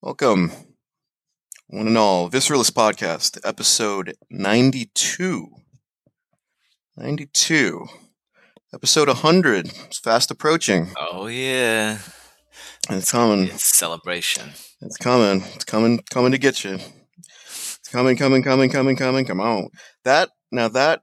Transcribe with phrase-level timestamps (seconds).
[0.00, 0.52] Welcome,
[1.66, 5.48] one and all, Visceralist Podcast, episode 92.
[6.96, 7.86] 92.
[8.72, 9.66] Episode 100.
[9.86, 10.92] It's fast approaching.
[10.98, 11.98] Oh yeah,
[12.88, 13.48] And It's coming.
[13.48, 14.50] it's celebration.
[14.80, 15.42] It's coming.
[15.54, 16.00] It's coming.
[16.10, 16.78] Coming to get you.
[17.46, 18.16] It's coming.
[18.16, 18.42] Coming.
[18.42, 18.70] Coming.
[18.70, 18.96] Coming.
[18.96, 19.24] Coming.
[19.24, 19.68] Come on.
[20.04, 21.02] That now that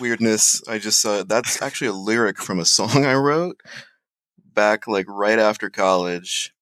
[0.00, 1.22] weirdness I just saw.
[1.24, 3.60] That's actually a lyric from a song I wrote
[4.54, 6.52] back like right after college.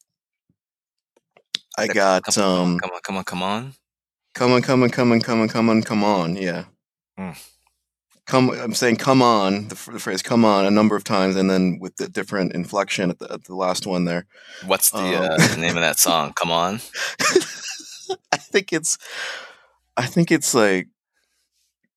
[1.77, 2.79] I got Come on, um.
[2.79, 3.75] come on, come on, come on.
[4.35, 6.37] Come on, come on, come on, come on, come on, come on.
[6.37, 6.65] Yeah.
[7.19, 7.37] Mm.
[8.27, 8.51] Come.
[8.51, 11.79] I'm saying "come on" the, the phrase "come on" a number of times, and then
[11.79, 14.27] with the different inflection at the, at the last one there.
[14.65, 15.15] What's the, Um.
[15.15, 16.33] uh, the name of that song?
[16.33, 16.81] Come on.
[18.33, 18.97] I think it's,
[19.97, 20.89] I think it's like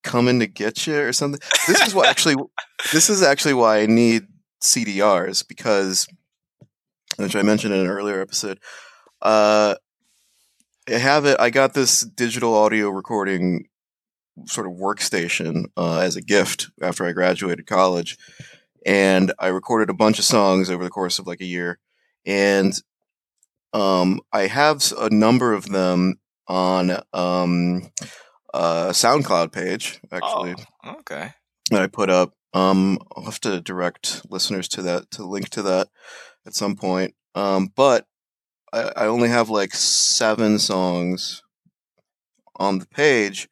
[0.04, 1.40] coming to get you or something.
[1.66, 2.36] This is what actually,
[2.92, 4.26] this is actually why I need
[4.62, 6.06] CDRs because,
[7.16, 8.58] which I mentioned in an earlier episode.
[9.20, 9.74] Uh,
[10.88, 11.38] I have it.
[11.38, 13.68] I got this digital audio recording
[14.46, 18.16] sort of workstation uh, as a gift after I graduated college,
[18.86, 21.78] and I recorded a bunch of songs over the course of like a year,
[22.24, 22.72] and
[23.72, 26.14] um, I have a number of them
[26.46, 27.90] on um,
[28.54, 31.32] a SoundCloud page actually Oh, okay.
[31.70, 32.32] that I put up.
[32.54, 35.88] Um, I'll have to direct listeners to that to link to that
[36.46, 37.14] at some point.
[37.34, 38.06] Um, but
[38.72, 41.42] I, I only have like seven songs
[42.56, 43.48] on the page,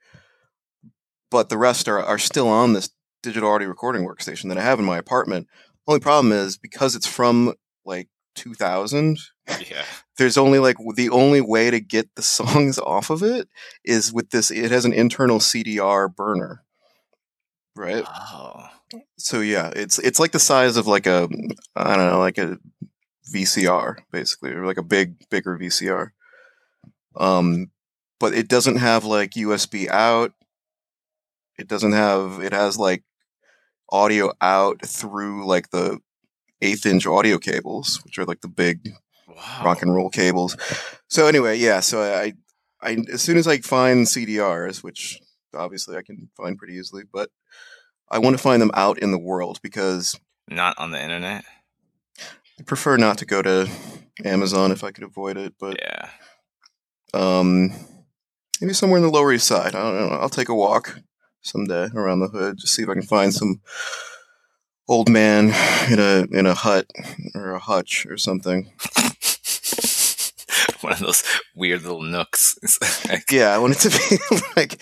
[1.31, 2.91] but the rest are are still on this
[3.23, 5.49] digital audio recording workstation that I have in my apartment.
[5.87, 9.19] Only problem is because it's from like 2000
[9.71, 9.85] Yeah.
[10.19, 13.49] there's only like the only way to get the songs off of it
[13.85, 16.63] is with this it has an internal CDR burner
[17.75, 18.67] right Oh.
[19.17, 21.29] so yeah it's it's like the size of like a
[21.75, 22.59] I don't know like a
[23.33, 26.11] VCR basically or like a big bigger VCR
[27.17, 27.71] um
[28.21, 30.33] but it doesn't have like USB out
[31.59, 33.03] it doesn't have it has like
[33.91, 35.99] audio out through like the
[36.63, 38.91] eighth inch audio cables which are like the big
[39.29, 39.63] Wow.
[39.65, 40.57] rock and roll cables.
[41.09, 41.81] So anyway, yeah.
[41.81, 42.33] So I,
[42.81, 45.21] I as soon as I find CDRs, which
[45.53, 47.29] obviously I can find pretty easily, but
[48.11, 50.19] I want to find them out in the world because
[50.49, 51.45] Not on the internet.
[52.59, 53.69] I prefer not to go to
[54.25, 55.55] Amazon if I could avoid it.
[55.59, 56.09] But Yeah.
[57.15, 57.73] um,
[58.61, 59.75] maybe somewhere in the Lower East Side.
[59.75, 60.17] I don't know.
[60.17, 61.01] I'll take a walk
[61.43, 63.61] someday around the hood just see if I can find some
[64.89, 65.47] old man
[65.91, 66.87] in a in a hut
[67.35, 68.73] or a hutch or something.
[70.81, 71.23] One of those
[71.55, 72.59] weird little nooks.
[73.31, 74.19] Yeah, I want it to be
[74.57, 74.81] like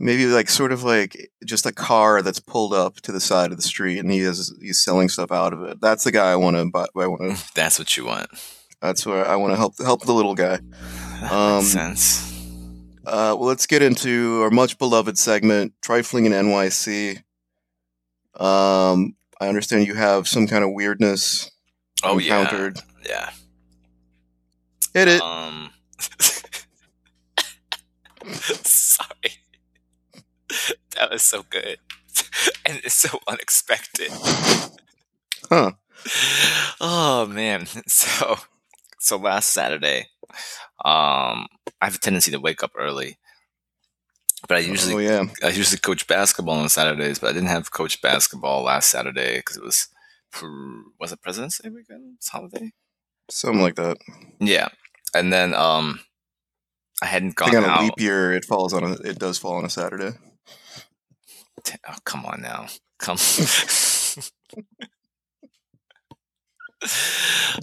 [0.00, 3.56] maybe like sort of like just a car that's pulled up to the side of
[3.56, 5.80] the street and he is he's selling stuff out of it.
[5.80, 6.86] That's the guy I want to buy.
[6.96, 7.44] I want to.
[7.54, 8.28] that's what you want.
[8.82, 10.58] That's where I want to help help the little guy.
[11.20, 12.30] That Um, makes sense.
[13.06, 17.18] Uh, well, let's get into our much beloved segment, trifling in NYC.
[18.38, 21.50] Um, I understand you have some kind of weirdness
[22.02, 22.40] Oh yeah.
[22.40, 22.78] encountered.
[23.08, 23.30] Yeah.
[24.92, 25.20] Hit it.
[25.22, 25.70] Um.
[28.64, 29.03] sorry.
[30.96, 31.78] That was so good,
[32.66, 34.10] and it's so unexpected.
[35.48, 35.72] Huh.
[36.80, 37.66] Oh man.
[37.86, 38.36] So
[38.98, 40.08] so last Saturday,
[40.84, 41.46] um
[41.80, 43.18] I have a tendency to wake up early.
[44.48, 45.48] But I usually oh usually yeah.
[45.48, 49.56] I usually coach basketball on Saturdays, but I didn't have coach basketball last Saturday because
[49.56, 49.88] it was
[51.00, 52.14] was it President's Day weekend?
[52.16, 52.72] It's holiday?
[53.30, 53.98] Something like that.
[54.40, 54.68] Yeah.
[55.14, 56.00] And then um
[57.02, 58.92] I hadn't I think on a leap year, it falls on a.
[58.92, 60.12] It does fall on a Saturday.
[61.64, 62.66] T- Oh, come on now.
[62.98, 63.16] Come.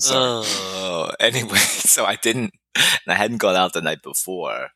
[0.10, 4.70] oh, anyway, so I didn't, and I hadn't gone out the night before,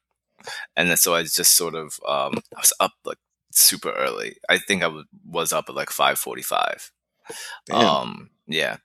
[0.76, 3.18] and then so I just sort of, um, I was up like
[3.52, 4.38] super early.
[4.50, 6.92] I think I w- was up at like five forty-five.
[7.72, 8.78] Um, yeah.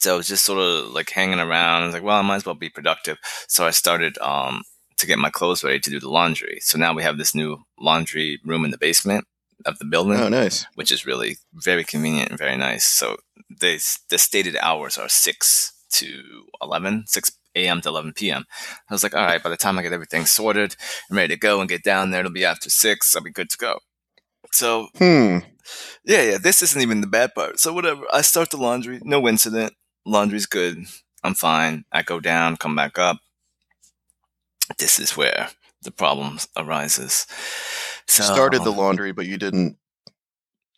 [0.00, 1.82] So I was just sort of like hanging around.
[1.82, 3.18] I was like, well, I might as well be productive.
[3.48, 4.62] So I started um
[5.02, 6.58] to get my clothes ready to do the laundry.
[6.62, 9.26] So now we have this new laundry room in the basement
[9.66, 10.66] of the building oh, nice.
[10.74, 12.86] which is really very convenient and very nice.
[12.86, 13.16] So
[13.48, 16.22] the the stated hours are six to
[16.62, 17.80] 11, 6 a.m.
[17.82, 18.44] to eleven p.m.
[18.88, 20.74] I was like, all right, by the time I get everything sorted
[21.08, 23.14] and ready to go and get down there, it'll be after six.
[23.14, 23.78] I'll be good to go.
[24.52, 25.38] So Hmm.
[26.04, 27.60] yeah, yeah, this isn't even the bad part.
[27.60, 29.74] So whatever, I start the laundry, no incident.
[30.06, 30.78] Laundry's good.
[31.22, 31.84] I'm fine.
[31.92, 33.18] I go down, come back up.
[34.78, 35.50] This is where
[35.82, 37.26] the problem arises.
[38.06, 39.76] So started the laundry, but you didn't.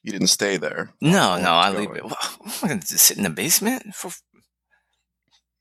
[0.02, 0.92] You didn't stay there.
[1.00, 2.04] No, no, I leave it.
[2.04, 4.10] Am going to sit in the basement for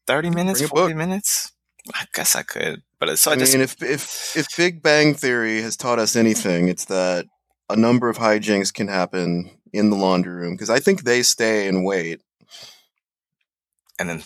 [0.05, 0.97] thirty minutes, forty book.
[0.97, 1.51] minutes?
[1.93, 5.13] I guess I could, but so I, I just mean, if if if Big Bang
[5.13, 7.25] Theory has taught us anything, it's that
[7.69, 11.67] a number of hijinks can happen in the laundry room because I think they stay
[11.67, 12.21] and wait.
[13.99, 14.23] and then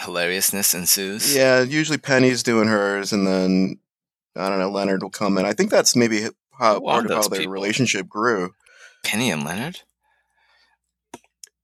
[0.00, 1.34] hilariousness ensues.
[1.34, 3.78] Yeah, usually Penny's doing hers, and then
[4.36, 4.70] I don't know.
[4.70, 5.44] Leonard will come in.
[5.44, 6.28] I think that's maybe
[6.58, 7.52] how Who part of how their people?
[7.52, 8.54] relationship grew.
[9.04, 9.80] Penny and Leonard.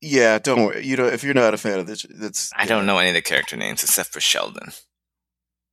[0.00, 0.84] Yeah, don't worry.
[0.86, 3.14] You know, if you're not a fan of this, that's I don't know any of
[3.14, 4.70] the character names except for Sheldon.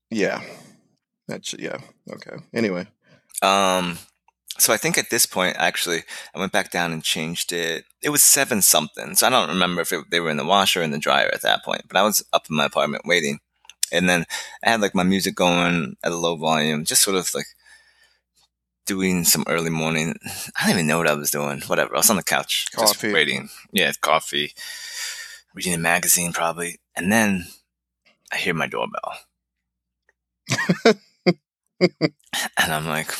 [0.10, 0.42] Yeah,
[1.28, 1.78] that's yeah.
[2.12, 2.38] Okay.
[2.54, 2.88] Anyway,
[3.42, 3.98] Um,
[4.58, 6.04] so I think at this point, actually,
[6.34, 7.86] I went back down and changed it.
[8.02, 10.80] It was seven something, so I don't remember if it, they were in the washer
[10.82, 11.84] or in the dryer at that point.
[11.88, 13.40] But I was up in my apartment waiting,
[13.92, 14.26] and then
[14.64, 17.48] I had like my music going at a low volume, just sort of like
[18.86, 20.16] doing some early morning.
[20.60, 21.62] I don't even know what I was doing.
[21.68, 21.96] Whatever.
[21.96, 22.88] I was on the couch, Coffee.
[22.88, 23.50] just waiting.
[23.74, 24.54] Yeah, coffee,
[25.54, 27.48] reading a magazine probably, and then
[28.32, 29.16] I hear my doorbell.
[31.82, 32.00] and
[32.58, 33.12] I'm like,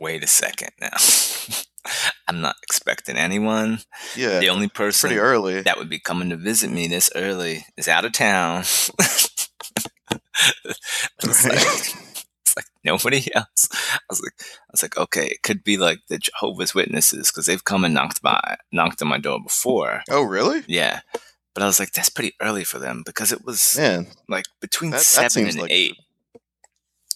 [0.00, 0.96] wait a second now.
[2.28, 3.80] I'm not expecting anyone.
[4.16, 5.62] yeah, The only person pretty early.
[5.62, 8.60] that would be coming to visit me this early is out of town.
[11.22, 11.54] it's, Right.
[11.54, 11.94] like,
[12.42, 13.68] it's like nobody else.
[13.72, 17.46] I was like, I was like, okay, it could be like the Jehovah's Witnesses because
[17.46, 20.02] they've come and knocked by, knocked on my door before.
[20.10, 20.62] Oh, really?
[20.66, 21.00] Yeah,
[21.54, 24.90] but I was like, that's pretty early for them because it was Man, like between
[24.92, 25.96] that, that seven seems and like eight.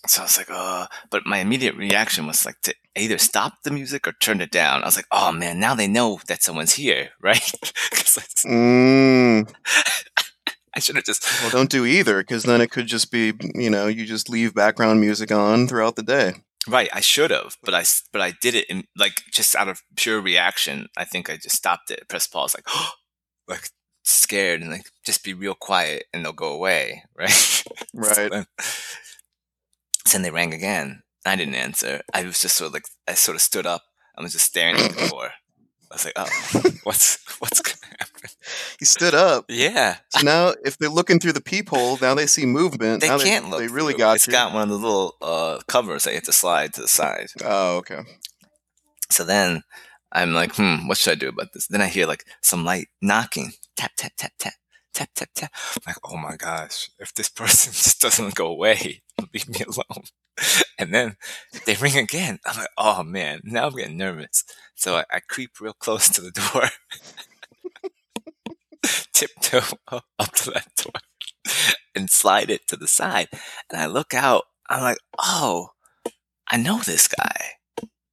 [0.07, 3.71] So I was like, uh, but my immediate reaction was like to either stop the
[3.71, 4.83] music or turn it down.
[4.83, 7.41] I was like, oh man, now they know that someone's here, right?
[7.91, 9.53] 'Cause I, just- Mm,
[10.77, 13.71] I should have just, well, don't do either, because then it could just be you
[13.71, 16.33] know you just leave background music on throughout the day.
[16.69, 19.83] right, I should have, but I, but I did it in like just out of
[19.97, 20.89] pure reaction.
[20.97, 22.67] I think I just stopped it, pressed pause, like,
[23.49, 23.69] like
[24.03, 27.31] scared and like just be real quiet and they'll go away, right?
[27.31, 28.31] So Right.
[28.31, 28.47] then,
[30.07, 31.03] so then they rang again.
[31.27, 32.03] I didn't answer.
[32.13, 33.83] I was just sort of like I sort of stood up.
[34.17, 35.31] I was just staring at the door.
[35.91, 38.31] I was like, "Oh, what's what's gonna happen?"
[38.79, 39.45] He stood up.
[39.49, 43.01] Yeah, So now, if they're looking through the peephole, now they see movement.
[43.01, 43.61] they now can't look.
[43.61, 43.99] They really through.
[44.01, 44.33] got It's you.
[44.33, 47.29] got one of the little uh, covers that you have to slide to the side.
[47.45, 48.01] oh, okay.
[49.11, 49.63] So then
[50.13, 52.89] I'm like, "Hmm, what should I do about this?" Then I hear like some light
[53.01, 54.55] knocking, tap tap tap tap.
[54.95, 55.53] Tap tap tap.
[55.77, 56.89] I'm like, oh my gosh!
[57.01, 59.03] If this person just doesn't go away,
[59.35, 60.05] leave me alone.
[60.79, 61.17] And then
[61.67, 62.39] they ring again.
[62.47, 64.45] I'm like, oh man, now I'm getting nervous.
[64.77, 66.69] So I, I creep real close to the door,
[69.13, 70.93] tiptoe up to that door,
[71.95, 73.29] and slide it to the side.
[73.71, 74.45] And I look out.
[74.71, 75.71] I'm like, oh,
[76.49, 77.51] I know this guy.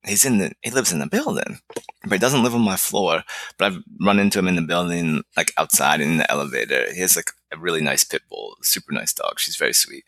[0.05, 0.51] He's in the.
[0.61, 1.59] He lives in the building,
[2.03, 3.23] but he doesn't live on my floor.
[3.57, 6.91] But I've run into him in the building, like outside in the elevator.
[6.93, 9.39] He has like a really nice pit bull, super nice dog.
[9.39, 10.03] She's very sweet.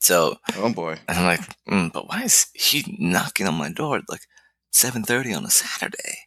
[0.00, 0.96] So Oh boy.
[1.08, 4.22] and I'm like, mm, but why is he knocking on my door at like
[4.72, 6.18] 7:30 on a Saturday?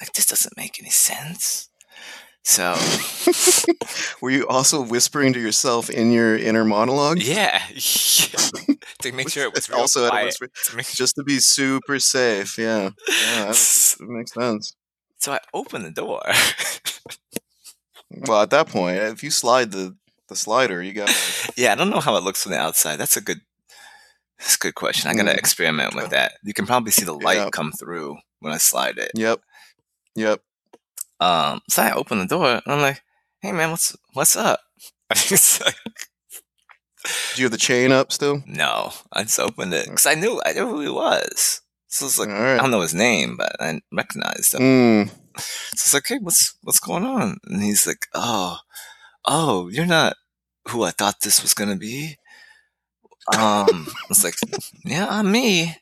[0.00, 1.68] Like this doesn't make any sense.
[2.44, 2.74] So
[4.20, 7.22] Were you also whispering to yourself in your inner monologue?
[7.22, 7.58] yeah,
[9.02, 10.36] to make sure it was also quiet.
[10.66, 12.58] To make- just to be super safe.
[12.58, 14.74] Yeah, yeah, that, makes sense.
[15.18, 16.22] So I open the door.
[18.26, 19.96] Well, at that point, if you slide the
[20.28, 21.10] the slider, you got
[21.56, 22.96] yeah, I don't know how it looks from the outside.
[22.96, 23.40] That's a good.
[24.38, 25.08] That's a good question.
[25.10, 25.38] I gotta Mm.
[25.38, 26.32] experiment with that.
[26.42, 27.50] You can probably see the light Yeah.
[27.52, 29.12] come through when I slide it.
[29.14, 29.40] Yep,
[30.16, 30.40] yep.
[31.22, 33.00] Um, so I open the door and I'm like,
[33.40, 34.60] "Hey man, what's what's up?"
[35.10, 35.76] Like,
[37.34, 38.42] Do you have the chain up still?
[38.46, 41.60] no, I just opened it because I knew I knew who he was.
[41.88, 44.60] So it's like All I don't know his name, but I recognized him.
[44.62, 45.10] Mm.
[45.38, 48.58] So it's like, "Hey, what's what's going on?" And he's like, "Oh,
[49.26, 50.16] oh, you're not
[50.68, 52.16] who I thought this was gonna be."
[53.34, 54.34] Um, I was like,
[54.84, 55.76] "Yeah, I'm me."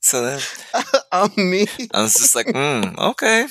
[0.00, 0.40] So then
[1.12, 1.66] I'm me.
[1.92, 3.42] I was just like, mm, okay.
[3.42, 3.50] And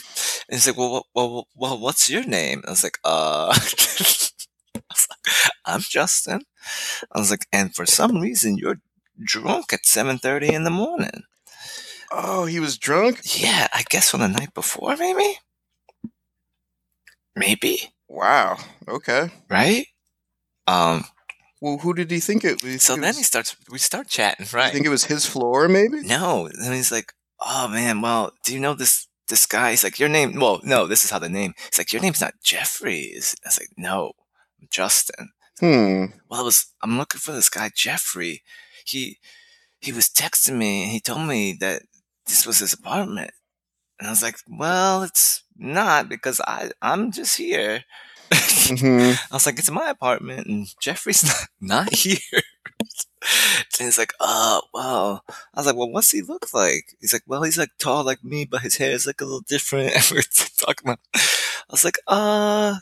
[0.50, 2.64] he's like, well, well, well, well, what's your name?
[2.66, 4.32] I was like, uh, I was
[5.10, 6.42] like, I'm Justin.
[7.12, 8.80] I was like, and for some reason, you're
[9.24, 11.24] drunk at 7.30 in the morning.
[12.12, 13.22] Oh, he was drunk.
[13.40, 15.38] Yeah, I guess on the night before, maybe?
[17.36, 18.58] Maybe, Wow.
[18.88, 19.30] Okay.
[19.50, 19.86] right?
[20.68, 21.06] Um,
[21.62, 22.62] Well, who did he think it?
[22.62, 24.72] He so then was, he starts, we start chatting, you right?
[24.72, 26.02] think it was his floor, maybe?
[26.02, 26.50] No.
[26.62, 29.72] Then he's like, oh man, well, do you know this this guy?
[29.72, 30.40] He's like, your name.
[30.40, 31.54] Well, no, this is how the name.
[31.70, 33.12] He's like, your name's not Jeffrey.
[33.14, 34.12] I was like, no,
[34.62, 35.32] I'm Justin.
[35.60, 36.06] Hmm.
[36.30, 38.44] Well, I was I'm looking for this guy Jeffrey.
[38.86, 39.18] He
[39.80, 41.82] he was texting me and he told me that
[42.28, 43.32] this was his apartment.
[44.00, 47.84] And I was like, well, it's not because I I'm just here.
[48.34, 51.24] Hmm I was like, it's my apartment, and Jeffrey's
[51.62, 52.18] not, not here.
[52.82, 55.24] and he's like, oh, well.
[55.30, 56.96] I was like, well, what's he look like?
[57.00, 59.42] He's like, well, he's like tall like me, but his hair is like a little
[59.42, 59.96] different.
[59.96, 60.22] And we we're
[60.58, 62.76] talking about, I was like, uh,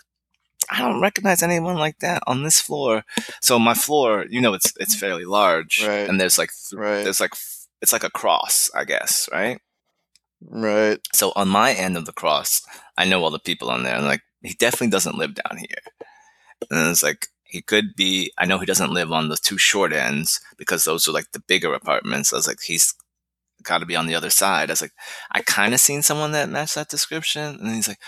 [0.70, 3.04] I don't recognize anyone like that on this floor.
[3.42, 6.10] So my floor, you know, it's it's fairly large, Right.
[6.10, 7.04] and there's like th- Right.
[7.04, 7.34] there's like
[7.82, 9.60] it's like a cross, I guess, right?
[10.42, 11.00] Right.
[11.14, 12.62] So on my end of the cross,
[12.98, 15.80] I know all the people on there, and like he definitely doesn't live down here.
[16.70, 18.32] And it's like he could be.
[18.38, 21.40] I know he doesn't live on the two short ends because those are like the
[21.40, 22.34] bigger apartments.
[22.34, 22.94] I was like, he's
[23.64, 24.70] got to be on the other side.
[24.70, 24.94] I was like,
[25.32, 28.00] I kind of seen someone that matched that description, and he's like,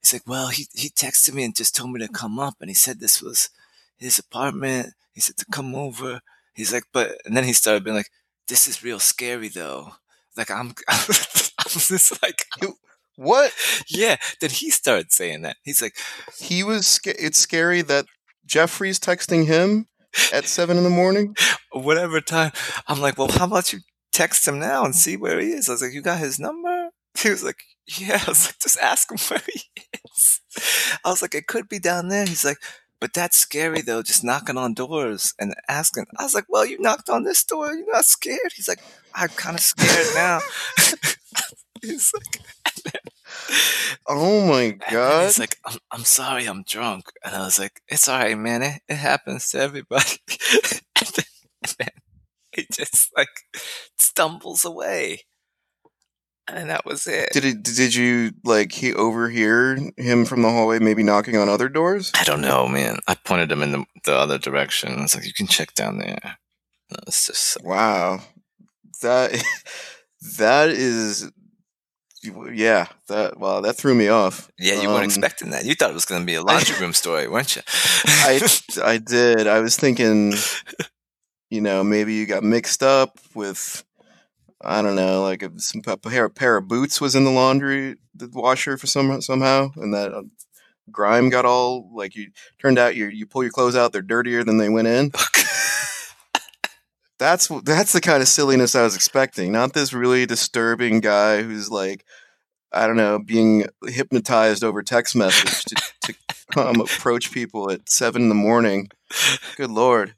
[0.00, 2.70] he's like, well, he he texted me and just told me to come up, and
[2.70, 3.50] he said this was
[3.98, 4.94] his apartment.
[5.14, 6.20] He said to come over.
[6.54, 8.10] He's like, but and then he started being like,
[8.48, 9.92] this is real scary though.
[10.36, 12.44] Like I'm, I was just like,
[13.16, 13.52] What?
[13.88, 14.16] yeah.
[14.40, 15.56] Then he started saying that.
[15.62, 15.96] He's like,
[16.38, 17.00] He was.
[17.04, 18.06] It's scary that
[18.46, 19.86] Jeffrey's texting him
[20.32, 21.34] at seven in the morning.
[21.72, 22.52] whatever time.
[22.86, 23.80] I'm like, well, how about you
[24.12, 25.68] text him now and see where he is?
[25.68, 26.90] I was like, you got his number?
[27.18, 27.56] He was like,
[27.98, 28.20] yeah.
[28.26, 29.62] I was like, just ask him where he
[30.14, 30.40] is.
[31.02, 32.26] I was like, it could be down there.
[32.26, 32.58] He's like,
[33.00, 36.04] but that's scary though, just knocking on doors and asking.
[36.18, 37.72] I was like, well, you knocked on this door.
[37.74, 38.52] You're not scared.
[38.54, 38.80] He's like,
[39.14, 40.40] I'm kind of scared now.
[41.82, 42.40] He's like,
[44.08, 45.24] Oh my god!
[45.24, 47.06] he's like, I'm, I'm sorry, I'm drunk.
[47.24, 48.62] And I was like, it's all right, man.
[48.62, 50.18] It, it happens to everybody.
[50.96, 51.24] and, then,
[51.62, 51.88] and then
[52.52, 53.28] he just like
[53.98, 55.22] stumbles away.
[56.48, 57.30] And that was it.
[57.32, 57.62] Did it?
[57.64, 62.12] Did you like he overhear him from the hallway, maybe knocking on other doors?
[62.14, 62.98] I don't know, man.
[63.08, 64.96] I pointed him in the, the other direction.
[64.96, 66.38] I was like, you can check down there.
[67.08, 68.20] It's just, Wow,
[69.02, 69.42] that
[70.38, 71.30] that is,
[72.52, 72.86] yeah.
[73.08, 74.50] That wow, that threw me off.
[74.58, 75.64] yeah, you weren't Um, expecting that.
[75.64, 77.62] You thought it was going to be a laundry room story, weren't you?
[78.06, 78.40] I
[78.84, 79.46] I did.
[79.46, 80.34] I was thinking,
[81.50, 83.84] you know, maybe you got mixed up with,
[84.62, 87.96] I don't know, like a, some a pair, pair of boots was in the laundry,
[88.14, 90.22] the washer for some somehow, and that uh,
[90.90, 92.30] grime got all like you.
[92.60, 95.10] Turned out you you pull your clothes out, they're dirtier than they went in.
[97.18, 99.52] That's that's the kind of silliness I was expecting.
[99.52, 102.04] Not this really disturbing guy who's like,
[102.72, 106.14] I don't know, being hypnotized over text message to, to
[106.52, 108.90] come approach people at seven in the morning.
[109.56, 110.14] Good lord.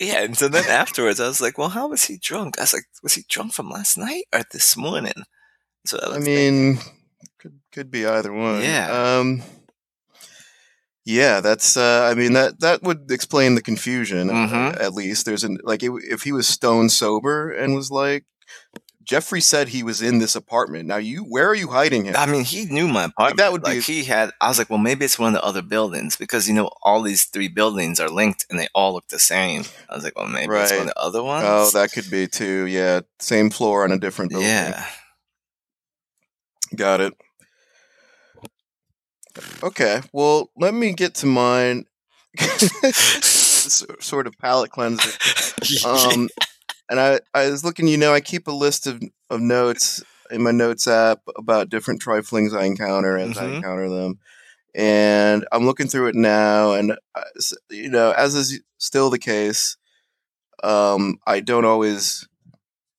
[0.00, 2.58] yeah, and so then afterwards, I was like, well, how was he drunk?
[2.58, 5.24] I was like, was he drunk from last night or this morning?
[5.84, 6.78] So I, I was thinking, mean,
[7.38, 8.62] could could be either one.
[8.62, 9.18] Yeah.
[9.18, 9.42] Um.
[11.06, 11.76] Yeah, that's.
[11.76, 14.30] Uh, I mean that that would explain the confusion.
[14.30, 14.80] uh, Mhm.
[14.80, 18.24] at least there's an like it, if he was stone sober and was like,
[19.02, 20.86] Jeffrey said he was in this apartment.
[20.88, 22.14] Now you, where are you hiding him?
[22.16, 23.36] I mean, he knew my apartment.
[23.36, 24.30] that would be- like he had.
[24.40, 27.02] I was like, well, maybe it's one of the other buildings because you know all
[27.02, 29.64] these three buildings are linked and they all look the same.
[29.90, 31.44] I was like, well, maybe it's one of the other ones.
[31.46, 32.64] Oh, that could be too.
[32.64, 34.48] Yeah, same floor on a different building.
[34.48, 34.86] yeah.
[36.74, 37.12] Got it.
[39.62, 41.84] Okay, well, let me get to mine.
[42.92, 45.10] Sort of palate cleanser.
[45.86, 46.28] Um,
[46.90, 47.88] and I, I was looking.
[47.88, 52.02] You know, I keep a list of, of notes in my notes app about different
[52.02, 53.56] triflings I encounter as I Mhm.
[53.56, 54.18] encounter them,
[54.74, 56.72] and I'm looking through it now.
[56.72, 57.22] And uh,
[57.70, 59.76] you know, as is still the case,
[60.62, 62.26] um, I don't always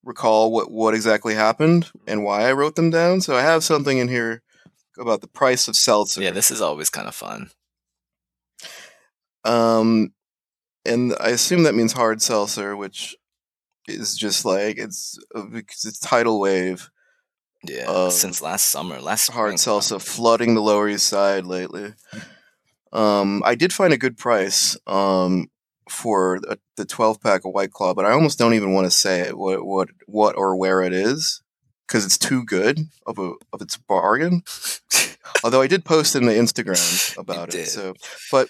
[0.04, 3.22] recall what what exactly happened and why I wrote them down.
[3.22, 4.42] So I have something in here
[4.99, 6.21] about the price of seltzer.
[6.21, 7.49] yeah, this is always kind of fun.
[9.43, 10.13] Um,
[10.85, 13.15] and I assume that means hard seltzer, which
[13.87, 16.89] is just like it's uh, because it's tidal wave
[17.63, 21.93] Yeah, since last summer, last hard spring, salsa flooding the Lower East Side lately.
[22.91, 25.47] Um, I did find a good price um
[25.89, 28.91] for the- the 12 pack of White Claw, but I almost don't even want to
[28.91, 31.41] say what what what or where it is
[31.88, 34.42] because it's too good of a of its bargain.
[35.44, 37.94] Although I did post in the Instagram about it, so
[38.32, 38.50] but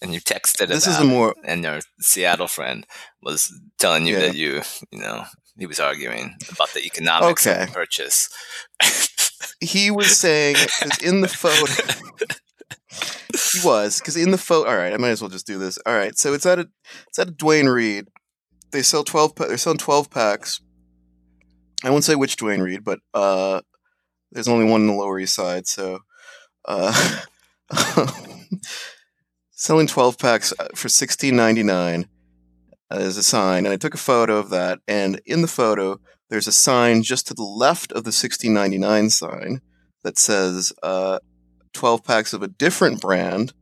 [0.00, 2.86] and you texted this is a more and your Seattle friend
[3.22, 4.20] was telling you Yeah.
[4.26, 5.24] that you, you know,
[5.58, 8.28] he was arguing about the economics of the purchase.
[9.60, 10.56] he was saying
[11.04, 11.66] in the photo
[13.52, 15.78] he was because in the photo all right i might as well just do this
[15.86, 16.68] all right so it's at a
[17.08, 18.08] it's at a Duane Reade
[18.72, 20.60] they sell 12 pa- they're selling 12 packs
[21.84, 23.60] i won't say which Duane Reade but uh
[24.30, 26.00] there's only one in the lower east side so
[26.64, 27.20] uh
[29.50, 32.06] selling 12 packs uh, for 16.99
[32.92, 35.98] is a sign and i took a photo of that and in the photo
[36.28, 39.60] there's a sign just to the left of the 1699 sign
[40.02, 41.18] that says uh,
[41.74, 43.52] 12 packs of a different brand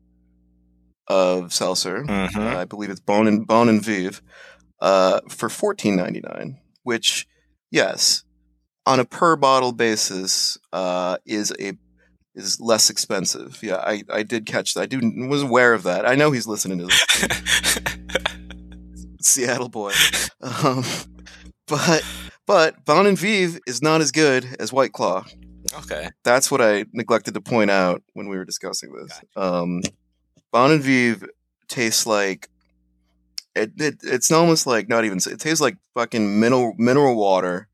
[1.10, 2.04] of seltzer.
[2.04, 2.36] Mhm.
[2.36, 4.22] Uh, I believe it's Bon and Bon and Viv
[4.80, 7.26] uh, for fourteen ninety nine, which
[7.70, 8.24] yes,
[8.86, 11.74] on a per bottle basis, uh, is a
[12.34, 13.58] is less expensive.
[13.62, 14.82] Yeah, I, I did catch that.
[14.82, 16.06] I do was aware of that.
[16.06, 17.06] I know he's listening to this
[19.20, 19.92] Seattle boy,
[20.40, 20.84] um,
[21.66, 22.04] but
[22.46, 25.24] but Bon and Viv is not as good as White Claw.
[25.84, 26.08] okay.
[26.24, 29.20] That's what I neglected to point out when we were discussing this.
[29.36, 29.82] Um,
[30.50, 31.24] bon and Viv
[31.68, 32.48] tastes like
[33.54, 33.98] it, it.
[34.02, 35.18] It's almost like not even.
[35.18, 37.68] It tastes like fucking mineral mineral water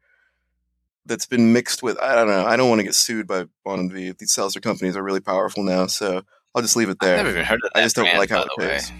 [1.04, 1.99] that's been mixed with.
[2.00, 2.45] I don't know.
[2.45, 4.18] I don't want to get sued by Bon and Viv.
[4.18, 6.23] These seltzer companies are really powerful now, so
[6.54, 7.12] I'll just leave it there.
[7.14, 8.92] I've never even heard of I that just don't like how it tastes.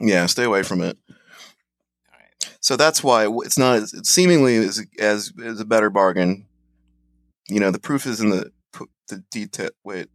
[0.00, 0.96] Yeah, stay away from it.
[2.60, 6.46] So that's why it's not as it's seemingly as as as a better bargain.
[7.48, 8.52] You know, the proof is in the
[9.08, 9.70] the detail.
[9.84, 10.08] Wait,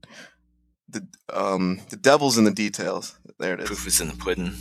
[0.89, 3.17] the um the devil's in the details.
[3.39, 3.67] There it is.
[3.67, 4.53] Proof is in the pudding.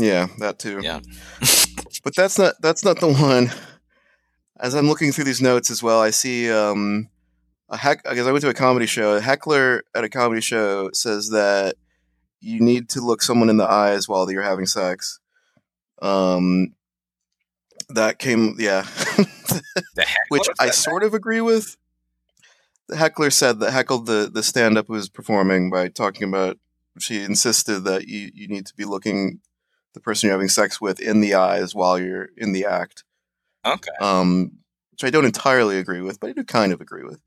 [0.00, 0.80] Yeah, that too.
[0.82, 1.00] Yeah.
[2.02, 3.50] But that's not that's not the one.
[4.60, 7.08] As I'm looking through these notes as well, I see um
[7.70, 9.14] a heck I guess I went to a comedy show.
[9.14, 11.76] A heckler at a comedy show says that
[12.40, 15.18] you need to look someone in the eyes while you're having sex.
[16.02, 16.74] Um
[17.88, 18.86] that came yeah.
[19.94, 20.06] The?
[20.28, 20.74] Which I that?
[20.74, 21.76] sort of agree with.
[22.88, 26.58] The heckler said that heckled the, the stand up was performing by talking about
[26.98, 29.40] she insisted that you, you need to be looking
[29.94, 33.04] the person you're having sex with in the eyes while you're in the act.
[33.64, 33.92] Okay.
[34.00, 34.58] Um,
[34.90, 37.20] which I don't entirely agree with, but I do kind of agree with.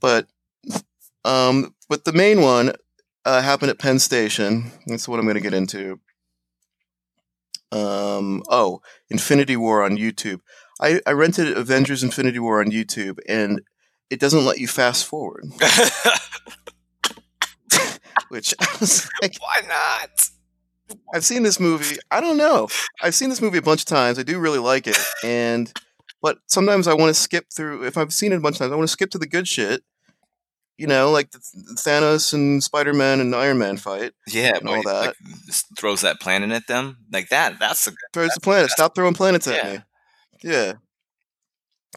[0.00, 0.26] But
[1.24, 2.72] um, but the main one
[3.24, 4.70] uh, happened at Penn Station.
[4.86, 6.00] That's what I'm going to get into.
[7.70, 10.40] Um, oh, Infinity War on YouTube.
[10.80, 13.62] I, I rented Avengers Infinity War on YouTube, and
[14.10, 15.44] it doesn't let you fast forward.
[18.28, 20.30] Which I was like, Why not?
[21.14, 21.96] I've seen this movie.
[22.10, 22.68] I don't know.
[23.02, 24.18] I've seen this movie a bunch of times.
[24.18, 25.72] I do really like it, and
[26.22, 27.84] but sometimes I want to skip through.
[27.84, 29.46] If I've seen it a bunch of times, I want to skip to the good
[29.48, 29.82] shit.
[30.78, 31.38] You know, like the
[31.76, 34.12] Thanos and Spider Man and Iron Man fight.
[34.26, 35.16] Yeah, And where all he, like,
[35.78, 37.58] throws that planet at them like that.
[37.60, 37.98] That's a good.
[38.12, 38.62] Throws That's the planet.
[38.62, 39.72] that's- Stop throwing planets at Yeah.
[39.72, 39.78] me.
[40.42, 40.72] Yeah.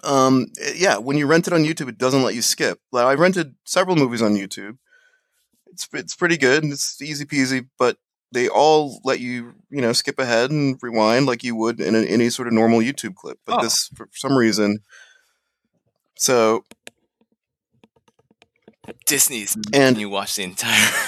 [0.03, 0.47] Um.
[0.61, 0.97] eh, Yeah.
[0.97, 2.79] When you rent it on YouTube, it doesn't let you skip.
[2.91, 4.77] Like, I rented several movies on YouTube.
[5.67, 6.63] It's it's pretty good.
[6.63, 7.97] and It's easy peasy, but
[8.31, 11.99] they all let you you know skip ahead and rewind like you would in a,
[11.99, 13.39] any sort of normal YouTube clip.
[13.45, 13.63] But Oh.
[13.63, 14.79] this, for some reason,
[16.17, 16.63] so
[19.05, 20.91] Disney's And- and you watch the entire.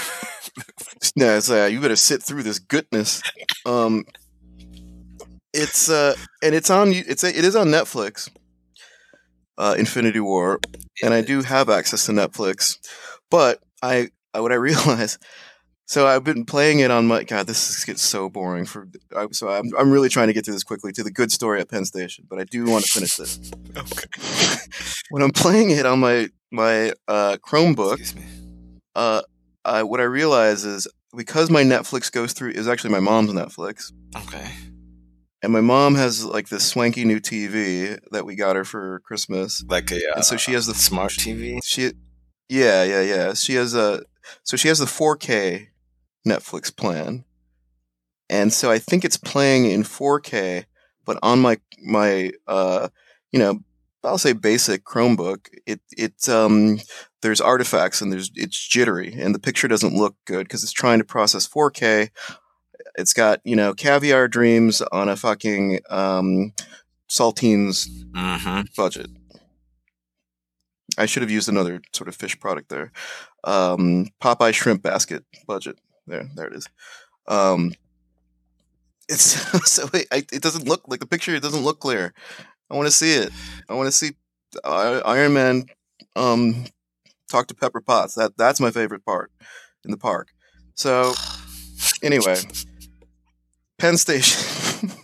[1.16, 3.22] Yeah, it's, uh, you better sit through this goodness.
[3.66, 4.06] Um,
[5.54, 6.92] it's uh, and it's on.
[6.94, 8.30] It's it is on Netflix.
[9.58, 10.60] Uh, Infinity War,
[11.04, 12.78] and I do have access to Netflix,
[13.32, 15.18] but I, I what I realize.
[15.90, 17.48] So I've been playing it on my God.
[17.48, 18.90] This gets so boring for.
[19.16, 21.62] I, so I'm I'm really trying to get through this quickly to the good story
[21.62, 23.40] at Penn Station, but I do want to finish this.
[23.78, 24.58] okay.
[25.12, 28.22] when I'm playing it on my my uh, Chromebook, me.
[28.96, 29.22] uh,
[29.64, 33.94] I, what I realize is because my Netflix goes through is actually my mom's Netflix,
[34.14, 34.52] Okay.
[35.42, 39.64] and my mom has like this swanky new TV that we got her for Christmas,
[39.70, 39.96] Like a.
[39.96, 41.60] Uh, and so she has the smart TV.
[41.64, 41.94] She,
[42.50, 43.34] yeah, yeah, yeah.
[43.34, 44.04] She has a
[44.44, 45.68] so she has the 4K
[46.28, 47.24] Netflix plan,
[48.30, 50.66] and so I think it's playing in 4K,
[51.06, 52.90] but on my my uh
[53.32, 53.60] you know
[54.04, 56.80] I'll say basic Chromebook, it it um
[57.22, 61.00] there's artifacts and there's it's jittery and the picture doesn't look good because it's trying
[61.00, 62.10] to process 4K.
[62.96, 66.54] It's got you know caviar dreams on a fucking um
[67.10, 68.62] saltines Mm-hmm.
[68.76, 69.10] budget.
[70.98, 72.92] I should have used another sort of fish product there.
[73.44, 75.78] Um, Popeye shrimp basket budget.
[76.08, 76.68] There, there it is.
[77.28, 77.74] Um,
[79.10, 79.24] it's
[79.72, 81.36] so it, I, it doesn't look like the picture.
[81.36, 82.14] It doesn't look clear.
[82.70, 83.32] I want to see it.
[83.70, 84.12] I want to see
[84.64, 85.66] Iron Man
[86.16, 86.66] um,
[87.30, 88.16] talk to Pepper Potts.
[88.16, 89.32] That that's my favorite part
[89.86, 90.30] in the park.
[90.76, 91.14] So
[92.02, 92.38] anyway,
[93.78, 94.92] Penn Station.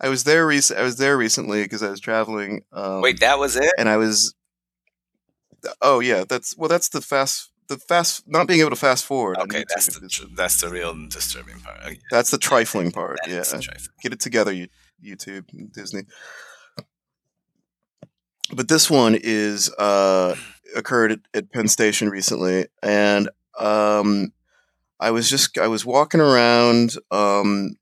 [0.00, 0.46] I was there.
[0.46, 2.62] Rec- I was there recently because I was traveling.
[2.72, 3.72] Um, Wait, that was it?
[3.78, 4.34] and I was.
[5.82, 6.68] Oh yeah, that's well.
[6.68, 7.50] That's the fast.
[7.68, 9.36] The fast not being able to fast forward.
[9.38, 11.80] Okay, that's the is- that's the real disturbing part.
[11.84, 13.18] Okay, that's the trifling part.
[13.24, 13.88] that Yeah, trifling.
[14.02, 14.68] get it together, you,
[15.04, 16.02] YouTube, and Disney.
[18.54, 20.34] But this one is uh,
[20.74, 23.28] occurred at, at Penn Station recently, and
[23.58, 24.32] um,
[24.98, 26.94] I was just I was walking around.
[27.10, 27.76] Um,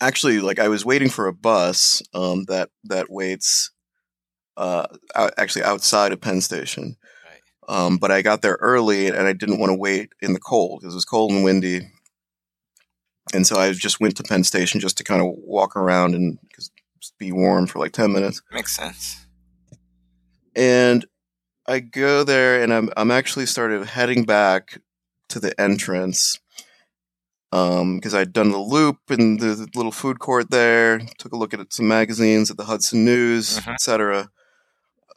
[0.00, 3.70] actually, like I was waiting for a bus um, that that waits
[4.56, 6.96] uh, out, actually outside of Penn Station.
[7.68, 10.80] Um, but I got there early and I didn't want to wait in the cold
[10.80, 11.90] because it was cold and windy.
[13.32, 16.38] And so I just went to Penn Station just to kind of walk around and
[17.18, 18.42] be warm for like 10 minutes.
[18.52, 19.26] Makes sense.
[20.54, 21.06] And
[21.66, 24.78] I go there and I'm, I'm actually started heading back
[25.30, 26.38] to the entrance
[27.50, 31.72] because I'd done the loop in the, little food court there, took a look at
[31.72, 33.74] some magazines at the Hudson News, Mhm.
[33.74, 34.30] etc.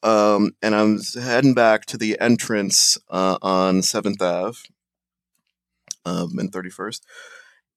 [0.03, 4.57] Um, and I'm heading back to the entrance uh, on Seventh Ave
[6.05, 7.05] um, and Thirty First.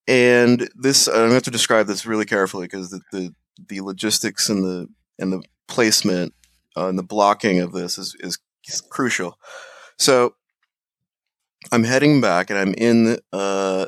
[0.06, 3.34] And this, I'm going to have to describe this really carefully because the, the
[3.68, 6.34] the logistics and the and the placement
[6.76, 8.38] uh, and the blocking of this is, is
[8.90, 9.38] crucial.
[9.98, 10.34] So
[11.72, 13.86] I'm heading back and I'm in uh,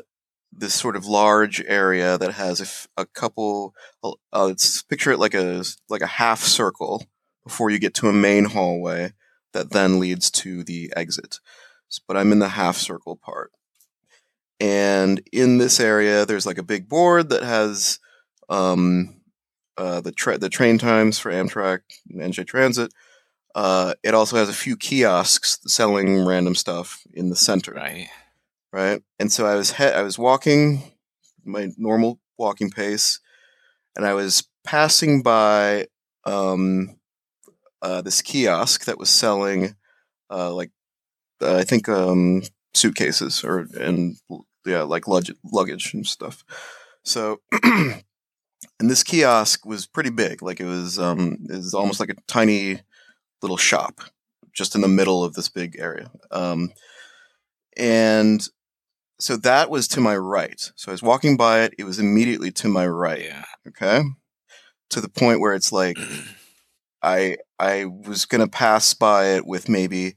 [0.51, 3.73] this sort of large area that has a, f- a couple.
[4.03, 7.03] Uh, it's picture it like a like a half circle
[7.43, 9.13] before you get to a main hallway
[9.53, 11.39] that then leads to the exit.
[12.07, 13.51] But I'm in the half circle part,
[14.59, 17.99] and in this area there's like a big board that has
[18.49, 19.21] um,
[19.77, 21.79] uh, the tra- the train times for Amtrak
[22.09, 22.91] and NJ Transit.
[23.55, 28.07] Uh, it also has a few kiosks selling random stuff in the center Right.
[28.71, 29.03] right?
[29.19, 30.81] And so I was he- I was walking
[31.45, 33.19] my normal walking pace,
[33.95, 35.85] and I was passing by
[36.25, 36.95] um,
[37.83, 39.75] uh, this kiosk that was selling
[40.31, 40.71] uh, like
[41.41, 42.41] uh, I think um,
[42.73, 44.15] suitcases or and
[44.65, 46.43] yeah like luggage, luggage and stuff.
[47.03, 47.39] So.
[48.79, 52.15] And this kiosk was pretty big, like it was, um, it was almost like a
[52.27, 52.81] tiny
[53.41, 54.01] little shop,
[54.53, 56.11] just in the middle of this big area.
[56.31, 56.71] Um,
[57.77, 58.45] and
[59.19, 60.71] so that was to my right.
[60.75, 61.75] So I was walking by it.
[61.77, 63.23] It was immediately to my right.
[63.23, 63.45] Yeah.
[63.67, 64.01] Okay.
[64.89, 65.97] To the point where it's like
[67.03, 70.15] I I was gonna pass by it with maybe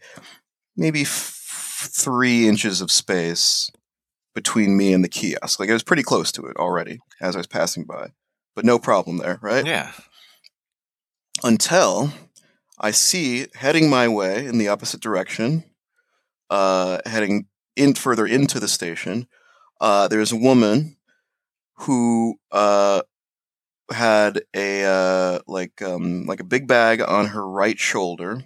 [0.77, 3.71] maybe f- three inches of space
[4.35, 5.59] between me and the kiosk.
[5.59, 8.09] Like I was pretty close to it already as I was passing by,
[8.55, 9.67] but no problem there, right?
[9.67, 9.93] yeah.
[11.43, 12.13] until
[12.79, 15.65] I see heading my way in the opposite direction,
[16.51, 19.27] uh, heading in further into the station.
[19.81, 20.97] Uh, there's a woman
[21.81, 23.03] who uh,
[23.91, 28.43] had a uh, like um, like a big bag on her right shoulder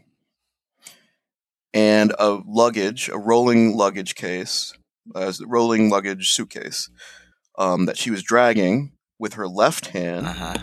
[1.72, 4.74] and a luggage, a rolling luggage case,
[5.14, 6.90] a rolling luggage suitcase
[7.58, 10.54] um, that she was dragging with her left hand Uh huh.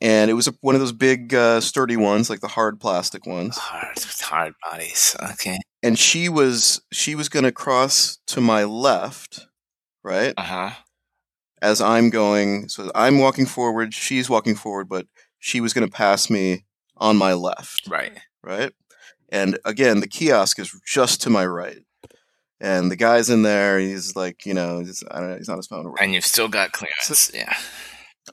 [0.00, 3.26] and it was a, one of those big uh, sturdy ones like the hard plastic
[3.26, 5.16] ones Hard, hard bodies.
[5.32, 5.58] Okay.
[5.82, 9.46] and she was she was going to cross to my left
[10.04, 10.70] right Uh huh.
[11.62, 15.06] As i'm going so i'm walking forward she's walking forward but
[15.38, 16.64] she was going to pass me
[16.96, 18.12] on my left Right.
[18.42, 18.72] right
[19.30, 21.78] and again the kiosk is just to my right
[22.60, 25.56] and the guy's in there he's like you know he's, I don't know, he's on
[25.56, 25.94] his phone.
[26.00, 27.30] And you've still got clearance.
[27.32, 27.54] yeah.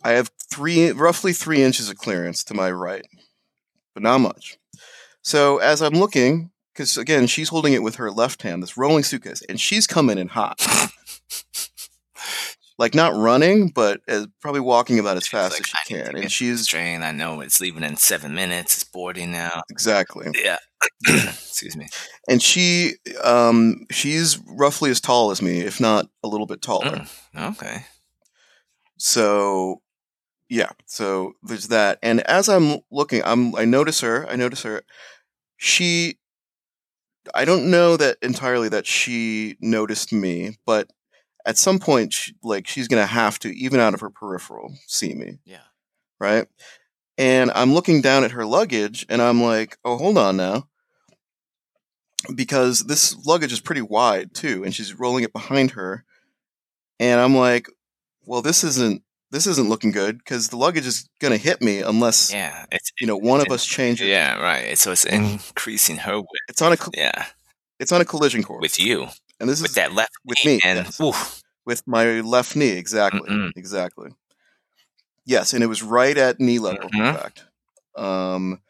[0.03, 3.05] I have three, roughly three inches of clearance to my right,
[3.93, 4.57] but not much.
[5.21, 9.03] So as I'm looking, because again, she's holding it with her left hand, this rolling
[9.05, 10.59] suitcase, and she's coming in hot.
[12.77, 16.05] like not running, but as, probably walking about as fast like, as she "I need
[16.05, 16.21] to can.
[16.23, 17.01] And she's Train.
[17.03, 18.75] I know it's leaving in seven minutes.
[18.75, 19.63] It's boarding now.
[19.69, 20.57] exactly, Yeah.
[21.07, 21.87] Excuse me.
[22.29, 27.07] and she, um, she's roughly as tall as me, if not a little bit taller.
[27.35, 27.85] Mm, okay.
[28.97, 29.81] So
[30.49, 31.99] yeah, so there's that.
[32.01, 34.83] And as I'm looking, I'm I notice her, I notice her.
[35.57, 36.17] She
[37.35, 40.89] I don't know that entirely that she noticed me, but
[41.47, 44.73] at some point she, like she's going to have to even out of her peripheral
[44.85, 45.63] see me, Yeah.
[46.19, 46.45] right?
[47.17, 50.67] And I'm looking down at her luggage and I'm like, "Oh, hold on now."
[52.35, 56.03] Because this luggage is pretty wide too and she's rolling it behind her.
[56.99, 57.69] And I'm like,
[58.25, 61.79] "Well, this isn't this isn't looking good because the luggage is going to hit me
[61.81, 62.65] unless Yeah.
[62.71, 64.07] It's you know one of us changes.
[64.07, 64.35] Yeah.
[64.39, 64.77] Right.
[64.77, 66.29] So it's increasing her width.
[66.49, 67.25] It's on a Yeah.
[67.79, 69.07] it's on a collision course With you.
[69.39, 70.99] And this With is that left with knee, me, And yes.
[71.65, 73.51] with my left knee exactly Mm-mm.
[73.55, 74.11] exactly
[75.25, 77.13] yes and it was right at knee level in Mhm.
[77.15, 77.45] fact
[77.95, 78.61] um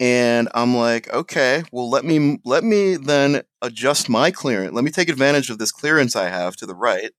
[0.00, 4.90] and i'm like okay well let me let me then adjust my clearance let me
[4.90, 7.12] take advantage of this clearance i have to the right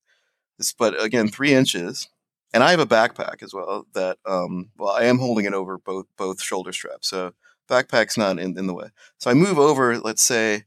[0.58, 2.08] this but again three inches
[2.54, 5.78] and i have a backpack as well that um well i am holding it over
[5.78, 7.32] both both shoulder straps so
[7.70, 10.64] backpack's not in, in the way so i move over let's say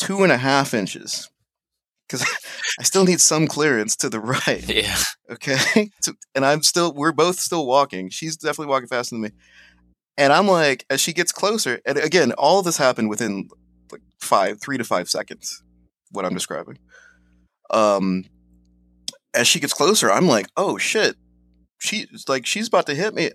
[0.00, 1.28] two and a half inches
[2.06, 2.26] because
[2.78, 4.66] I still need some clearance to the right.
[4.68, 4.96] Yeah.
[5.30, 5.90] Okay.
[6.34, 8.08] And I'm still, we're both still walking.
[8.08, 9.30] She's definitely walking faster than me.
[10.16, 13.48] And I'm like, as she gets closer, and again, all of this happened within
[13.90, 15.62] like five, three to five seconds.
[16.12, 16.78] What I'm describing.
[17.70, 18.24] Um,
[19.34, 21.16] as she gets closer, I'm like, oh shit,
[21.78, 23.30] she's like she's about to hit me.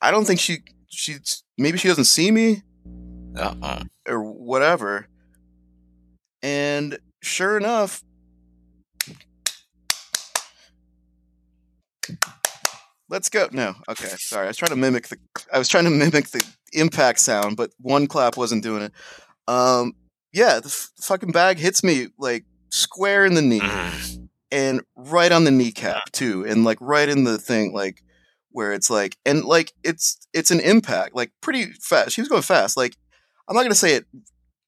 [0.00, 2.62] I don't think she she's maybe she doesn't see me
[3.36, 3.82] Uh-oh.
[4.08, 5.08] or whatever.
[6.44, 8.04] And sure enough,
[13.08, 13.48] let's go.
[13.50, 14.44] No, okay, sorry.
[14.44, 15.16] I was trying to mimic the
[15.52, 18.92] I was trying to mimic the impact sound, but one clap wasn't doing it.
[19.48, 19.94] Um,
[20.34, 24.28] yeah, the f- fucking bag hits me like square in the knee Mm.
[24.50, 28.02] and right on the kneecap too, and like right in the thing, like
[28.50, 32.10] where it's like, and like it's it's an impact, like pretty fast.
[32.12, 32.76] She was going fast.
[32.76, 32.96] Like
[33.48, 34.04] I'm not gonna say it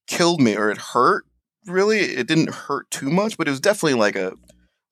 [0.07, 1.27] killed me or it hurt.
[1.67, 4.35] Really, it didn't hurt too much, but it was definitely like a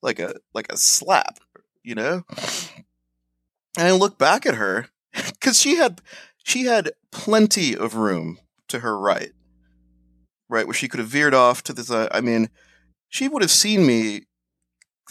[0.01, 1.39] like a like a slap,
[1.83, 2.23] you know.
[3.77, 6.01] And I look back at her because she had
[6.43, 9.31] she had plenty of room to her right,
[10.49, 12.09] right where she could have veered off to the side.
[12.11, 12.49] I mean,
[13.09, 14.21] she would have seen me.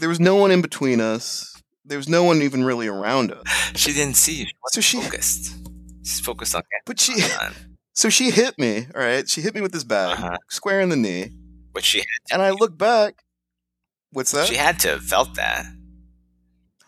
[0.00, 1.62] There was no one in between us.
[1.85, 3.42] There was no one even really around us.
[3.77, 4.46] She didn't see you.
[4.46, 5.55] She So she, focused.
[6.03, 7.14] She's focused on but she,
[7.92, 8.87] so she hit me.
[8.94, 10.37] All right, she hit me with this bag, Uh-huh.
[10.48, 11.33] square in the knee,
[11.75, 13.23] Which she and I look back.
[14.11, 14.47] What's that?
[14.49, 15.67] she had to have felt that.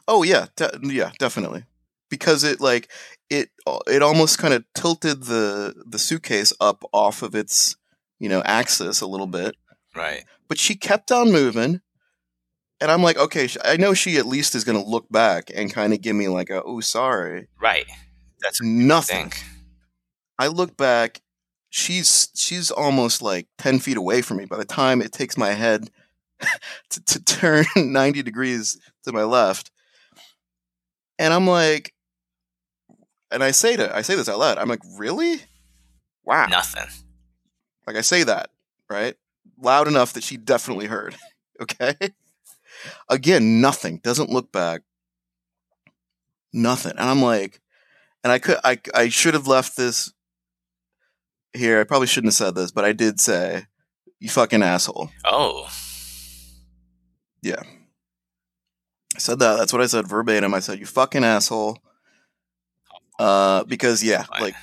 [0.09, 1.65] Oh yeah, de- yeah, definitely.
[2.09, 2.89] Because it like
[3.29, 7.77] it uh, it almost kind of tilted the the suitcase up off of its
[8.21, 9.57] you know axis a little bit,
[9.95, 10.25] Right.
[10.49, 11.81] but she kept on moving,
[12.81, 15.73] and I'm like, okay, I know she at least is going to look back and
[15.73, 17.49] kind of give me like a oh sorry.
[17.61, 17.87] Right.
[18.41, 19.33] That's Nothing.
[20.39, 21.21] I look back,
[21.77, 24.47] she's she's almost like ten feet away from me.
[24.47, 25.91] By the time it takes my head
[26.91, 29.71] to, to turn ninety degrees to my left,
[31.19, 31.93] and I'm like,
[33.31, 34.59] and I say to I say this out loud.
[34.59, 35.43] I'm like, really?
[36.25, 36.47] Wow.
[36.47, 36.89] Nothing.
[37.87, 38.51] Like I say that
[38.89, 39.15] right
[39.61, 41.15] loud enough that she definitely heard.
[41.61, 41.95] okay.
[43.09, 43.99] Again, nothing.
[43.99, 44.83] Doesn't look back.
[46.53, 46.93] Nothing.
[46.93, 47.61] And I'm like,
[48.25, 50.13] and I could I I should have left this
[51.57, 51.81] here.
[51.81, 53.67] I probably shouldn't have said this, but I did say,
[54.21, 55.69] "You fucking asshole." Oh.
[57.43, 57.63] Yeah.
[59.15, 59.57] I said that.
[59.57, 60.55] That's what I said verbatim.
[60.55, 61.79] I said, "You fucking asshole."
[63.19, 64.43] Uh, because yeah, Fine.
[64.43, 64.55] like,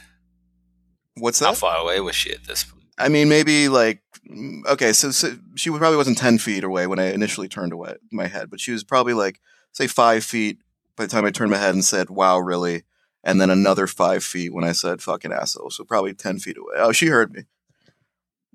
[1.16, 1.46] what's that?
[1.46, 2.84] How far away was she at this point?
[3.00, 7.00] I mean, maybe like, mm, okay, so, so she probably wasn't ten feet away when
[7.00, 9.40] I initially turned away my head, but she was probably like,
[9.72, 10.60] say, five feet
[10.96, 12.84] by the time I turned my head and said, "Wow, really."
[13.24, 16.74] And then another five feet when I said "fucking asshole," so probably ten feet away.
[16.78, 17.44] Oh, she heard me,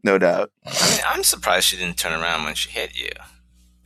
[0.04, 0.50] no doubt.
[0.66, 3.10] I mean, I'm surprised she didn't turn around when she hit you.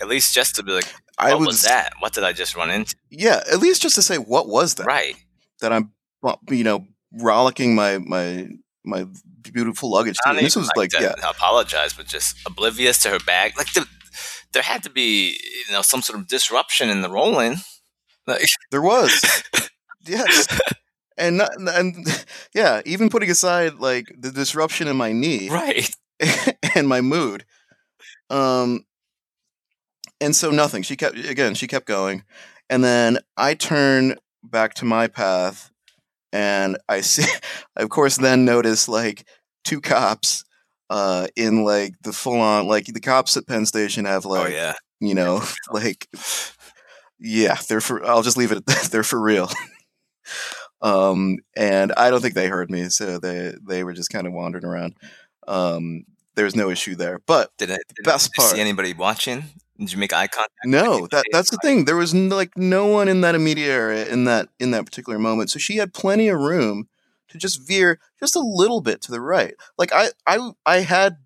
[0.01, 1.93] At least just to be like, I what was, was, that?
[2.01, 2.97] What did I just run into?
[3.11, 4.87] yeah, at least just to say, what was that?
[4.87, 5.15] Right.
[5.61, 5.93] That I'm,
[6.51, 8.49] you know, rollicking my my
[8.85, 9.07] my
[9.43, 10.17] beautiful luggage.
[10.27, 10.35] Too.
[10.35, 13.53] this was like like, yeah, apologize, but just oblivious to her bag.
[13.57, 13.87] Like the,
[14.53, 17.57] there had to be, you know, some sort of disruption in the rolling.
[18.27, 19.25] Like, there was,
[20.05, 20.47] yes.
[21.19, 25.95] And not, and yeah, even putting aside like the disruption in my knee, right.
[26.75, 27.45] and my mood.
[28.31, 28.87] Um,
[30.23, 30.83] and so nothing.
[30.83, 31.55] She kept again.
[31.55, 32.25] She kept going,
[32.71, 35.71] and then I turn back to my path,
[36.33, 37.31] and I see,
[37.77, 39.27] I of course, then notice like
[39.65, 40.45] two cops,
[40.93, 44.55] uh, in like the full on like the cops at Penn Station have like oh
[44.55, 44.75] yeah.
[45.01, 46.07] you know like
[47.19, 48.89] yeah they're for I'll just leave it at that.
[48.93, 49.51] they're for real.
[50.81, 54.33] Um, and I don't think they heard me, so they they were just kind of
[54.33, 54.95] wandering around.
[55.47, 57.81] Um, there was no issue there, but Did it?
[57.95, 59.45] Did, best did you part- see anybody watching?
[59.79, 60.51] Did you make eye contact?
[60.65, 61.85] no, that that's the thing.
[61.85, 65.19] There was n- like no one in that immediate area in that in that particular
[65.19, 66.89] moment, so she had plenty of room
[67.29, 69.55] to just veer just a little bit to the right.
[69.79, 71.17] Like I I I had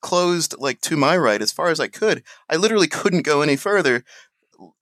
[0.00, 2.22] closed like to my right as far as I could.
[2.48, 4.04] I literally couldn't go any further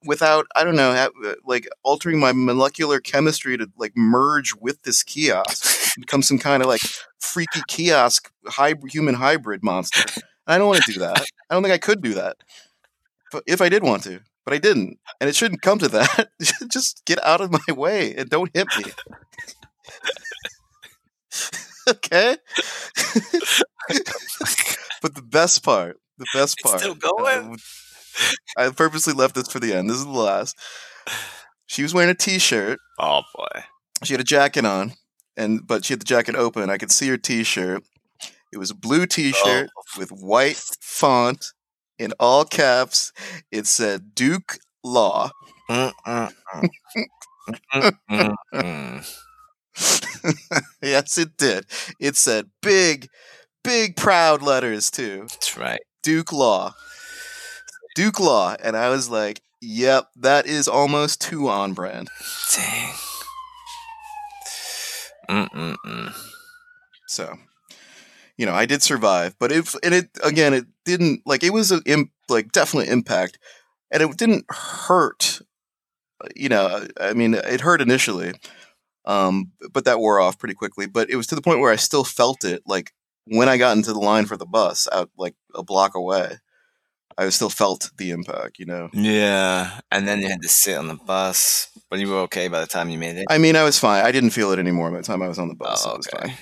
[0.05, 1.09] without I don't know uh,
[1.45, 6.69] like altering my molecular chemistry to like merge with this kiosk, become some kind of
[6.69, 6.81] like
[7.19, 10.01] freaky kiosk hybrid human hybrid monster.
[10.15, 10.23] And
[10.55, 11.25] I don't want to do that.
[11.49, 12.37] I don't think I could do that.
[13.31, 16.29] But if I did want to, but I didn't, and it shouldn't come to that.
[16.71, 18.85] Just get out of my way and don't hit me.
[21.89, 22.37] okay.
[25.01, 26.79] but the best part, the best It's part.
[26.79, 27.53] still going?
[27.53, 27.57] uh,
[28.57, 29.89] I purposely left this for the end.
[29.89, 30.55] This is the last.
[31.67, 32.79] She was wearing a t-shirt.
[32.99, 33.61] Oh boy.
[34.03, 34.93] She had a jacket on,
[35.35, 36.69] and but she had the jacket open.
[36.69, 37.83] I could see her t-shirt.
[38.53, 39.99] It was a blue t-shirt Oh.
[39.99, 41.47] with white font
[41.99, 43.11] in all caps.
[43.51, 45.31] It said Duke Law.
[50.81, 51.65] Yes, it did.
[51.99, 53.07] It said big,
[53.63, 55.21] big proud letters too.
[55.29, 55.79] That's right.
[56.03, 56.73] Duke Law.
[57.97, 58.55] Duke Law.
[58.63, 62.09] And I was like, yep, that is almost too on brand.
[62.55, 62.93] Dang.
[65.27, 66.13] Mm-mm-mm.
[67.07, 67.35] So,
[68.37, 71.71] you know, I did survive, but if and it again, it didn't like it was
[71.71, 73.39] a imp, like definitely impact,
[73.89, 75.41] and it didn't hurt.
[76.35, 78.35] You know, I mean, it hurt initially,
[79.05, 80.85] um, but that wore off pretty quickly.
[80.85, 82.93] But it was to the point where I still felt it, like
[83.25, 86.37] when I got into the line for the bus, out like a block away.
[87.17, 88.89] I still felt the impact, you know.
[88.93, 92.59] Yeah, and then you had to sit on the bus, but you were okay by
[92.59, 93.25] the time you made it.
[93.29, 94.05] I mean, I was fine.
[94.05, 95.83] I didn't feel it anymore by the time I was on the bus.
[95.87, 96.33] Oh, It was fine.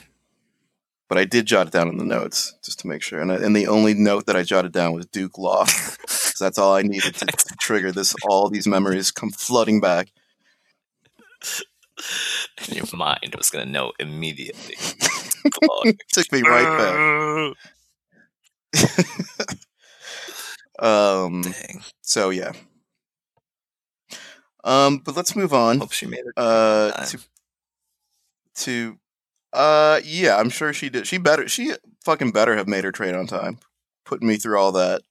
[1.07, 3.21] But I did jot it down in the notes just to make sure.
[3.21, 5.65] And, I, and the only note that I jotted down was Duke Law.
[6.05, 8.13] 'Cause that's all I needed to, to trigger this.
[8.27, 10.09] All these memories come flooding back.
[12.57, 14.75] And your mind was gonna know immediately.
[16.11, 17.53] Took me right
[18.73, 18.95] back.
[20.79, 21.41] Um.
[21.41, 21.81] Dang.
[22.01, 22.53] So yeah.
[24.63, 24.99] Um.
[24.99, 25.79] But let's move on.
[25.79, 26.33] Hope she made it.
[26.37, 26.91] Uh.
[27.05, 27.19] To.
[28.55, 28.97] To.
[29.53, 29.99] Uh.
[30.03, 30.37] Yeah.
[30.37, 31.07] I'm sure she did.
[31.07, 31.47] She better.
[31.47, 33.59] She fucking better have made her train on time.
[34.05, 35.01] Putting me through all that.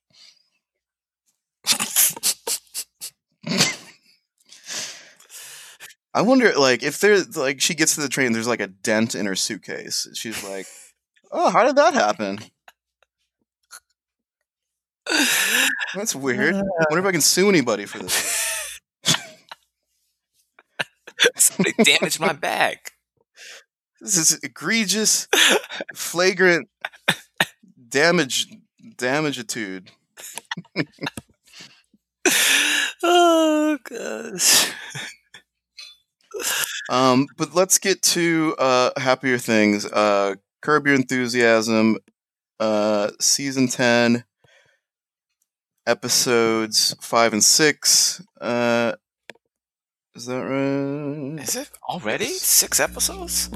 [6.15, 9.15] I wonder, like, if there's like she gets to the train, there's like a dent
[9.17, 10.07] in her suitcase.
[10.15, 10.67] She's like,
[11.33, 12.39] "Oh, how did that happen?
[15.95, 16.55] That's weird.
[16.55, 18.81] I wonder if I can sue anybody for this."
[21.37, 22.79] Somebody damaged my bag.
[24.01, 25.29] This is egregious,
[25.95, 26.69] flagrant
[27.89, 28.49] damage,
[28.97, 29.89] damageitude.
[33.03, 34.73] oh gosh.
[36.91, 39.87] Um, but let's get to uh, happier things.
[39.87, 41.97] Uh, Curb Your Enthusiasm,
[42.61, 44.25] uh, season ten,
[45.87, 48.23] episodes five and six.
[48.41, 48.93] Uh,
[50.15, 51.41] is that right?
[51.43, 53.51] Is it already six episodes?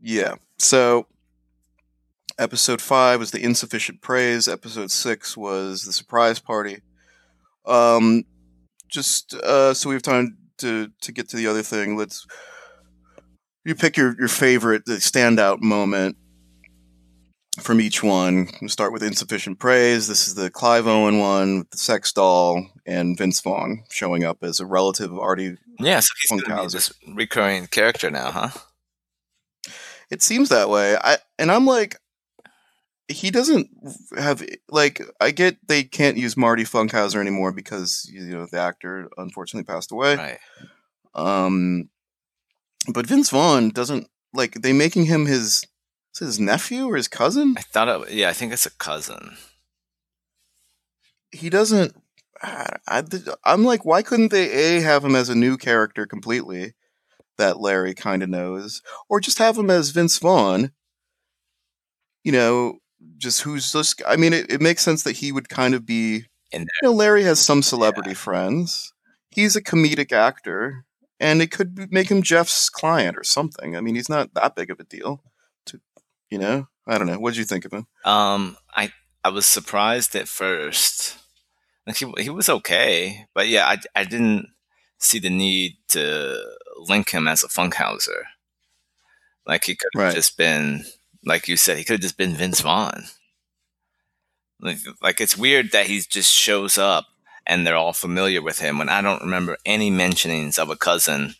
[0.00, 0.34] Yeah.
[0.58, 1.06] So,
[2.38, 4.46] episode five was the insufficient praise.
[4.48, 6.82] Episode six was the surprise party.
[7.64, 8.24] Um,
[8.88, 11.96] just uh, so we have time to to get to the other thing.
[11.96, 12.26] Let's
[13.64, 16.16] you pick your your favorite, the standout moment
[17.60, 18.48] from each one.
[18.60, 20.08] We'll start with insufficient praise.
[20.08, 24.38] This is the Clive Owen one with the sex doll and Vince Vaughn showing up
[24.42, 25.56] as a relative of Artie.
[25.78, 28.48] Yeah, so he's gonna be this recurring character now, huh?
[30.10, 30.96] It seems that way.
[30.96, 31.96] I and I'm like,
[33.08, 33.68] he doesn't
[34.16, 35.02] have like.
[35.20, 39.92] I get they can't use Marty Funkhauser anymore because you know the actor unfortunately passed
[39.92, 40.16] away.
[40.16, 40.38] Right.
[41.14, 41.88] Um,
[42.92, 45.66] but Vince Vaughn doesn't like they making him his
[46.14, 47.54] is it his nephew or his cousin.
[47.58, 48.12] I thought it.
[48.12, 49.36] Yeah, I think it's a cousin.
[51.32, 51.94] He doesn't.
[52.40, 53.02] I,
[53.44, 56.74] I'm like, why couldn't they a have him as a new character completely
[57.38, 60.70] that Larry kind of knows, or just have him as Vince Vaughn?
[62.22, 62.78] You know,
[63.18, 64.00] just who's just.
[64.06, 66.26] I mean, it, it makes sense that he would kind of be.
[66.52, 66.68] And.
[66.82, 68.92] You know, Larry has some celebrity friends.
[69.30, 70.84] He's a comedic actor,
[71.18, 73.76] and it could make him Jeff's client or something.
[73.76, 75.20] I mean, he's not that big of a deal.
[76.30, 77.18] You know, I don't know.
[77.18, 77.86] What did you think of him?
[78.04, 81.16] Um, I I was surprised at first.
[81.86, 84.48] Like he he was okay, but yeah, I I didn't
[84.98, 86.36] see the need to
[86.78, 88.24] link him as a Funkhauser.
[89.46, 90.14] Like he could have Right.
[90.14, 90.84] just been,
[91.24, 93.04] like you said, he could have just been Vince Vaughn.
[94.60, 97.06] Like like it's weird that he just shows up
[97.46, 101.34] and they're all familiar with him when I don't remember any mentionings of a cousin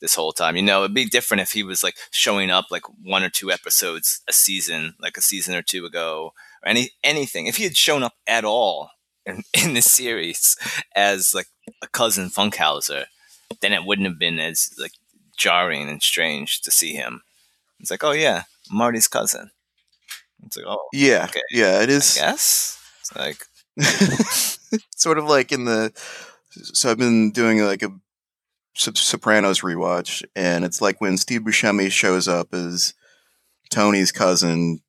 [0.00, 0.56] this whole time.
[0.56, 3.50] You know, it'd be different if he was like showing up like one or two
[3.52, 6.32] episodes a season, like a season or two ago,
[6.62, 7.46] or any anything.
[7.46, 8.90] If he had shown up at all
[9.26, 10.56] in, in the series
[10.96, 11.46] as like
[11.82, 13.04] a cousin Funkhauser,
[13.60, 14.92] then it wouldn't have been as like
[15.36, 17.22] jarring and strange to see him.
[17.78, 19.50] It's like, oh yeah, Marty's cousin.
[20.46, 21.40] It's like, oh, Yeah, Okay.
[21.50, 22.16] yeah, it is.
[22.16, 23.46] Yes, It's like,
[24.96, 25.92] sort of like in the
[26.52, 27.90] so I've been doing like a
[28.74, 32.94] Sopranos rewatch, and it's like when Steve Buscemi shows up as
[33.70, 34.80] Tony's cousin,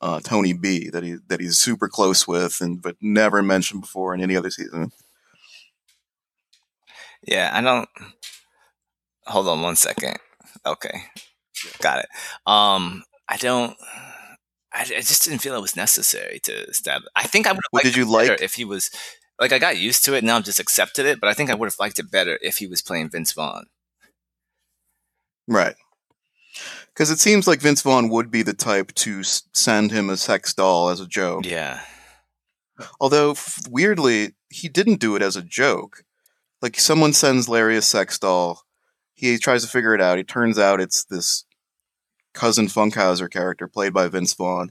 [0.00, 4.14] uh, Tony B, that he that he's super close with, and but never mentioned before
[4.14, 4.92] in any other season.
[7.26, 7.88] yeah, I don't.
[9.26, 10.16] Hold on one second.
[10.66, 11.02] Okay,
[11.80, 12.06] got it.
[12.46, 13.76] Um, I don't.
[14.72, 17.08] I, I just didn't feel it was necessary to establish.
[17.16, 18.40] I think I would have What did you like?
[18.40, 18.90] if he was
[19.40, 20.22] like I got used to it.
[20.22, 21.18] Now I've just accepted it.
[21.20, 23.66] But I think I would have liked it better if he was playing Vince Vaughn.
[25.48, 25.74] Right.
[26.88, 30.52] because it seems like Vince Vaughn would be the type to send him a sex
[30.54, 31.46] doll as a joke.
[31.46, 31.80] Yeah.
[33.00, 33.34] Although
[33.68, 36.04] weirdly, he didn't do it as a joke.
[36.62, 38.62] Like someone sends Larry a sex doll,
[39.14, 40.18] he tries to figure it out.
[40.18, 41.44] It turns out it's this
[42.34, 44.70] cousin Funkhauser character played by Vince Vaughn,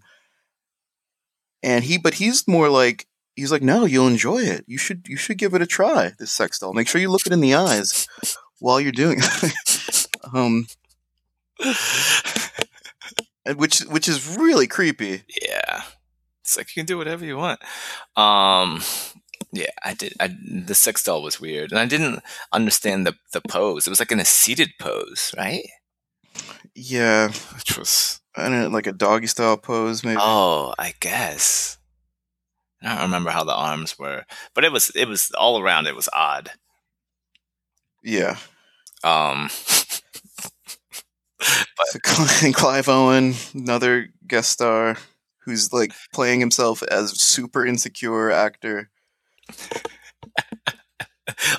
[1.62, 3.06] and he, but he's more like
[3.40, 4.66] he's like, no, you'll enjoy it.
[4.68, 6.14] You should you should give it a try.
[6.20, 6.74] This sex doll.
[6.74, 8.08] Make sure you look it in the eyes
[8.60, 10.08] while you're doing it.
[10.34, 10.68] um,
[13.46, 15.24] and which which is really creepy.
[15.42, 15.84] yeah.
[16.42, 17.60] It's like you can do whatever you want.
[18.16, 18.82] Um,
[19.52, 20.14] yeah, I did.
[20.20, 20.36] I,
[20.66, 22.22] the sex doll was weird, and I didn't
[22.52, 23.86] understand the the pose.
[23.86, 25.68] It was like in a seated pose, right?
[26.76, 30.20] Yeah, Which was I don't know, like a doggy style pose, maybe.
[30.22, 31.78] oh, I guess.
[32.82, 34.24] I don't remember how the arms were,
[34.56, 35.88] but it was it was all around.
[35.88, 36.52] It was odd.
[38.04, 38.38] Yeah.
[39.04, 39.50] Um,
[41.86, 42.00] So
[42.54, 44.98] Clive Owen, another guest star,
[45.46, 48.90] who's like playing himself as super insecure actor.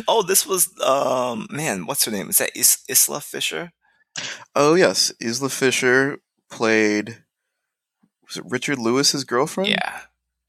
[0.09, 2.29] oh, this was um, man, what's her name?
[2.29, 3.73] Is that Is- Isla Fisher?
[4.55, 6.18] Oh yes, Isla Fisher
[6.51, 7.25] played.
[8.27, 9.71] Was it Richard Lewis's girlfriend?
[9.71, 10.01] Yeah.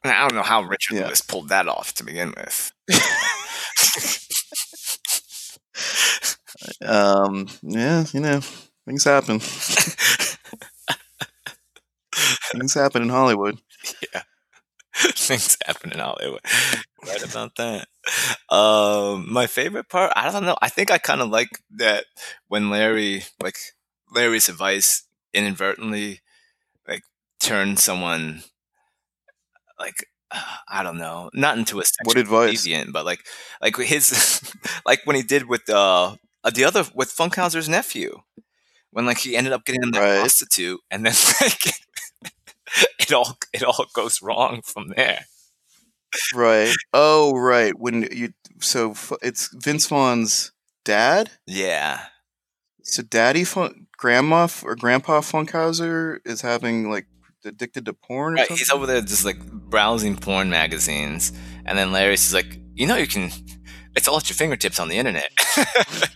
[0.04, 1.06] I don't know how Richard Yeah.
[1.08, 2.72] Lewis pulled that off to begin with.
[6.86, 7.48] Um.
[7.62, 8.06] Yeah.
[8.14, 8.42] You know,
[8.86, 9.40] things happen.
[12.52, 13.60] things happen in Hollywood.
[14.14, 14.22] Yeah,
[15.14, 16.42] things happen in Hollywood.
[17.06, 17.88] Right about that.
[18.56, 20.58] Um, my favorite part, I don't know.
[20.62, 22.06] I think I kind of like that
[22.48, 23.58] when Larry, like
[24.14, 26.22] Larry's advice, inadvertently,
[26.88, 27.04] like
[27.42, 28.44] turned someone,
[29.82, 32.66] like uh, I don't know, not into a What advice?
[32.66, 33.26] deviant, but like,
[33.62, 34.42] like his,
[34.86, 38.22] like when he did with uh, uh the other with Funkhauser's nephew,
[38.92, 40.20] when like he ended up getting him that Right.
[40.20, 41.66] prostitute, and then like
[43.00, 45.26] it all it all goes wrong from there.
[46.34, 46.74] Right.
[46.94, 47.74] Oh, right.
[47.78, 50.52] When you so it's Vince Vaughn's
[50.84, 51.32] dad.
[51.48, 52.06] Yeah.
[52.84, 57.06] So Daddy Fun, Grandma or Grandpa Funkhauser is having like
[57.46, 58.34] addicted to porn.
[58.34, 58.58] Or Right, something?
[58.58, 61.32] he's over there just like browsing porn magazines,
[61.66, 63.32] and then Larry's just like, you know, you can.
[63.96, 65.30] It's all at your fingertips on the internet,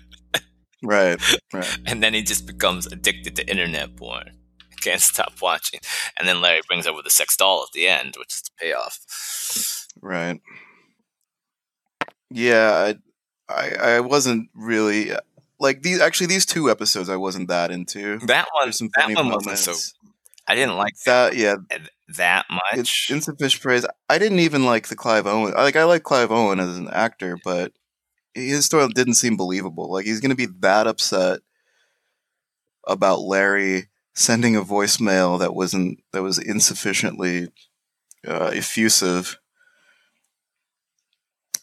[0.83, 1.19] Right.
[1.53, 1.77] Right.
[1.85, 4.31] and then he just becomes addicted to internet porn.
[4.81, 5.79] Can't stop watching,
[6.15, 9.87] and then Larry brings over the sex doll at the end, which is the payoff.
[10.01, 10.39] Right.
[12.29, 12.93] Yeah,
[13.49, 15.11] I, I, I wasn't really
[15.59, 15.99] like these.
[15.99, 18.19] Actually, these two episodes I wasn't that into.
[18.19, 19.73] That one, some that funny one wasn't so.
[20.47, 21.55] I didn't like That yeah,
[22.17, 22.61] that much.
[22.73, 23.85] it's insufficient praise.
[24.09, 25.53] I didn't even like the Clive Owen.
[25.53, 27.71] Like I like Clive Owen as an actor, but
[28.33, 29.91] his story didn't seem believable.
[29.91, 31.39] Like he's gonna be that upset
[32.87, 37.49] about Larry sending a voicemail that wasn't that was insufficiently
[38.27, 39.39] uh, effusive.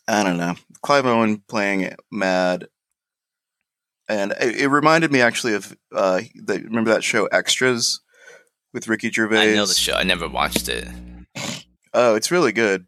[0.09, 0.57] I don't know.
[0.83, 2.67] Clive Owen playing Mad,
[4.09, 8.01] and it, it reminded me actually of uh, the, remember that show Extras
[8.73, 9.53] with Ricky Gervais.
[9.53, 9.95] I know the show.
[9.95, 10.89] I never watched it.
[11.95, 12.87] Oh, it's really good.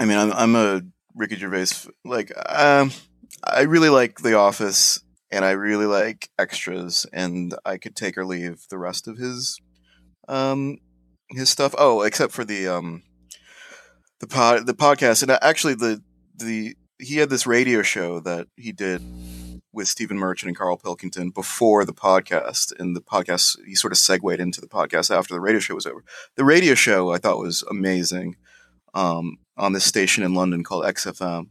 [0.00, 0.82] I mean, I'm I'm a
[1.14, 2.90] Ricky Gervais f- like um
[3.44, 5.00] I really like The Office
[5.30, 9.58] and I really like Extras and I could take or leave the rest of his
[10.28, 10.78] um
[11.30, 11.74] his stuff.
[11.76, 13.02] Oh, except for the um
[14.20, 16.02] the pod the podcast and actually the
[16.34, 19.02] the he had this radio show that he did
[19.72, 23.98] with Stephen Merchant and Carl Pilkington before the podcast and the podcast he sort of
[23.98, 26.04] segued into the podcast after the radio show was over
[26.36, 28.36] the radio show I thought was amazing
[28.94, 31.48] um, on this station in London called XFM,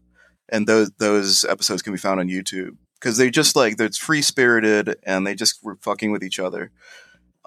[0.50, 4.22] and those those episodes can be found on YouTube because they just like it's free
[4.22, 6.72] spirited and they just were fucking with each other.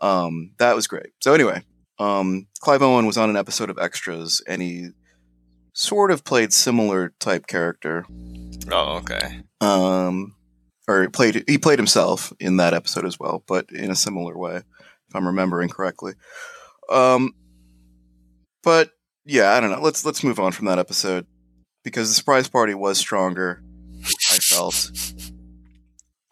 [0.02, 1.12] Um, that was great.
[1.20, 1.62] So anyway,
[1.98, 4.88] um, Clive Owen was on an episode of Extras and he
[5.72, 8.04] sort of played similar type character.
[8.70, 9.40] Oh, okay.
[9.60, 10.34] Um,
[10.88, 14.56] or played he played himself in that episode as well, but in a similar way,
[14.56, 16.12] if I'm remembering correctly.
[16.90, 17.32] Um,
[18.62, 18.90] but
[19.24, 19.80] yeah, I don't know.
[19.80, 21.26] Let's let's move on from that episode
[21.82, 23.62] because the surprise party was stronger.
[24.30, 24.90] I felt.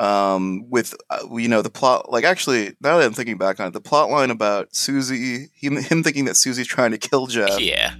[0.00, 3.68] Um, with uh, you know the plot, like actually, now that I'm thinking back on
[3.68, 7.60] it, the plot line about Susie, him, him thinking that Susie's trying to kill Jeff
[7.60, 7.94] Yeah,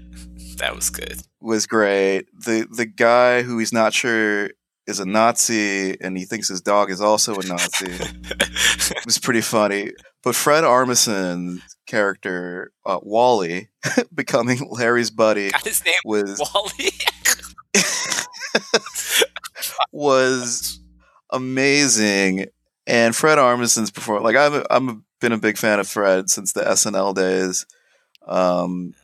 [0.57, 1.21] that was good.
[1.41, 2.27] was great.
[2.45, 4.51] The the guy who he's not sure
[4.87, 9.41] is a Nazi and he thinks his dog is also a Nazi it was pretty
[9.41, 9.91] funny.
[10.25, 13.69] But Fred Armisen's character, uh, Wally,
[14.15, 16.91] becoming Larry's buddy, Got his name was Wally.
[19.93, 20.81] was
[21.31, 22.47] amazing.
[22.87, 24.25] and Fred Armisen's performance.
[24.25, 27.67] Like I'm a, been a big fan of Fred since the SNL days.
[28.27, 28.95] Um,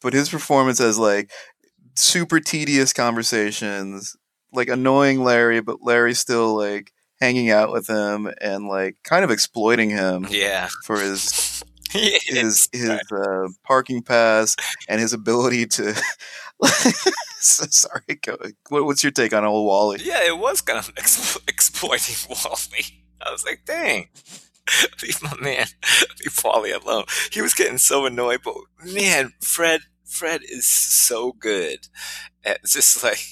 [0.00, 1.30] but his performance as like
[1.96, 4.16] super tedious conversations,
[4.52, 9.30] like annoying Larry, but Larry still like hanging out with him and like kind of
[9.30, 10.68] exploiting him Yeah.
[10.84, 12.68] for his his is.
[12.72, 14.56] his uh, parking pass
[14.88, 15.94] and his ability to.
[17.40, 18.36] so sorry, go.
[18.68, 20.00] What, what's your take on old Wally?
[20.02, 23.02] Yeah, it was kind of explo- exploiting Wally.
[23.20, 24.08] I was like, dang.
[25.02, 25.66] Leave my man,
[26.20, 27.04] leave Wally alone.
[27.32, 31.88] He was getting so annoyed, but man, Fred, Fred is so good
[32.44, 33.24] at just like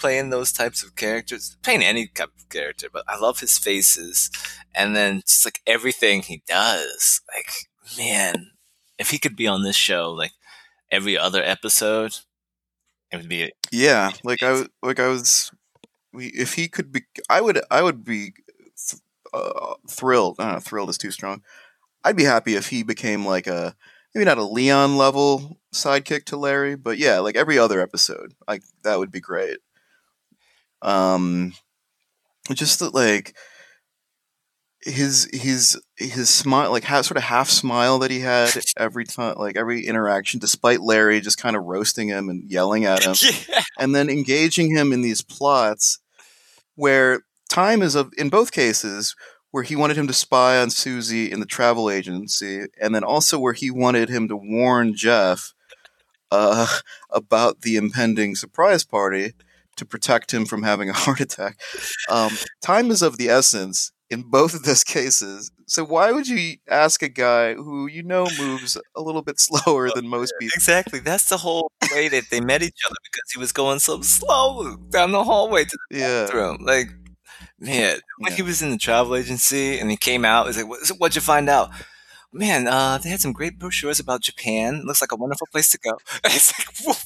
[0.00, 2.88] playing those types of characters, playing any type of character.
[2.92, 4.30] But I love his faces,
[4.74, 7.20] and then just like everything he does.
[7.34, 8.52] Like, man,
[8.98, 10.32] if he could be on this show, like
[10.90, 12.16] every other episode,
[13.12, 15.50] it would be Yeah, like I was, like I was,
[16.12, 18.34] we if he could be, I would, I would be
[18.90, 19.02] th-
[19.34, 20.36] uh, thrilled.
[20.38, 21.42] I don't know, thrilled is too strong.
[22.04, 23.76] I'd be happy if he became like a
[24.14, 28.62] maybe not a Leon level sidekick to Larry, but yeah, like every other episode, like
[28.84, 29.58] that would be great.
[30.82, 31.52] Um,
[32.54, 33.34] just that like
[34.82, 39.36] his his his smile, like half, sort of half smile that he had every time,
[39.36, 43.14] like every interaction, despite Larry just kind of roasting him and yelling at him
[43.48, 43.62] yeah.
[43.78, 45.98] and then engaging him in these plots
[46.76, 49.14] where time is of in both cases
[49.50, 53.38] where he wanted him to spy on Susie in the travel agency and then also
[53.38, 55.52] where he wanted him to warn Jeff
[56.30, 56.66] uh,
[57.10, 59.34] about the impending surprise party
[59.80, 61.60] to protect him from having a heart attack.
[62.08, 62.30] Um,
[62.62, 65.50] time is of the essence in both of those cases.
[65.66, 69.90] So why would you ask a guy who you know moves a little bit slower
[69.94, 70.52] than most people?
[70.54, 70.98] Exactly.
[71.00, 74.76] That's the whole way that they met each other because he was going so slow
[74.90, 76.22] down the hallway to the Yeah.
[76.24, 76.58] bathroom.
[76.64, 76.88] Like,
[77.58, 78.36] man, when Yeah.
[78.36, 81.20] he was in the travel agency and he came out, he's like, what, "What'd you
[81.22, 81.70] find out?
[82.32, 84.82] Man, uh, they had some great brochures about Japan.
[84.86, 85.98] Looks like a wonderful place to go.
[86.24, 86.52] It's
[86.86, 86.96] like,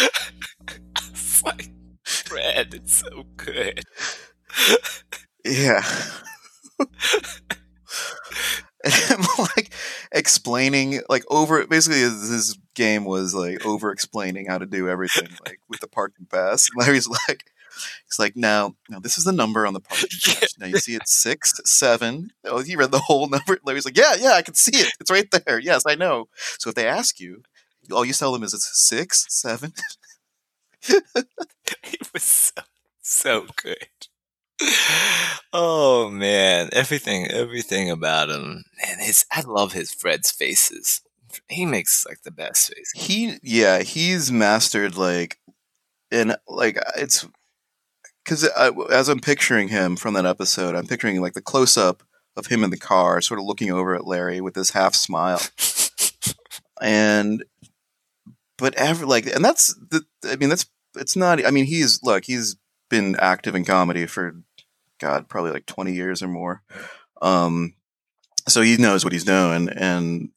[1.44, 1.70] like,
[2.04, 3.82] Fred, it's so good.
[5.44, 5.82] Yeah.
[8.84, 9.72] I'm like
[10.10, 11.66] explaining, like over.
[11.66, 15.88] Basically, his, his game was like over explaining how to do everything, like with the
[15.88, 16.68] parking pass.
[16.68, 17.44] And Larry's like,
[18.06, 20.58] he's like, now, now this is the number on the parking pass.
[20.58, 22.32] Now you see it's six, seven.
[22.44, 23.58] Oh, he read the whole number.
[23.64, 24.92] Larry's like, yeah, yeah, I can see it.
[25.00, 25.58] It's right there.
[25.60, 26.28] Yes, I know.
[26.58, 27.42] So if they ask you,
[27.90, 29.72] all you tell them is it's six, seven.
[31.84, 32.62] It was so,
[33.00, 33.86] so good.
[35.52, 39.24] Oh man, everything, everything about him, and his.
[39.32, 41.02] I love his Fred's faces.
[41.48, 42.92] He makes like the best faces.
[42.94, 45.38] he yeah he's mastered like
[46.10, 47.26] and like it's
[48.24, 48.44] because
[48.90, 52.02] as i'm picturing him from that episode i'm picturing like the close-up
[52.36, 55.40] of him in the car sort of looking over at larry with this half smile
[56.82, 57.44] and
[58.62, 62.24] but ever like and that's the i mean that's it's not i mean he's look
[62.24, 62.56] he's
[62.88, 64.36] been active in comedy for
[65.00, 66.62] god probably like 20 years or more.
[67.20, 67.74] Um
[68.48, 70.30] so he knows what he's doing and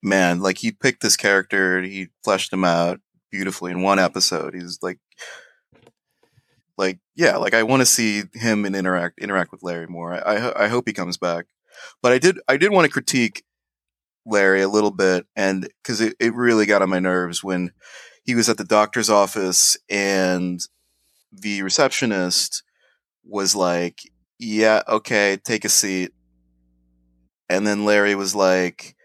[0.00, 3.00] man like he picked this character he fleshed him out
[3.32, 4.54] beautifully in one episode.
[4.54, 5.00] He's like
[6.78, 10.14] like yeah like i want to see him and interact interact with larry more.
[10.14, 11.46] I i, I hope he comes back.
[12.00, 13.42] But i did i did want to critique
[14.26, 17.70] larry a little bit and because it, it really got on my nerves when
[18.24, 20.60] he was at the doctor's office and
[21.32, 22.62] the receptionist
[23.24, 24.00] was like
[24.38, 26.12] yeah okay take a seat
[27.48, 28.96] and then larry was like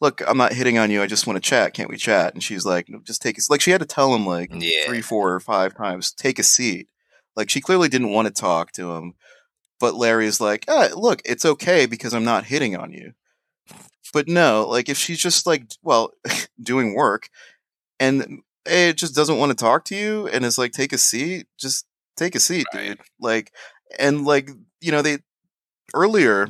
[0.00, 2.42] look i'm not hitting on you i just want to chat can't we chat and
[2.42, 4.86] she's like no, just take a s-" like she had to tell him like Yeah,
[4.86, 6.88] three, four, or five times, take a seat.
[7.36, 9.14] Like she clearly didn't want to talk to him,
[9.78, 13.12] but Larry's like, ah, look, it's okay because I'm not hitting on you.
[14.12, 16.12] But no, like if she's just like, well,
[16.62, 17.28] doing work,
[18.00, 21.46] and it just doesn't want to talk to you, and is like, take a seat,
[21.58, 21.86] just
[22.16, 22.88] take a seat, Right.
[22.88, 23.00] dude.
[23.20, 23.52] Like,
[23.98, 24.50] and like
[24.80, 25.18] you know, they
[25.94, 26.48] earlier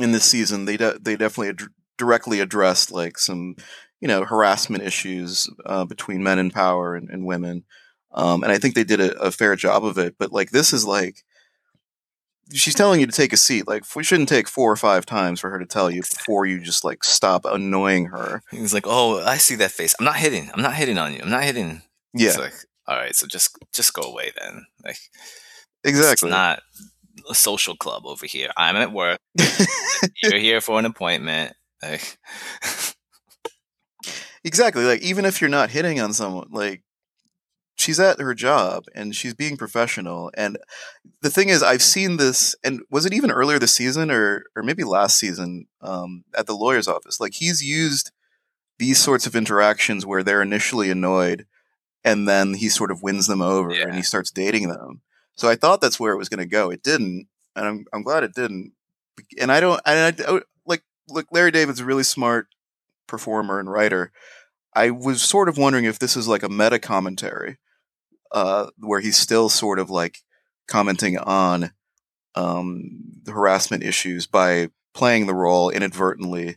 [0.00, 3.56] in this season, they de- they definitely ad- directly addressed like some
[4.00, 7.64] you know harassment issues uh, between men in power and, and women
[8.12, 10.72] um, and i think they did a, a fair job of it but like this
[10.72, 11.24] is like
[12.52, 15.40] she's telling you to take a seat like we shouldn't take four or five times
[15.40, 19.22] for her to tell you before you just like stop annoying her he's like, oh,
[19.24, 19.94] I see that face.
[19.98, 20.50] I'm not hitting.
[20.54, 21.20] I'm not hitting on you.
[21.22, 21.82] I'm not hitting.
[22.14, 22.54] yeah It's like,
[22.86, 24.66] all right, so just just go away then.
[24.84, 24.98] Like,
[25.84, 26.60] exactly it's not
[27.28, 28.50] a social club over here.
[28.56, 29.18] I'm at work.
[30.22, 31.54] You're here for an appointment.
[31.82, 32.18] Like,
[34.44, 36.82] exactly like even if you're not hitting on someone like
[37.78, 40.30] she's at her job and she's being professional.
[40.36, 40.58] And
[41.22, 44.62] the thing is, I've seen this, and was it even earlier this season or or
[44.62, 47.20] maybe last season um, at the lawyer's office?
[47.20, 48.10] Like he's used
[48.78, 51.46] these sorts of interactions where they're initially annoyed,
[52.04, 53.84] and then he sort of wins them over Yeah.
[53.86, 55.00] and he starts dating them.
[55.36, 56.70] So I thought that's where it was going to go.
[56.70, 58.72] It didn't, and I'm I'm glad it didn't.
[59.40, 61.26] And I don't, and I, I like look.
[61.32, 62.48] Larry David's a really smart
[63.06, 64.12] performer and writer.
[64.74, 67.58] I was sort of wondering if this is like a meta commentary,
[68.32, 70.18] uh, where he's still sort of like
[70.66, 71.72] commenting on
[72.34, 76.56] um, the harassment issues by playing the role inadvertently,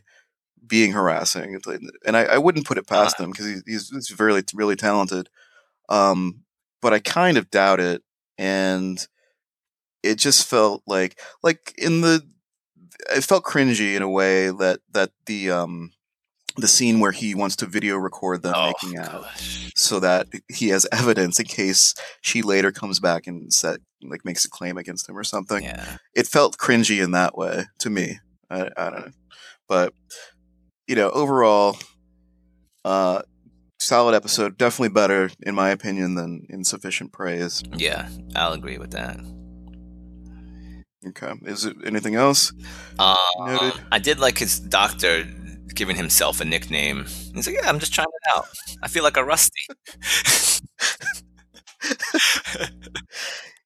[0.66, 1.60] being harassing.
[2.04, 5.28] And I, I wouldn't put it past him because he's, he's, he's really, really talented.
[5.88, 6.44] Um,
[6.80, 8.02] but I kind of doubt it.
[8.38, 9.04] And
[10.02, 12.22] it just felt like, like in the,
[13.14, 15.92] it felt cringy in a way that, that the, um,
[16.56, 19.72] the scene where he wants to video record them oh making out gosh.
[19.74, 24.44] so that he has evidence in case she later comes back and set like makes
[24.44, 25.62] a claim against him or something.
[25.62, 25.96] Yeah.
[26.14, 28.18] It felt cringy in that way to me.
[28.50, 29.12] I, I don't know,
[29.68, 29.94] but
[30.86, 31.76] you know, overall,
[32.84, 33.22] uh,
[33.78, 34.58] solid episode.
[34.58, 37.62] Definitely better, in my opinion, than Insufficient Praise.
[37.74, 38.08] Yeah.
[38.34, 39.20] I'll agree with that.
[41.04, 42.52] Okay, is it anything else?
[42.98, 43.80] Um, Noted.
[43.90, 45.24] I did like his doctor
[45.74, 47.04] giving himself a nickname.
[47.34, 48.46] He's like, "Yeah, I'm just trying it out.
[48.82, 49.62] I feel like a rusty."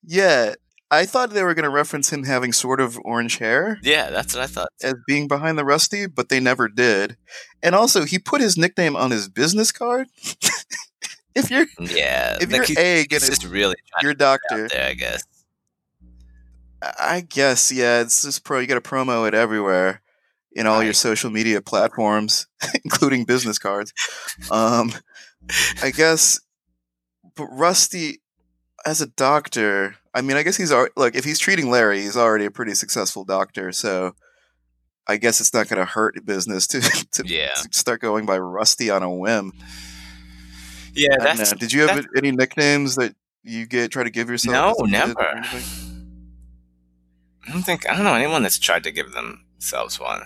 [0.09, 0.55] Yeah,
[0.91, 3.79] I thought they were going to reference him having sort of orange hair.
[3.83, 4.69] yeah, that's what I thought.
[4.83, 7.17] as being behind the Rusty, but they never did.
[7.63, 10.07] And also, he put his nickname on his business card.
[11.35, 14.27] if you're Yeah, if like you're he's, a he's gonna just really your to get
[14.27, 15.25] out doctor, there, I guess.
[16.83, 18.61] I guess yeah, it's just pro.
[18.61, 20.03] You got to promo it everywhere
[20.57, 22.47] in all your social media platforms,
[22.85, 23.93] including business cards.
[24.51, 24.91] Um,
[25.83, 26.41] I guess,
[27.37, 28.21] but Rusty
[28.85, 32.17] as a doctor, I mean, I guess he's al- look if he's treating Larry, he's
[32.17, 34.15] already a pretty successful doctor, so.
[35.09, 36.81] I guess it's not going to hurt business to,
[37.13, 39.53] to Yeah, to start going by Rusty on a whim.
[40.95, 41.53] yeah, that's.
[41.53, 44.53] Did you have any nicknames that you get try to give yourself?
[44.55, 45.45] no, as a kid never.
[47.47, 50.23] I don't think I don't know anyone that's tried to give themselves one.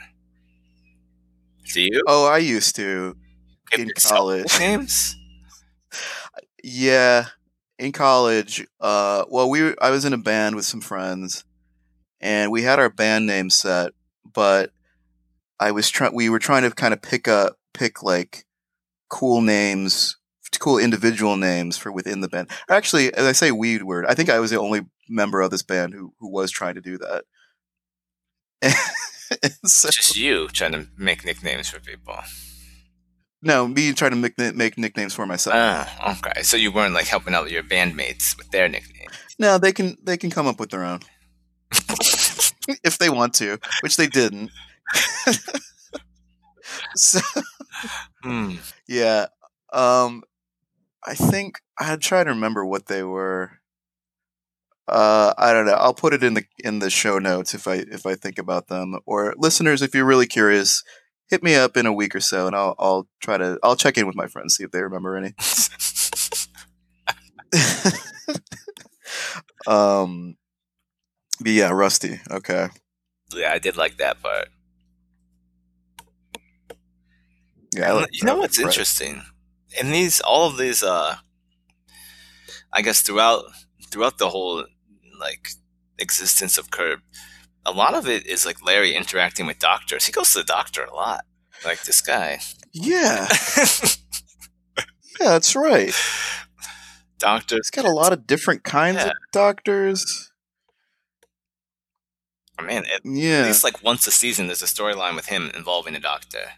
[1.72, 3.16] Do you Oh, I used to.
[3.70, 4.44] give in college.
[4.52, 5.16] nicknames?
[6.62, 7.26] Yeah,
[7.78, 8.66] in college.
[8.80, 11.44] Uh, well, we I was in a band with some friends,
[12.20, 13.92] and we had our band name set,
[14.34, 14.72] but
[15.58, 16.14] I was trying.
[16.14, 18.44] We were trying to kind of pick up, pick like
[19.08, 20.16] cool names,
[20.58, 22.50] cool individual names for within the band.
[22.68, 24.04] Actually, as I say, weed word.
[24.06, 26.80] I think I was the only member of this band who who was trying to
[26.82, 27.24] do that.
[29.64, 32.16] So, It's just you trying to make nicknames for people.
[33.42, 35.54] no, me trying to make, make nicknames for myself.
[35.56, 36.42] Oh, okay.
[36.42, 39.12] So you weren't like helping out your bandmates with their nicknames.
[39.38, 41.00] No, they can they can come up with their own
[42.84, 44.50] if they want to, which they didn't.
[46.96, 47.20] so
[48.22, 48.56] Hmm.
[48.86, 49.26] yeah,
[49.72, 50.22] um,
[51.06, 53.59] I think I'd try to remember what they were.
[54.90, 55.74] Uh, I don't know.
[55.74, 58.66] I'll put it in the in the show notes if I if I think about
[58.66, 58.98] them.
[59.06, 60.82] Or listeners, if you're really curious,
[61.28, 63.96] hit me up in a week or so, and I'll I'll try to I'll check
[63.96, 65.32] in with my friends see if they remember any.
[69.66, 70.36] um,
[71.40, 72.20] but yeah, Rusty.
[72.30, 72.68] Okay.
[73.34, 74.48] yeah, I did like that part.
[77.74, 78.66] Yeah, like you know what's Right.
[78.66, 79.22] interesting?
[79.80, 81.16] In these, all of these, uh,
[82.72, 83.44] I guess throughout
[83.90, 84.64] throughout the whole
[85.20, 85.48] like
[85.98, 87.00] existence of Curb,
[87.66, 90.06] a lot of it is like Larry interacting with doctors.
[90.06, 91.24] He goes to the doctor a lot.
[91.64, 92.40] Like this guy,
[92.72, 93.28] Yeah,
[95.20, 95.94] yeah, that's right.
[97.18, 97.58] doctors.
[97.58, 99.08] It's got a lot of different kinds Yeah.
[99.08, 100.32] of doctors.
[102.58, 105.94] I mean, at Yeah, least like once a season, there's a storyline with him involving
[105.94, 106.52] a doctor.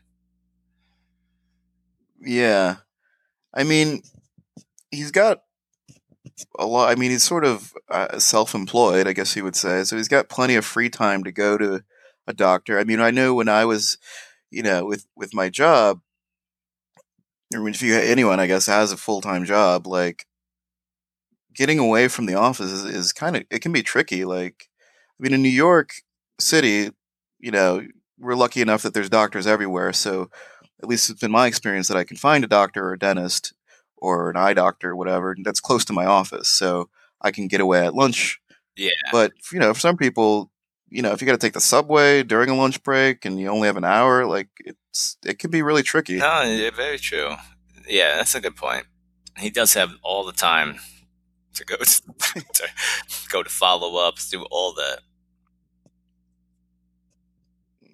[2.21, 2.77] yeah.
[3.55, 4.03] I mean,
[4.91, 5.43] he's got
[6.59, 6.91] a lot.
[6.91, 9.85] I mean, he's sort of uh, self-employed, I guess he would say.
[9.85, 11.83] So he's got plenty of free time to go to
[12.27, 12.79] a doctor.
[12.79, 13.99] I mean, I know when I was,
[14.51, 16.01] you know, with with my job,
[17.55, 20.27] or if you anyone, I guess, has a full-time job, like
[21.55, 24.25] getting away from the office is, is kind of it can be tricky.
[24.25, 24.69] Like,
[25.19, 25.91] I mean, in New York
[26.39, 26.91] City,
[27.39, 27.83] you know,
[28.19, 29.93] we're lucky enough that there's doctors everywhere.
[29.93, 30.31] So,
[30.83, 33.55] at least it's been my experience that I can find a doctor or a dentist
[34.03, 36.49] or an eye doctor or whatever that's close to my office.
[36.49, 36.91] So
[37.21, 38.41] I can get away at lunch.
[38.77, 40.51] Yeah, But, you know, for some people,
[40.89, 43.49] you know, if you got to take the subway during a lunch break and you
[43.49, 46.17] only have an hour, like it's, it can be really tricky.
[46.17, 47.37] no, yeah, very true.
[47.89, 48.87] Yeah, that's a good point.
[49.39, 50.79] He does have all the time
[51.55, 51.85] to go to,
[52.55, 52.69] to
[53.31, 55.01] go to follow ups, do all that.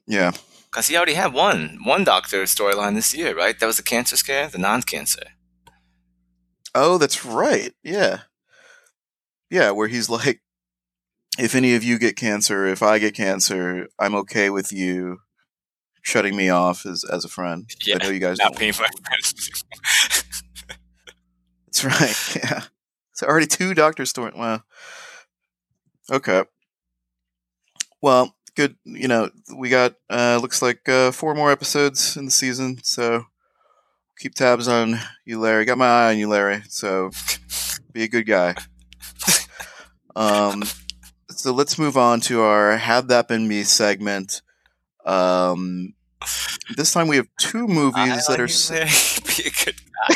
[0.06, 0.32] Yeah.
[0.70, 3.58] Because he already had one one doctor storyline this year, right?
[3.58, 5.22] That was the cancer scare, the non-cancer.
[6.74, 7.72] Oh, that's right.
[7.82, 8.20] Yeah.
[9.50, 10.40] Yeah, where he's like,
[11.38, 15.18] if any of you get cancer, if I get cancer, I'm okay with you
[16.02, 17.68] shutting me off as, as a friend.
[17.84, 18.86] Yeah, I know you guys Not paying for.
[21.66, 22.36] That's right.
[22.44, 22.62] Yeah.
[23.14, 24.32] So already two doctor story.
[24.36, 24.62] Well,
[26.10, 26.44] okay.
[28.00, 28.76] Well, good.
[28.84, 33.24] You know, we got uh looks like uh four more episodes in the season, so
[34.18, 35.64] keep tabs on you, Larry.
[35.64, 36.62] Got my eye on you, Larry.
[36.68, 37.10] So
[37.92, 38.54] be a good guy.
[40.16, 40.62] um,
[41.30, 44.42] so let's move on to our "Had That Been Me" segment.
[45.04, 45.94] Um,
[46.76, 48.44] this time we have two movies that are.
[48.44, 49.76] s- be a good
[50.08, 50.14] guy.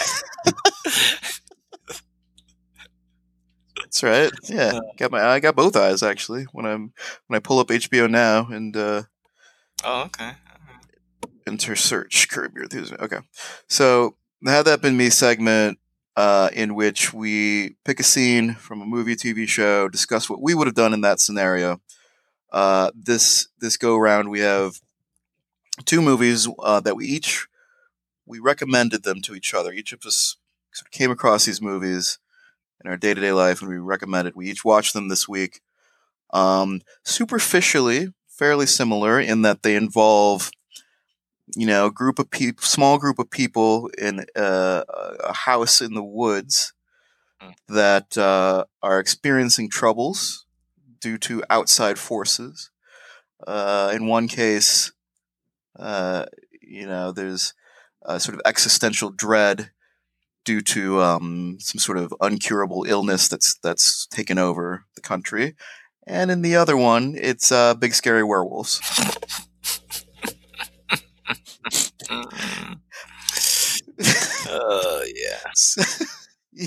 [3.78, 4.30] That's right.
[4.48, 6.92] Yeah, got my eye, I got both eyes actually when I'm
[7.26, 9.02] when I pull up HBO now and uh,
[9.84, 10.32] oh, okay.
[11.46, 12.98] Enter search curb your enthusiasm.
[13.00, 13.18] Okay,
[13.68, 15.78] so had that been me segment
[16.16, 20.54] uh, in which we pick a scene from a movie, TV show, discuss what we
[20.54, 21.80] would have done in that scenario.
[22.50, 24.80] Uh, this this go round we have
[25.86, 27.46] two movies uh, that we each
[28.26, 29.72] we recommended them to each other.
[29.72, 30.36] Each of us
[30.72, 32.18] sort of came across these movies
[32.84, 34.34] in our day to day life, and we recommended.
[34.36, 35.60] We each watched them this week.
[36.32, 40.50] Um, superficially, fairly similar in that they involve,
[41.56, 44.84] you know, a group of people, small group of people in uh,
[45.24, 46.72] a house in the woods
[47.42, 47.54] Mm.
[47.68, 50.46] that uh, are experiencing troubles
[51.00, 52.70] due to outside forces.
[53.46, 54.92] Uh, in one case,
[55.78, 56.26] uh,
[56.60, 57.54] you know, there's
[58.02, 59.70] a sort of existential dread
[60.44, 65.54] due to um, some sort of uncurable illness that's that's taken over the country,
[66.06, 68.80] and in the other one, it's uh, big scary werewolves.
[72.08, 72.80] Mm.
[74.48, 75.84] Oh yeah.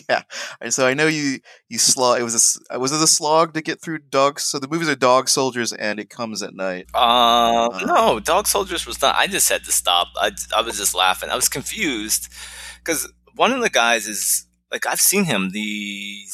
[0.09, 0.21] yeah,
[0.61, 1.39] and so I know you
[1.69, 2.19] you slog.
[2.19, 4.43] It was a s- was it a slog to get through dogs.
[4.43, 6.87] So the movies are Dog Soldiers, and it comes at night.
[6.93, 9.15] Uh, Uh, no, Dog Soldiers was not.
[9.15, 10.07] I just had to stop.
[10.15, 11.29] I, I was just laughing.
[11.29, 12.29] I was confused
[12.83, 15.51] because one of the guys is like I've seen him.
[15.51, 16.25] The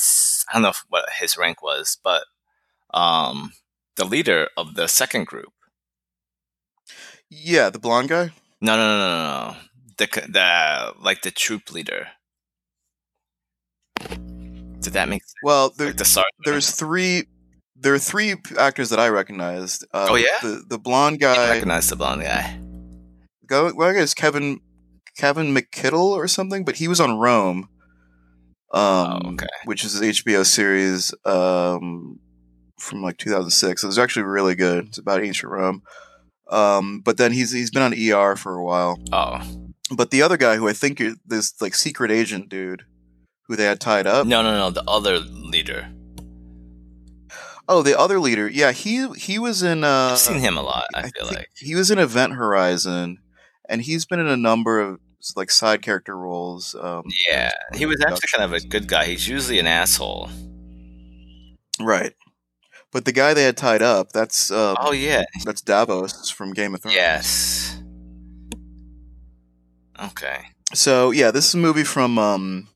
[0.50, 2.24] I don't know what his rank was, but
[2.94, 3.54] um,
[3.96, 5.54] the leader of the second group.
[7.30, 8.32] Yeah, the blonde guy.
[8.62, 9.56] No, no, no, no, no.
[9.98, 12.08] The the like the troop leader.
[14.00, 15.34] Did that make sense?
[15.44, 17.26] Well, there, Like the there's three.
[17.76, 19.86] There are three actors that I recognized.
[19.94, 20.28] Uh, Oh, yeah?
[20.42, 21.34] the the blonde guy.
[21.36, 22.60] I recognize the blonde guy.
[23.48, 24.60] Go, well, I guess Kevin
[25.18, 27.70] Kevin McKittle or something, but he was on Rome.
[28.74, 29.48] Um, Oh, okay.
[29.66, 32.20] which is an HBO series um,
[32.80, 33.84] from like 2006.
[33.84, 34.88] It was actually really good.
[34.88, 35.84] It's about ancient Rome.
[36.52, 39.00] Um, but then he's he's been on ER for a while.
[39.12, 39.42] Oh
[39.96, 42.84] But the other guy, who I think is this like secret agent dude,
[43.48, 44.28] who they had tied up.
[44.28, 44.70] no, no, no.
[44.70, 45.90] The other leader.
[47.68, 48.50] Oh, the other leader.
[48.50, 49.84] Yeah, he he was in.
[49.84, 50.86] Uh, I've seen him a lot.
[50.94, 51.50] I, feel think like.
[51.56, 53.20] he was in Event Horizon,
[53.70, 55.00] and he's been in a number of
[55.38, 56.76] like side character roles.
[56.76, 59.06] Um, Yeah, he was actually kind of a good guy.
[59.06, 60.30] He's usually an asshole.
[61.80, 62.14] right.
[62.92, 66.76] But the guy they had tied up, that's uh, Oh yeah, that's Davos from Game
[66.76, 66.96] of Thrones.
[66.96, 67.82] yes.
[70.02, 70.42] Okay.
[70.74, 72.68] So yeah, this is a movie from um,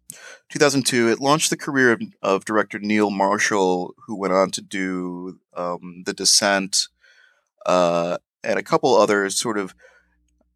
[0.50, 1.10] 2002.
[1.10, 6.04] It launched the career of, of director Neil Marshall, who went on to do um,
[6.06, 6.88] The Descent
[7.66, 9.74] uh, and a couple other sort of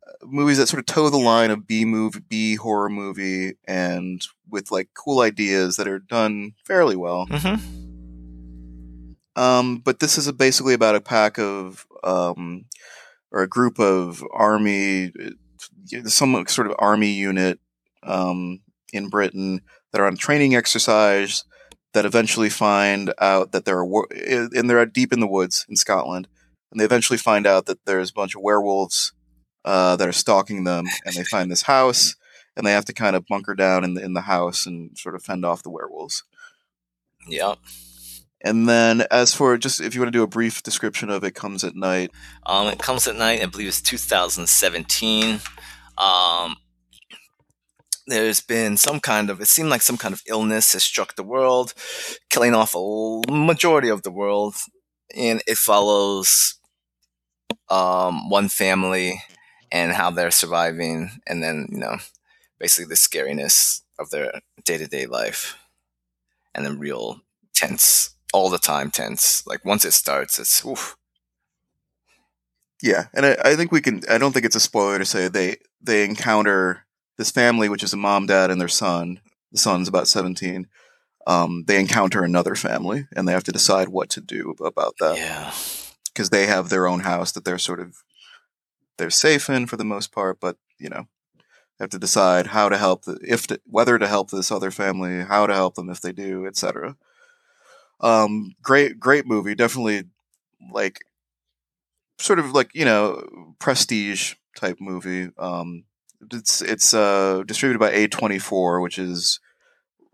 [0.07, 4.25] uh, movies that sort of toe the line of B movie, B horror movie, and
[4.49, 7.25] with like cool ideas that are done fairly well.
[7.27, 7.78] Mm-hmm.
[9.39, 12.65] Um, but this is basically about a pack of um,
[13.31, 17.57] or a group of army, uh, some sort of army unit
[18.03, 18.59] um,
[18.91, 19.61] in Britain
[19.91, 21.45] that are on training exercise
[21.93, 26.27] that eventually find out that are wor- and they're deep in the woods in Scotland,
[26.69, 29.13] and they eventually find out that there's a bunch of werewolves
[29.63, 32.17] uh, that are stalking them, and they find this house,
[32.57, 35.15] and they have to kind of bunker down in the in the house and sort
[35.15, 36.25] of fend off the werewolves.
[37.29, 37.57] Yep.
[38.41, 41.35] And then, as for just if you want to do a brief description of it,
[41.35, 42.11] comes at night.
[42.45, 43.41] Um, it comes at night.
[43.41, 45.41] I believe it's 2017.
[45.97, 46.55] Um,
[48.07, 49.41] there's been some kind of.
[49.41, 51.73] It seemed like some kind of illness has struck the world,
[52.29, 54.55] killing off a majority of the world,
[55.13, 56.55] and it follows
[57.69, 59.21] um, one family
[59.69, 61.97] and how they're surviving, and then you know,
[62.57, 65.57] basically the scariness of their day to day life,
[66.55, 67.19] and then real
[67.53, 69.45] tense all the time tense.
[69.45, 70.95] Like once it starts, it's oof.
[72.81, 74.01] Yeah, and I, I think we can.
[74.09, 76.85] I don't think it's a spoiler to say they they encounter
[77.17, 79.19] this family, which is a mom, dad, and their son.
[79.51, 80.67] The son's about seventeen.
[81.27, 85.17] Um, they encounter another family, and they have to decide what to do about that.
[85.17, 85.53] Yeah,
[86.05, 87.97] because they have their own house that they're sort of
[88.97, 91.07] they're safe in for the most part, but you know
[91.77, 94.71] they have to decide how to help the, if to, whether to help this other
[94.71, 96.95] family, how to help them if they do, etc.
[98.01, 99.55] Um, great, great movie.
[99.55, 100.03] Definitely
[100.71, 100.99] like
[102.19, 105.29] sort of like you know prestige type movie.
[105.37, 105.85] Um,
[106.31, 109.39] it's it's uh, distributed by A twenty four, which is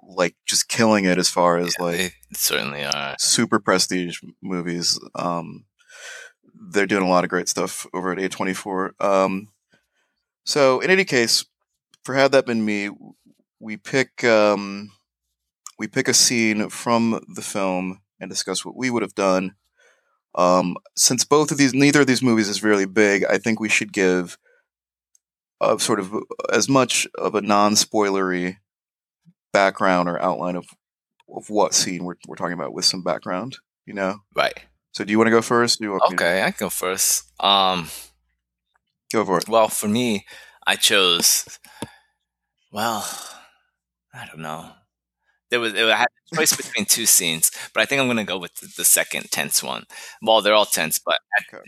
[0.07, 3.15] like just killing it as far as yeah, like they certainly are.
[3.19, 4.99] super prestige movies.
[5.15, 5.65] Um,
[6.71, 8.93] they're doing a lot of great stuff over at A twenty four.
[8.99, 9.49] Um,
[10.43, 11.45] so in any case,
[12.03, 12.91] for had that been me,
[13.59, 14.91] we pick um,
[15.77, 19.55] we pick a scene from the film and discuss what we would have done.
[20.35, 23.69] Um, since both of these, neither of these movies is really big, I think we
[23.69, 24.37] should give
[25.61, 26.13] a sort of
[26.51, 28.57] as much of a non-spoilery
[29.53, 30.65] background or outline of
[31.33, 33.57] of what scene we're we're talking about with some background.
[33.85, 34.53] You know, Right.
[34.91, 35.79] so do you want to go first?
[35.79, 37.31] Do you want me to Okay, I can go first.
[37.41, 37.89] Um,
[39.13, 39.47] go for it?
[39.47, 40.25] well, for me,
[40.67, 41.59] I chose.
[42.71, 43.07] Well,
[44.13, 44.71] I don't know.
[45.49, 48.23] There was it, I had a choice between two scenes, but I think I'm gonna
[48.23, 49.85] go with the, the second tense one.
[50.21, 51.19] Well, they're all tense, but
[51.53, 51.63] Okay.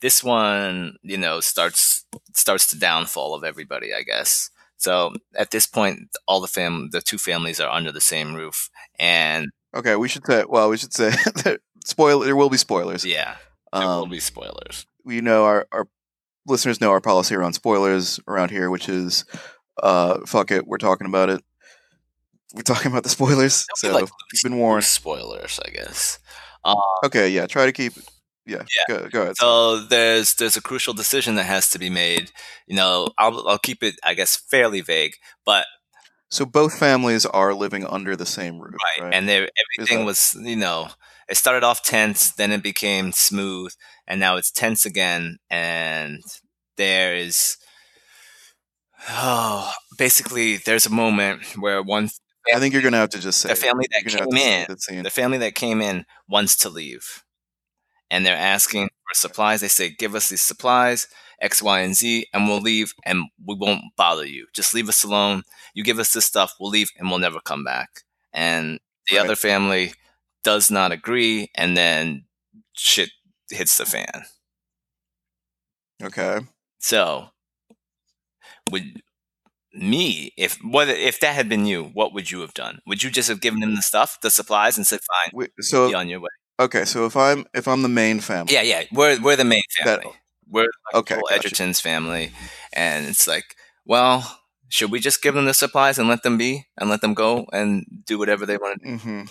[0.00, 4.50] this one, you know, starts starts the downfall of everybody, I guess.
[4.76, 8.68] So at this point, all the fam, the two families are under the same roof,
[8.98, 10.44] and Okay, we should say.
[10.46, 11.10] Well, we should say
[11.44, 12.20] that spoil.
[12.20, 13.04] There will be spoilers.
[13.06, 13.36] yeah,
[13.72, 14.86] there will Um, be spoilers.
[15.04, 15.86] we know our, our
[16.46, 19.24] listeners know our policy around spoilers around here, which is,
[19.82, 21.42] uh, fuck it, we're talking about it.
[22.54, 24.84] We're talking about the spoilers, so be, like, you've been warned.
[24.84, 26.18] Spoilers, I guess.
[26.64, 27.94] Um, Okay, yeah, try to keep.
[28.46, 28.84] Yeah, Yeah.
[28.88, 29.36] Go, go ahead.
[29.36, 32.30] So there's there's a crucial decision that has to be made.
[32.66, 35.14] You know, I'll I'll keep it, I guess, fairly vague,
[35.46, 35.64] but
[36.30, 39.14] So both families are living under the same roof, right, right?
[39.14, 40.88] and everything that- was you know
[41.28, 43.72] it started off tense, then it became smooth,
[44.08, 46.20] and now it's tense again, and
[46.76, 47.56] there is
[49.08, 52.08] oh basically there's a moment where one
[52.54, 54.96] I think you're gonna have to just say the family that you're gonna have came
[54.98, 57.22] in the family that came in wants to leave.
[58.10, 59.60] And they're asking for supplies.
[59.62, 61.08] They say give us these supplies
[61.40, 64.46] x y and z and we'll leave and we won't bother you.
[64.52, 65.42] Just leave us alone.
[65.74, 68.02] You give us this stuff we'll leave and we'll never come back.
[68.32, 69.24] And the Right.
[69.24, 69.92] other family
[70.44, 72.24] does not agree and then
[72.74, 73.10] shit
[73.50, 74.24] hits the fan.
[76.02, 76.40] Okay.
[76.78, 77.30] so
[78.70, 79.02] would
[79.74, 83.10] me if what if that had been you what would you have done would you
[83.10, 86.08] just have given them the stuff the supplies and said fine Wait, so be on
[86.08, 86.28] your way
[86.60, 88.84] okay, so if I'm if I'm the main family, Yeah, yeah.
[88.92, 90.16] We're we're the main That- family.
[90.48, 91.20] we're like okay.
[91.30, 92.30] Edgerton's family,
[92.74, 93.56] and it's like,
[93.86, 97.14] well, should we just give them the supplies and let them be and let them
[97.14, 98.96] go and do whatever they want to do?
[98.98, 99.22] hmm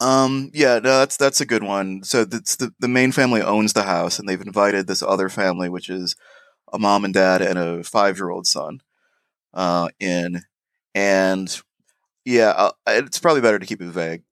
[0.00, 0.50] Um.
[0.54, 0.78] Yeah.
[0.78, 0.98] No.
[1.00, 2.04] That's that's a good one.
[2.04, 5.68] So that's the the main family owns the house, and they've invited this other family,
[5.68, 6.14] which is
[6.72, 8.80] a mom and dad and a five year old son,
[9.54, 10.42] uh, in,
[10.94, 11.62] and
[12.24, 14.22] yeah, uh, it's probably better to keep it vague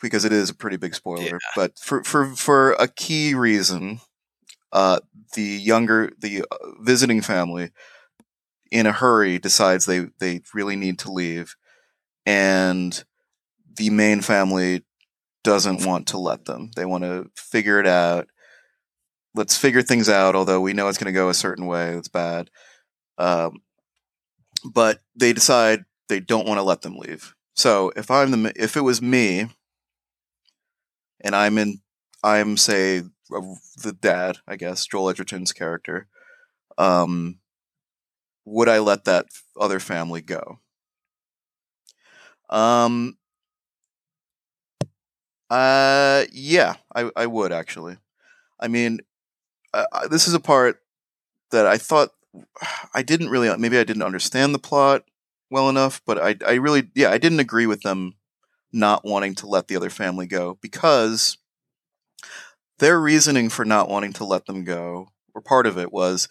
[0.00, 1.22] because it is a pretty big spoiler.
[1.22, 1.38] Yeah.
[1.54, 4.00] But for for for a key reason,
[4.72, 5.00] uh,
[5.34, 7.70] the younger the uh, visiting family,
[8.70, 11.54] in a hurry, decides they they really need to leave,
[12.26, 13.04] and
[13.76, 14.82] the main family
[15.44, 16.70] doesn't want to let them.
[16.74, 18.28] They want to figure it out.
[19.34, 21.94] Let's figure things out, although we know it's going to go a certain way.
[21.94, 22.50] It's bad.
[23.18, 23.62] Um,
[24.64, 27.34] but they decide they don't want to let them leave.
[27.54, 29.48] So if I'm the if it was me,
[31.20, 31.80] and I'm in,
[32.22, 36.08] I'm say the dad, I guess Joel Edgerton's character.
[36.78, 37.38] Um,
[38.44, 39.26] would I let that
[39.58, 40.58] other family go?
[42.50, 43.16] Um,
[45.50, 47.96] uh, yeah, I, I would actually.
[48.60, 49.00] I mean,
[49.74, 50.80] uh, this is a part
[51.50, 52.10] that I thought
[52.94, 55.04] I didn't really, maybe I didn't understand the plot
[55.50, 58.14] well enough, but I, I really, yeah, I didn't agree with them
[58.72, 61.36] not wanting to let the other family go because
[62.78, 66.28] their reasoning for not wanting to let them go, or part of it was,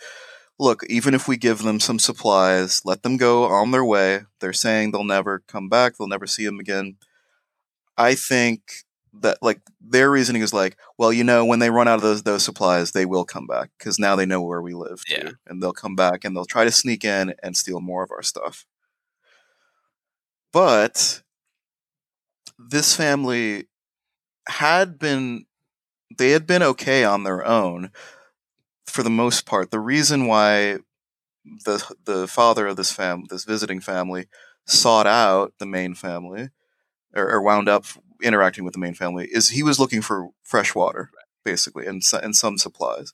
[0.59, 4.21] look, even if we give them some supplies, let them go on their way.
[4.39, 6.97] They're saying they'll never come back, they'll never see them again.
[7.97, 8.61] I think
[9.13, 12.23] that like their reasoning is like, well, you know, when they run out of those
[12.23, 15.29] those supplies, they will come back because now they know where we live, Yeah.
[15.29, 18.11] too, and they'll come back and they'll try to sneak in and steal more of
[18.11, 18.65] our stuff.
[20.51, 21.21] but
[22.57, 23.65] this family
[24.47, 25.45] had been
[26.17, 27.91] they had been okay on their own
[28.85, 29.71] for the most part.
[29.71, 30.79] The reason why
[31.65, 34.27] the the father of this fam this visiting family
[34.67, 36.49] sought out the main family
[37.15, 37.85] or, or wound up
[38.21, 41.11] interacting with the main family is he was looking for fresh water
[41.43, 43.13] basically and and some supplies.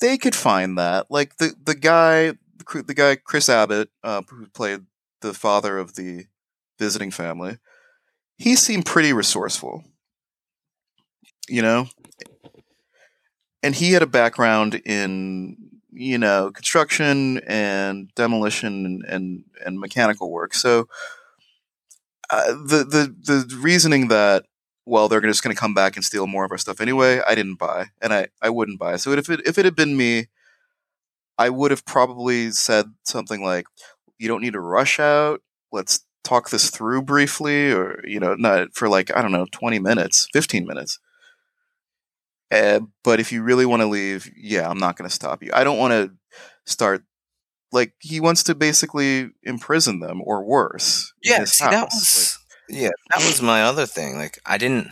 [0.00, 1.10] They could find that.
[1.10, 2.34] Like the the guy
[2.72, 4.82] the guy Chris Abbott uh, who played
[5.20, 6.26] the father of the
[6.78, 7.58] visiting family.
[8.36, 9.84] He seemed pretty resourceful.
[11.48, 11.88] You know,
[13.62, 15.56] and he had a background in
[15.90, 20.54] you know construction and demolition and and, and mechanical work.
[20.54, 20.88] So
[22.30, 24.44] uh, the the the reasoning that
[24.86, 27.34] well they're just going to come back and steal more of our stuff anyway, I
[27.34, 28.96] didn't buy, and I I wouldn't buy.
[28.96, 30.26] So if it if it had been me,
[31.38, 33.66] I would have probably said something like,
[34.18, 35.40] "You don't need to rush out.
[35.72, 39.78] Let's." talk this through briefly or you know not for like i don't know 20
[39.78, 40.98] minutes 15 minutes
[42.54, 45.50] uh, but if you really want to leave, yeah, I'm not going to stop you.
[45.52, 46.12] I don't want to
[46.66, 47.02] start
[47.74, 51.12] like he wants to basically imprison them or worse.
[51.24, 51.92] in Yeah, see, that house.
[51.92, 52.38] was
[52.70, 54.16] yeah, that was my other thing.
[54.16, 54.88] Like, I didn't.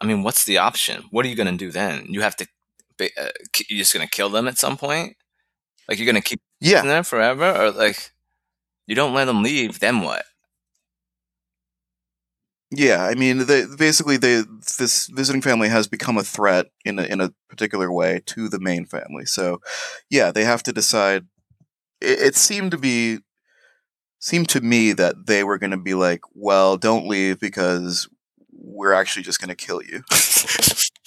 [0.00, 1.04] I mean, what's the option?
[1.10, 2.06] What are you gonna do then?
[2.08, 2.48] You have to.
[2.98, 3.30] ba- Uh,
[3.70, 5.16] you're just gonna kill them at some point.
[5.88, 8.12] Like, you're gonna keep yeah, them there forever, or like,
[8.86, 9.80] you don't let them leave.
[9.80, 10.24] Then what?
[12.70, 13.04] yeah.
[13.04, 14.42] I mean, they, basically, they
[14.78, 18.60] this visiting family has become a threat in a, in a particular way to the
[18.60, 19.26] main family.
[19.26, 19.60] So,
[20.10, 21.26] yeah, they have to decide.
[22.00, 23.18] It, it seemed to be
[24.18, 28.08] seemed to me that they were going to be like, well, don't leave because
[28.52, 30.02] we're actually just going to kill you.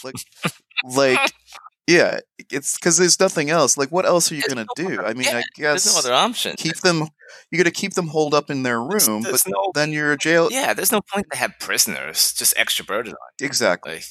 [0.03, 1.19] like
[1.87, 2.19] yeah
[2.49, 5.13] it's because there's nothing else like what else are you gonna no do other- i
[5.13, 6.55] mean yeah, i guess There's no other option.
[6.57, 7.07] keep them
[7.51, 10.17] you're gonna keep them holed up in their room there's but no- then you're a
[10.17, 12.33] jail yeah, there's no point to have prisoners.
[12.33, 13.45] Just extra burden on.
[13.45, 14.03] exactly Like,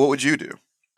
[0.00, 0.50] what would you do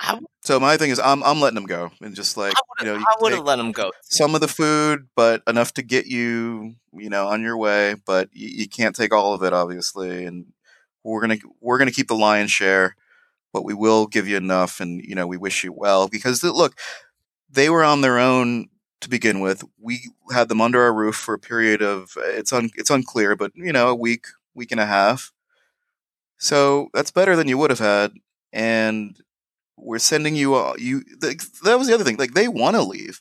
[0.07, 2.95] I, so my thing is i'm, I'm letting them go and just like you know
[2.95, 3.91] you I would have let them go.
[4.03, 8.29] some of the food but enough to get you you know on your way but
[8.33, 10.47] you, you can't take all of it obviously and
[11.03, 12.97] we're gonna we're gonna keep the lion's share
[13.53, 16.79] but we will give you enough and you know we wish you well because look
[17.51, 18.69] they were on their own
[19.01, 22.71] to begin with we had them under our roof for a period of it's un,
[22.77, 25.33] it's unclear but you know a week week and a half
[26.39, 28.13] so that's better than you would have had
[28.53, 29.21] and
[29.77, 32.83] we're sending you all you th- that was the other thing like they want to
[32.83, 33.21] leave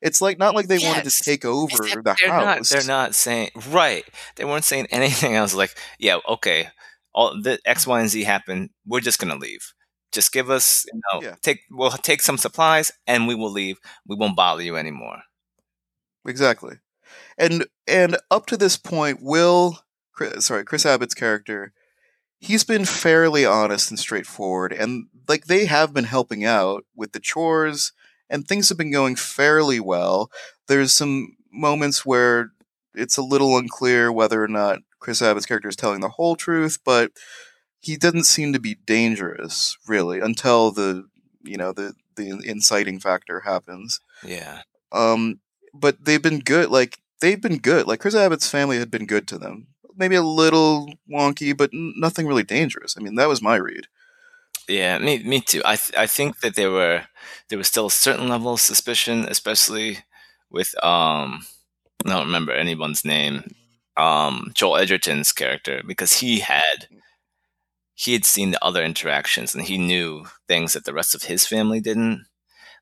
[0.00, 2.56] it's like not like they wanted to take over that the they're not.
[2.58, 4.04] house They're not saying right.
[4.34, 5.54] They weren't saying anything else.
[5.54, 6.70] Like, yeah, okay,
[7.14, 8.70] all the X, Y, and Z happened.
[8.84, 9.72] We're just gonna leave.
[10.10, 11.36] Just give us, you know, Yeah.
[11.40, 11.60] take.
[11.70, 13.78] We'll take some supplies and we will leave.
[14.04, 15.22] We won't bother you anymore.
[16.26, 16.78] Exactly.
[17.38, 19.78] And and up to this point, Will,
[20.12, 21.72] Chris, sorry, Chris Abbott's character,
[22.40, 27.20] he's been fairly honest and straightforward, and like they have been helping out with the
[27.20, 27.92] chores,
[28.28, 30.30] and things have been going fairly well.
[30.68, 32.52] There's some moments where
[32.94, 36.78] it's a little unclear whether or not Chris Abbott's character is telling the whole truth,
[36.84, 37.12] but
[37.80, 41.06] he doesn't seem to be dangerous really until the
[41.42, 44.00] you know the the inciting factor happens.
[44.24, 44.62] Yeah.
[44.92, 45.40] um
[45.74, 47.86] but they've been good like they've been good.
[47.86, 49.66] Like chris abbott's family had been good to them.
[49.96, 52.94] Maybe a little wonky but n- nothing really dangerous.
[52.96, 53.86] I mean that was my read
[54.68, 55.62] Yeah, me, me too.
[55.64, 57.04] I, th- I think that there were,
[57.48, 59.98] there was still a certain level of suspicion, especially
[60.50, 61.44] with, um,
[62.06, 63.44] I don't remember anyone's name,
[63.96, 66.88] um, Joel Edgerton's character, because he had,
[67.94, 71.46] he had seen the other interactions and he knew things that the rest of his
[71.46, 72.24] family didn't.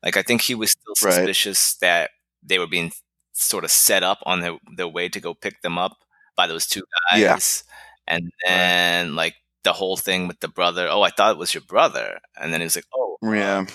[0.03, 1.15] Like, I think he was still Right.
[1.15, 2.11] suspicious that
[2.43, 2.91] they were being
[3.33, 5.97] sort of set up on their, their way to go pick them up
[6.37, 7.21] by those two guys.
[7.21, 8.15] Yeah.
[8.15, 10.87] And then, like, the whole thing with the brother.
[10.89, 13.65] Oh, I thought it was your brother, and then he was like, "Oh, uh," yeah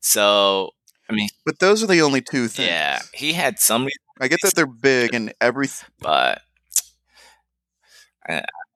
[0.00, 0.70] So,
[1.10, 3.88] I mean, but those are the only two things yeah, he had some,
[4.20, 6.42] i get that they're big and everything but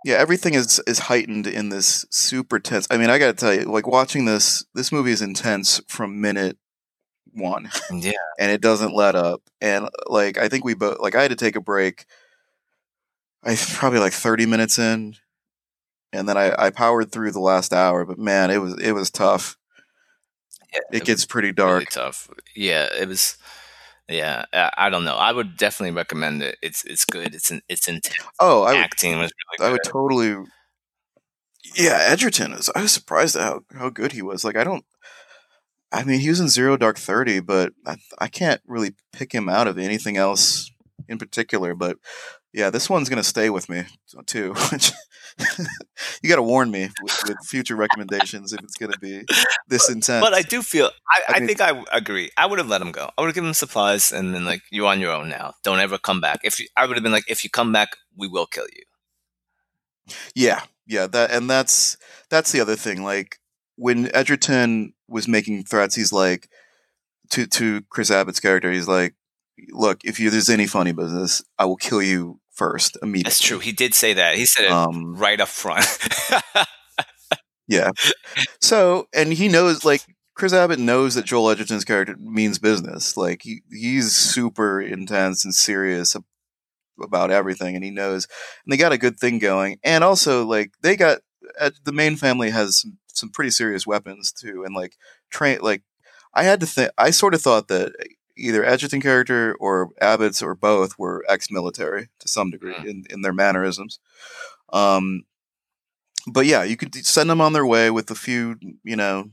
[0.05, 3.63] yeah everything is is heightened in this super tense i mean i gotta tell you
[3.63, 6.57] like watching this this movie is intense from minute
[7.35, 9.43] one yeah, and it doesn't let up.
[9.61, 12.05] And like I think we both like I had to take a break.
[13.45, 15.17] I probably like thirty minutes in,
[16.13, 18.05] and then I, I powered through the last hour.
[18.05, 19.57] But man, it was it was tough.
[20.73, 21.73] yeah, It gets pretty dark.
[21.81, 22.29] really tough.
[22.55, 23.37] Yeah, it was.
[24.09, 25.15] Yeah, I, I don't know.
[25.17, 26.59] I would definitely recommend it.
[26.63, 27.35] It's it's good.
[27.35, 28.17] It's an it's intense.
[28.41, 30.45] Oh, I would, Acting was really I would totally.
[31.77, 32.69] Yeah, Edgerton is.
[32.75, 34.45] I was surprised at how how good he was.
[34.45, 34.85] Like I don't.
[35.93, 39.49] I mean, he was in Zero Dark Thirty, but I, I can't really pick him
[39.49, 40.71] out of anything else
[41.09, 41.75] in particular.
[41.75, 41.99] But
[42.53, 43.85] yeah, this one's gonna stay with me
[44.27, 44.55] too.
[46.23, 49.25] you got to warn me with, with, future recommendations if it's gonna be
[49.69, 50.23] this intense.
[50.23, 52.31] But I do feel I, I, I mean, think I agree.
[52.37, 53.11] I would have let him go.
[53.17, 55.55] I would have given him supplies and then like you're on your own now.
[55.63, 56.41] Don't ever come back.
[56.45, 60.15] If you, I would have been like, if you come back, we will kill you.
[60.35, 61.07] Yeah, yeah.
[61.07, 61.97] That and that's
[62.29, 63.03] that's the other thing.
[63.03, 63.39] Like
[63.77, 66.49] when Edgerton was making threats, he's like
[67.31, 68.71] to to Chris Abbott's character.
[68.71, 69.15] He's like,
[69.71, 73.29] look, if you, there's any funny business, I will kill you first immediately.
[73.29, 73.59] That's true.
[73.59, 74.37] He did say that.
[74.37, 75.87] He said it um, right up front.
[77.69, 77.91] yeah.
[78.61, 80.03] So, and he knows, like,
[80.35, 83.17] Chris Abbott knows that Joel Edgerton's character means business.
[83.17, 86.17] Like, he, he's super intense and serious
[87.03, 88.27] about everything, and he knows.
[88.65, 89.79] And they got a good thing going.
[89.83, 91.19] And also, like, they got
[91.85, 94.97] the main family has some, some pretty serious weapons too, and like
[95.31, 95.83] train like
[96.35, 96.91] I had to think.
[96.97, 97.93] I sort of thought that
[98.37, 102.87] either Edgerton character or Abbott's or both were ex-military to some degree mm.
[102.87, 103.99] in, in their mannerisms.
[104.73, 105.25] Um,
[106.27, 109.31] but yeah, you could send them on their way with a few, you know,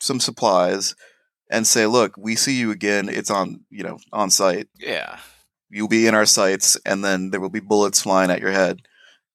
[0.00, 0.94] some supplies,
[1.50, 3.08] and say, "Look, we see you again.
[3.08, 4.68] It's on, you know, on sight.
[4.78, 5.18] Yeah,
[5.68, 8.80] you'll be in our sights, and then there will be bullets flying at your head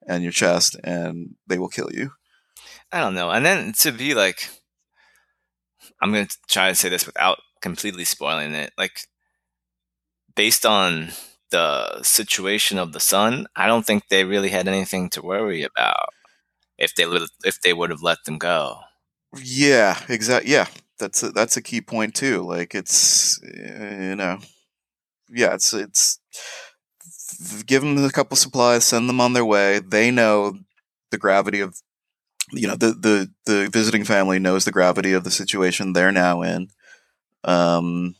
[0.07, 2.11] and your chest, and they will kill you."
[2.91, 3.29] I don't know.
[3.29, 4.49] And then to be like,
[6.01, 8.71] I'm going to try to say this without completely spoiling it.
[8.77, 9.07] Like
[10.35, 11.09] based on
[11.49, 16.09] the situation of the sun, I don't think they really had anything to worry about
[16.77, 17.05] if they
[17.43, 18.81] if they would have let them go.
[19.43, 20.51] Yeah, exactly.
[20.51, 20.67] Yeah,
[20.99, 22.43] that's a, that's a key point too.
[22.43, 24.37] Like it's you know,
[25.29, 26.19] yeah, it's it's
[27.65, 29.79] give them a couple supplies, send them on their way.
[29.79, 30.53] They know
[31.11, 31.81] the gravity of
[32.51, 36.41] you know the the the visiting family knows the gravity of the situation they're now
[36.41, 36.69] in
[37.45, 38.15] um,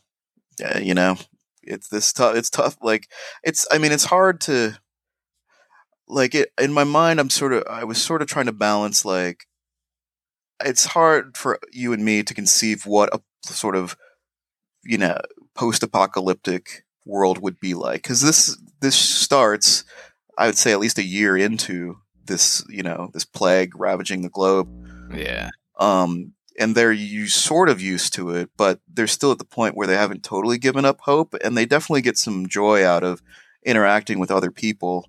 [0.80, 1.16] you know,
[1.62, 2.36] it's this tough.
[2.36, 2.76] It's tough.
[2.80, 3.10] Like
[3.42, 3.66] it's.
[3.70, 4.78] I mean, it's hard to.
[6.08, 7.64] Like it in my mind, I'm sort of.
[7.68, 9.46] I was sort of trying to balance like.
[10.64, 13.94] It's hard for you and me to conceive what a sort of,
[14.84, 15.18] you know,
[15.54, 19.84] post-apocalyptic world would be like because this this starts,
[20.38, 24.30] I would say, at least a year into this, you know, this plague ravaging the
[24.30, 24.68] globe.
[25.12, 25.50] Yeah.
[25.78, 29.76] Um, and they're you sort of used to it, but they're still at the point
[29.76, 33.22] where they haven't totally given up hope, and they definitely get some joy out of
[33.64, 35.08] interacting with other people,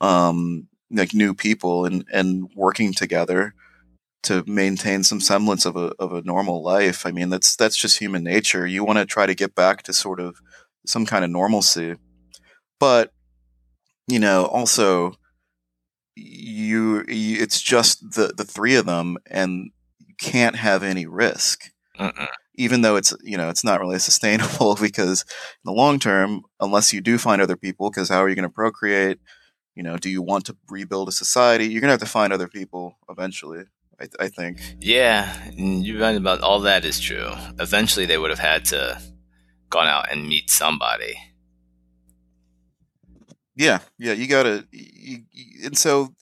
[0.00, 3.54] um, like new people, and and working together
[4.24, 7.06] to maintain some semblance of a of a normal life.
[7.06, 8.66] I mean, that's that's just human nature.
[8.66, 10.40] You want to try to get back to sort of
[10.86, 11.96] some kind of normalcy,
[12.80, 13.12] but
[14.06, 15.16] you know, also
[16.16, 19.70] you, you it's just the the three of them and
[20.18, 21.70] can't have any risk.
[21.98, 22.26] Uh-uh.
[22.54, 26.92] Even though it's you know it's not really sustainable because in the long term, unless
[26.92, 29.18] you do find other people, because how are you going to procreate?
[29.74, 31.66] You know, do you want to rebuild a society?
[31.66, 33.64] You're going to have to find other people eventually.
[34.00, 34.60] I, I think.
[34.80, 37.30] Yeah, you're right about all that is true.
[37.58, 39.00] Eventually, they would have had to
[39.70, 41.14] gone out and meet somebody.
[43.56, 46.14] Yeah, yeah, you gotta, you, you, and so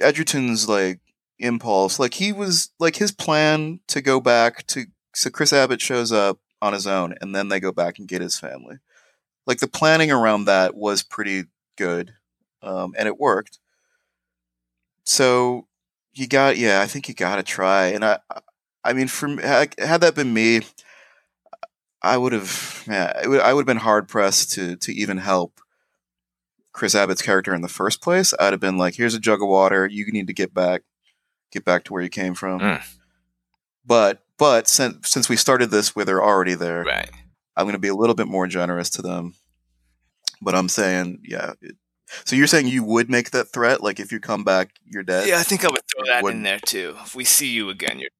[0.00, 1.00] Edgerton's like
[1.38, 1.98] impulse.
[1.98, 6.38] Like he was like his plan to go back to so Chris Abbott shows up
[6.60, 8.76] on his own and then they go back and get his family.
[9.46, 11.44] Like the planning around that was pretty
[11.76, 12.14] good.
[12.62, 13.58] Um, and it worked.
[15.04, 15.68] So
[16.14, 17.86] you got yeah, I think you got to try.
[17.86, 18.18] And I
[18.84, 20.62] I mean for had that been me
[22.02, 25.60] I would have yeah, I would have been hard pressed to to even help
[26.72, 28.34] Chris Abbott's character in the first place.
[28.38, 29.86] I'd have been like, here's a jug of water.
[29.86, 30.82] You need to get back
[31.56, 32.60] get back to where you came from.
[32.60, 32.86] Mm.
[33.84, 37.10] But but since since we started this where they're already there, right.
[37.56, 39.34] I'm going to be a little bit more generous to them.
[40.42, 41.54] But I'm saying, yeah.
[41.60, 41.76] It,
[42.24, 45.28] so you're saying you would make that threat, like if you come back, you're dead.
[45.28, 46.34] Yeah, I think I would throw that would...
[46.34, 46.94] in there too.
[47.04, 48.10] If we see you again, you're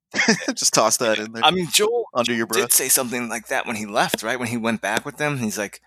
[0.54, 1.44] just toss that in there.
[1.44, 4.38] I mean, Joel under your breath did say something like that when he left, right?
[4.38, 5.80] When he went back with them, he's like,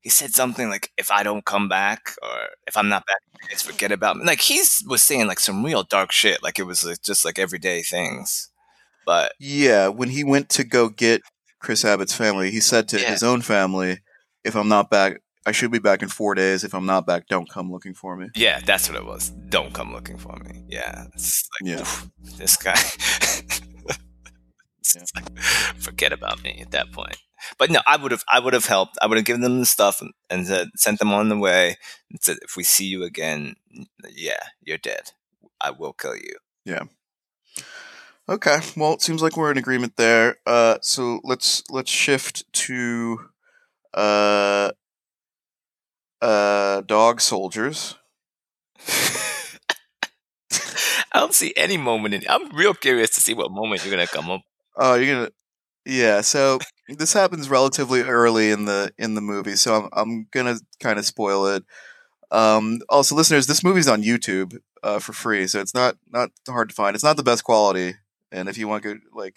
[0.00, 3.18] he said something like, "If I don't come back, or if I'm not back,
[3.50, 6.42] just forget about me." Like he was saying like some real dark shit.
[6.42, 8.50] Like it was like, just like everyday things.
[9.04, 11.22] But yeah, when he went to go get
[11.60, 13.10] Chris Abbott's family, he said to yeah.
[13.10, 14.00] his own family,
[14.42, 16.64] "If I'm not back, I should be back in four days.
[16.64, 19.30] If I'm not back, don't come looking for me." Yeah, that's what it was.
[19.50, 20.64] Don't come looking for me.
[20.68, 21.84] Yeah, like, yeah.
[22.38, 22.74] This guy.
[24.94, 25.02] yeah.
[25.14, 25.38] like,
[25.76, 27.18] forget about me at that point.
[27.58, 28.98] But no, I would have I would have helped.
[29.00, 31.76] I would have given them the stuff and, and said, sent them on the way
[32.10, 33.56] and said, if we see you again,
[34.14, 35.12] yeah, you're dead.
[35.60, 36.36] I will kill you.
[36.64, 36.84] Yeah.
[38.28, 38.60] Okay.
[38.76, 40.36] Well, it seems like we're in agreement there.
[40.46, 43.28] Uh, so let's let's shift to
[43.94, 44.70] uh,
[46.22, 47.96] uh, dog soldiers.
[51.12, 52.22] I don't see any moment in.
[52.28, 54.42] I'm real curious to see what moment you're gonna come up.
[54.76, 55.30] Oh, you're gonna.
[55.86, 56.58] Yeah, so
[56.88, 61.06] this happens relatively early in the in the movie, so I'm I'm gonna kind of
[61.06, 61.64] spoil it.
[62.30, 66.68] Um, also, listeners, this movie's on YouTube uh, for free, so it's not not hard
[66.68, 66.94] to find.
[66.94, 67.94] It's not the best quality,
[68.30, 69.36] and if you want to like,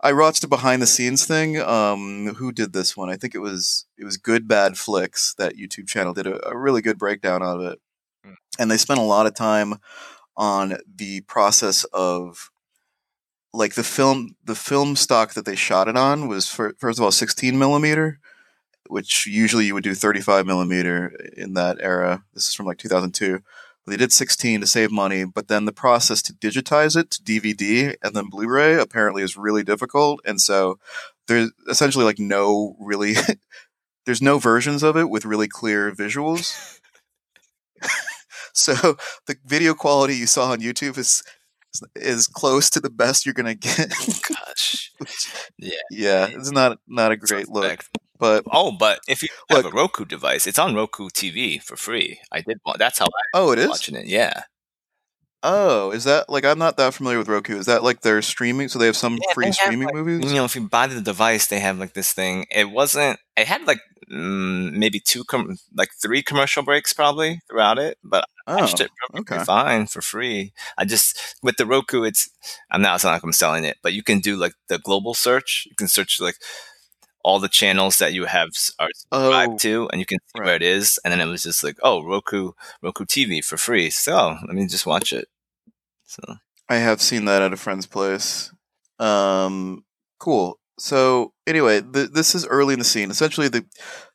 [0.00, 1.58] I watched a behind the scenes thing.
[1.60, 3.10] Um, who did this one?
[3.10, 5.34] I think it was it was Good Bad Flicks.
[5.38, 7.80] That YouTube channel did a, a really good breakdown of it,
[8.26, 8.34] Mm.
[8.58, 9.74] and they spent a lot of time
[10.36, 12.50] on the process of
[13.52, 17.04] like the film the film stock that they shot it on was for, first of
[17.04, 18.18] all 16 millimeter
[18.88, 22.24] which usually you would do 35 millimeter in that era.
[22.32, 23.40] This is from like 2002
[23.88, 27.96] they did 16 to save money but then the process to digitize it to dvd
[28.02, 30.78] and then blu-ray apparently is really difficult and so
[31.26, 33.14] there's essentially like no really
[34.06, 36.80] there's no versions of it with really clear visuals.
[38.54, 38.96] So
[39.26, 41.22] the video quality you saw on youtube is
[41.94, 43.90] is close to the best you're gonna get
[44.28, 44.92] Gosh.
[45.58, 45.70] Yeah.
[45.90, 47.84] yeah it's not not a great look
[48.20, 51.76] but Oh, but if you have Look- a Roku device, it's on Roku TV for
[51.76, 52.18] free.
[52.32, 52.58] I did.
[52.76, 54.06] That's how I oh it is watching it.
[54.06, 54.42] Yeah.
[55.44, 58.66] oh is that like i'm not that familiar with roku is that like their streaming
[58.68, 60.88] so they have some Yeah, free have, streaming like, movies You know, if you buy
[60.88, 62.46] the device, they have like this thing.
[62.50, 63.20] It wasn't.
[63.36, 63.78] It had like
[64.10, 68.90] mm, maybe two, com- like three commercial breaks probably throughout it, but oh watched it
[69.16, 69.38] okay.
[69.44, 70.52] fine for free.
[70.76, 72.30] I just with the Roku, it's
[72.70, 72.96] I'm not.
[72.96, 75.66] It's not like I'm selling it, but you can do like the global search.
[75.68, 76.36] You can search like
[77.24, 78.48] all the channels that you have
[78.78, 80.46] are subscribed oh to, and you can see right.
[80.46, 80.98] where it is.
[81.04, 83.90] And then it was just like, oh, Roku, Roku TV for free.
[83.90, 85.28] So let me just watch it.
[86.06, 86.22] So
[86.68, 88.52] i have seen that at a friend's place
[88.98, 89.84] um
[90.18, 93.64] cool so anyway th- this is early in the scene essentially the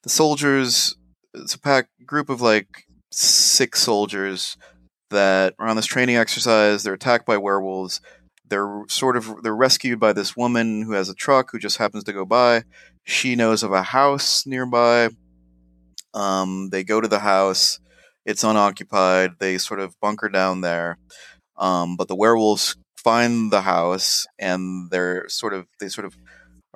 [0.03, 0.95] the soldiers
[1.33, 4.57] it's a pack group of like six soldiers
[5.09, 6.83] that are on this training exercise.
[6.83, 8.01] They're attacked by werewolves.
[8.47, 12.03] They're sort of they're rescued by this woman who has a truck who just happens
[12.05, 12.63] to go by.
[13.03, 15.09] She knows of a house nearby.
[16.13, 17.79] Um, they go to the house.
[18.25, 19.39] It's unoccupied.
[19.39, 20.97] They sort of bunker down there.
[21.57, 26.15] Um, but the werewolves find the house and they're sort of they sort of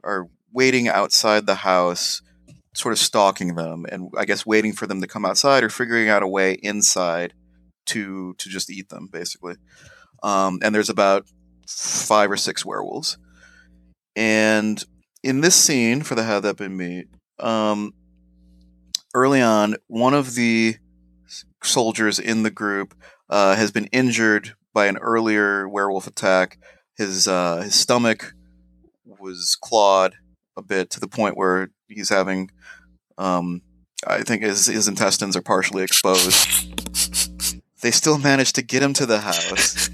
[0.04, 2.22] are waiting outside the house
[2.78, 6.10] sort of stalking them and i guess waiting for them to come outside or figuring
[6.10, 7.34] out a way inside
[7.88, 9.56] to to just eat them basically.
[10.22, 11.26] Um, and there's about
[11.68, 13.18] five or six werewolves.
[14.16, 14.84] And
[15.24, 17.06] in this scene for the had that been me
[17.40, 17.94] um,
[19.14, 20.76] early on one of the
[21.64, 22.94] soldiers in the group
[23.30, 26.60] uh, has been injured by an earlier werewolf attack.
[26.98, 28.34] His uh, his stomach
[29.06, 30.16] was clawed
[30.56, 32.50] a bit to the point where he's having
[33.18, 33.62] um,
[34.06, 36.68] I think his, his intestines are partially exposed.
[37.82, 39.90] They still managed to get him to the house,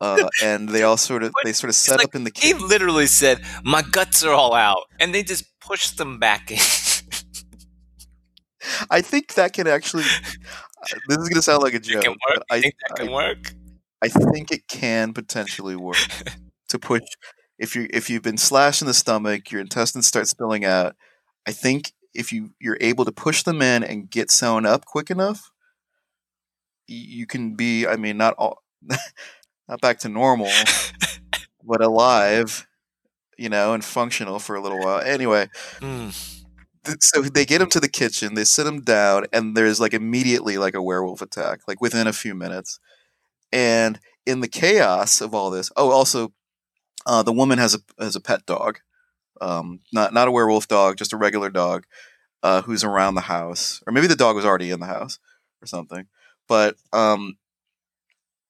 [0.00, 2.52] uh, and they all sort of they sort of set like, up in the he
[2.52, 2.60] cave.
[2.60, 6.58] literally said, "My guts are all out," and they just pushed them back in.
[8.90, 10.04] I think that can actually.
[10.82, 13.12] uh, This is going to sound like a joke, but I, think that can I
[13.12, 13.54] work?
[14.02, 15.96] I think it can potentially work
[16.68, 17.02] to push
[17.58, 20.94] if you if you've been slashed in the stomach, your intestines start spilling out.
[21.46, 25.10] I think if you you're able to push them in and get sewn up quick
[25.10, 25.50] enough,
[26.86, 27.86] you can be.
[27.86, 28.62] I mean, not all,
[29.68, 30.50] not back to normal,
[31.64, 32.66] but alive,
[33.38, 35.00] you know, and functional for a little while.
[35.00, 35.48] Anyway,
[35.80, 36.12] Mm.
[36.84, 39.94] th- so they get him to the kitchen, they sit him down, and there's like
[39.94, 42.78] immediately like a werewolf attack, like within a few minutes.
[43.52, 46.32] And in the chaos of all this, oh, also,
[47.06, 48.80] uh, the woman has a has a pet dog,
[49.40, 51.86] um, not not a werewolf dog, just a regular dog,
[52.42, 55.18] uh, who's around the house, or maybe the dog was already in the house
[55.62, 56.06] or something.
[56.46, 57.36] But um,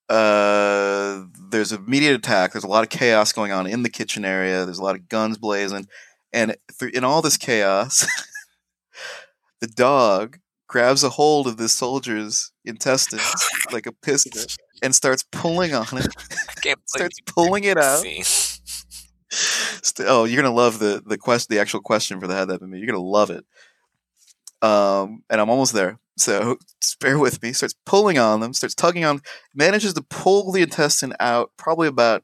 [0.08, 2.52] uh, there's immediate attack.
[2.52, 4.64] There's a lot of chaos going on in the kitchen area.
[4.64, 5.86] There's a lot of guns blazing,
[6.32, 8.06] and th- in all this chaos,
[9.60, 14.44] the dog grabs a hold of this soldier's intestines like a piston
[14.82, 16.08] and starts pulling on it.
[16.48, 18.04] I can't starts pulling it out.
[20.00, 22.70] Oh, you're gonna love the the quest, the actual question for the had that been
[22.70, 22.78] me.
[22.78, 23.44] You're gonna love it.
[24.62, 25.98] Um, and I'm almost there.
[26.16, 26.58] So
[27.00, 27.52] bear with me.
[27.52, 28.52] Starts pulling on them.
[28.54, 29.20] Starts tugging on.
[29.54, 32.22] Manages to pull the intestine out, probably about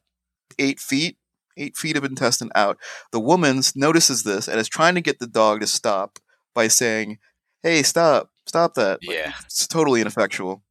[0.59, 1.17] eight feet,
[1.57, 2.79] eight feet of intestine out.
[3.13, 6.19] The woman notices this and is trying to get the dog to stop
[6.55, 7.19] by saying,
[7.63, 9.33] "Hey, stop, stop that." Like, Yeah.
[9.45, 10.63] it's totally ineffectual.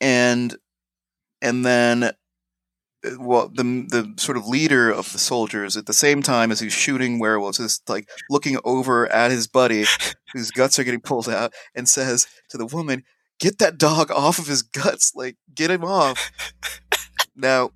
[0.00, 0.56] And
[1.42, 2.12] and then
[3.04, 6.60] Uh, well, the the sort of leader of the soldiers at the same time as
[6.60, 9.84] he's shooting werewolves is like looking over at his buddy
[10.32, 13.04] whose guts are getting pulled out and says to the woman,
[13.38, 15.12] "Get that dog off of his guts!
[15.14, 16.30] Like, get him off!"
[17.36, 17.70] now,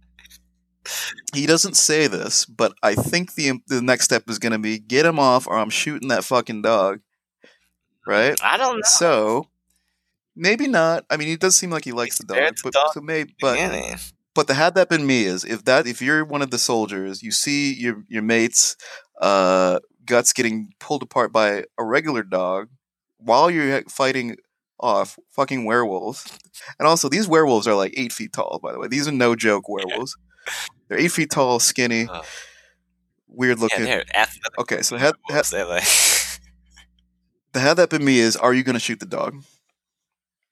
[1.33, 4.79] he doesn't say this, but I think the the next step is going to be
[4.79, 7.01] get him off, or I'm shooting that fucking dog.
[8.05, 8.37] Right?
[8.43, 8.83] I don't know.
[8.85, 9.47] So
[10.35, 11.05] maybe not.
[11.09, 13.35] I mean, he does seem like he likes the dog, but dog so maybe.
[13.41, 13.59] But.
[14.35, 17.23] But the had that been me is if that if you're one of the soldiers,
[17.23, 18.77] you see your your mates
[19.21, 22.69] uh, guts getting pulled apart by a regular dog
[23.19, 24.37] while you're fighting
[24.81, 26.39] off fucking werewolves,
[26.79, 28.59] and also these werewolves are like eight feet tall.
[28.63, 30.17] By the way, these are no joke werewolves.
[30.89, 32.23] They're eight feet tall, skinny, Oh.
[33.29, 33.87] weird Yeah, looking.
[33.87, 34.59] athletic.
[34.59, 35.47] okay, so had, had.
[35.53, 35.85] Like,
[37.53, 39.37] the had that been me is are you going to shoot the dog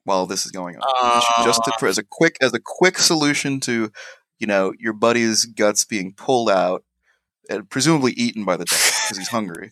[0.05, 1.45] while this is going on?
[1.45, 3.91] just to, Uh, as a quick as a quick solution to
[4.39, 6.85] you know your buddy's guts being pulled out
[7.49, 9.71] and presumably eaten by the dog because he's hungry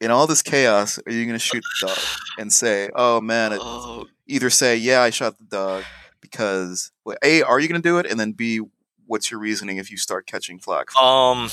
[0.00, 1.98] in all this chaos are you going to shoot the dog
[2.38, 5.84] and say oh man it, oh, either say yeah i shot the dog
[6.20, 8.60] because well, a are you going to do it and then b
[9.06, 11.48] what's your reasoning if you start catching flack um.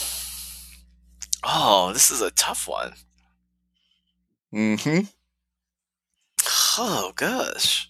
[1.41, 2.93] Oh, this is a tough one.
[4.53, 5.05] mm-hmm
[6.81, 7.89] Oh gosh.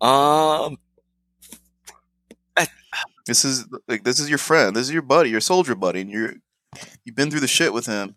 [0.00, 0.78] Um.
[3.26, 6.10] this is like this is your friend this is your buddy your soldier buddy and
[6.10, 6.32] you're
[7.04, 8.16] you've been through the shit with him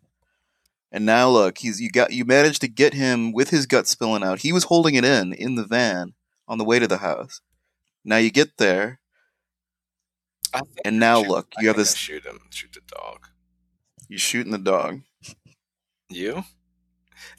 [0.92, 4.24] and now look he's you got you managed to get him with his gut spilling
[4.24, 6.14] out he was holding it in in the van
[6.48, 7.42] on the way to the house
[8.06, 9.00] now you get there
[10.54, 12.40] I and I now shoot- look I you have I this Shoot him.
[12.50, 13.28] Shoot the dog.
[14.08, 15.02] you're shooting the dog
[16.10, 16.44] You?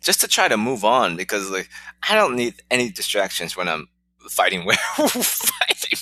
[0.03, 1.69] Just to try to move on because like
[2.09, 3.89] I don't need any distractions when I'm
[4.31, 5.99] fighting werewolf fighting.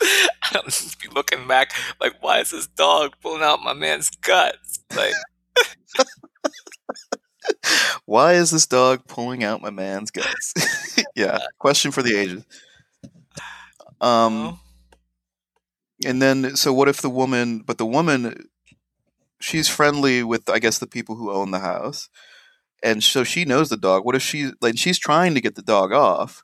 [0.02, 3.72] I don't need to be looking back like why is this dog pulling out my
[3.72, 4.80] man's guts?
[4.96, 5.14] Like
[8.04, 10.54] why is this dog pulling out my man's guts
[11.16, 12.44] yeah question for the ages
[14.00, 14.58] um
[16.04, 18.48] And then, so what if the woman, but the woman,
[19.42, 22.08] she's friendly with, I guess, the people who own the house.
[22.82, 24.04] And so she knows the dog.
[24.04, 26.42] What if she, like, she's trying to get the dog off?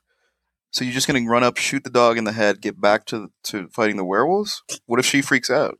[0.71, 3.05] So you're just going to run up, shoot the dog in the head, get back
[3.07, 4.61] to, to fighting the werewolves?
[4.85, 5.77] What if she freaks out?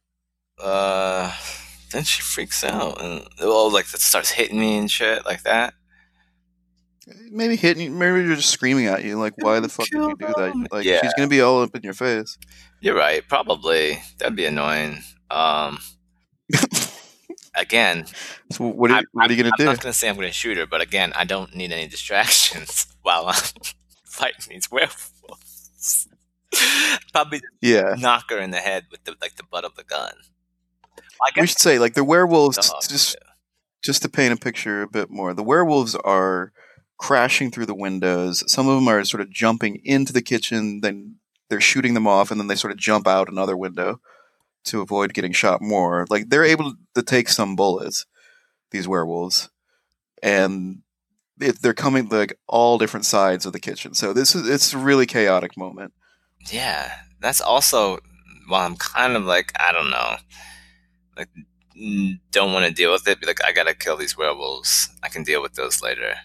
[0.62, 1.34] uh
[1.94, 5.74] then she freaks out and well like it starts hitting me and shit like that.
[7.32, 10.28] Maybe hitting maybe you're just screaming at you, like, why the fuck did you do
[10.28, 10.68] that?
[10.70, 11.00] Like, Yeah.
[11.02, 12.38] she's going to be all up in your face.
[12.82, 14.00] You're right, probably.
[14.18, 15.00] That'd be annoying.
[15.32, 15.80] Um
[17.60, 18.06] again,
[18.52, 20.16] So what are, I- you- what are you going I'm to not gonna say I'm
[20.16, 23.44] gonna shoot her, but again, I don't need any distractions while I'm
[24.06, 26.08] fighting these werewolves.
[27.14, 27.96] Probably Yeah.
[27.98, 30.14] knock her in the head with the like the butt of the gun.
[31.22, 32.56] I We should say, like, the werewolves,
[32.88, 33.28] just yeah.
[33.84, 36.54] just to paint a picture a bit more, the werewolves are
[36.98, 38.44] crashing through the windows.
[38.52, 41.16] Some of them are sort of jumping into the kitchen, then
[41.50, 44.00] they're shooting them off, and then they sort of jump out another window
[44.66, 46.06] to avoid getting shot more.
[46.10, 48.06] Like they're able to take some bullets,
[48.72, 49.50] these werewolves,
[50.22, 50.80] and
[51.40, 53.94] it, they're coming like all different sides of the kitchen.
[53.94, 55.94] So this is it's a really chaotic moment.
[56.52, 58.00] Yeah, that's also
[58.50, 60.16] well, I'm kind of like I don't know,
[61.18, 61.30] like
[62.32, 63.20] don't want to deal with it.
[63.20, 64.90] Be like I gotta kill these werewolves.
[65.04, 66.16] I can deal with those later.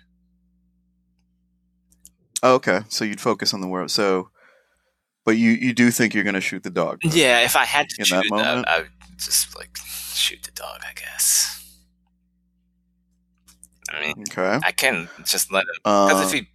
[2.42, 3.90] Oh, okay, so you'd focus on the werewolf.
[3.90, 4.28] So,
[5.24, 7.00] but you you do think you're going to shoot the dog?
[7.02, 7.10] though?
[7.10, 8.66] Yeah, if I had to In shoot that moment?
[8.68, 9.76] I, I would just like
[10.14, 10.80] shoot the dog.
[10.88, 11.50] I guess.
[13.90, 14.58] I mean, Okay.
[14.64, 16.48] I can just let him because Uh, if he,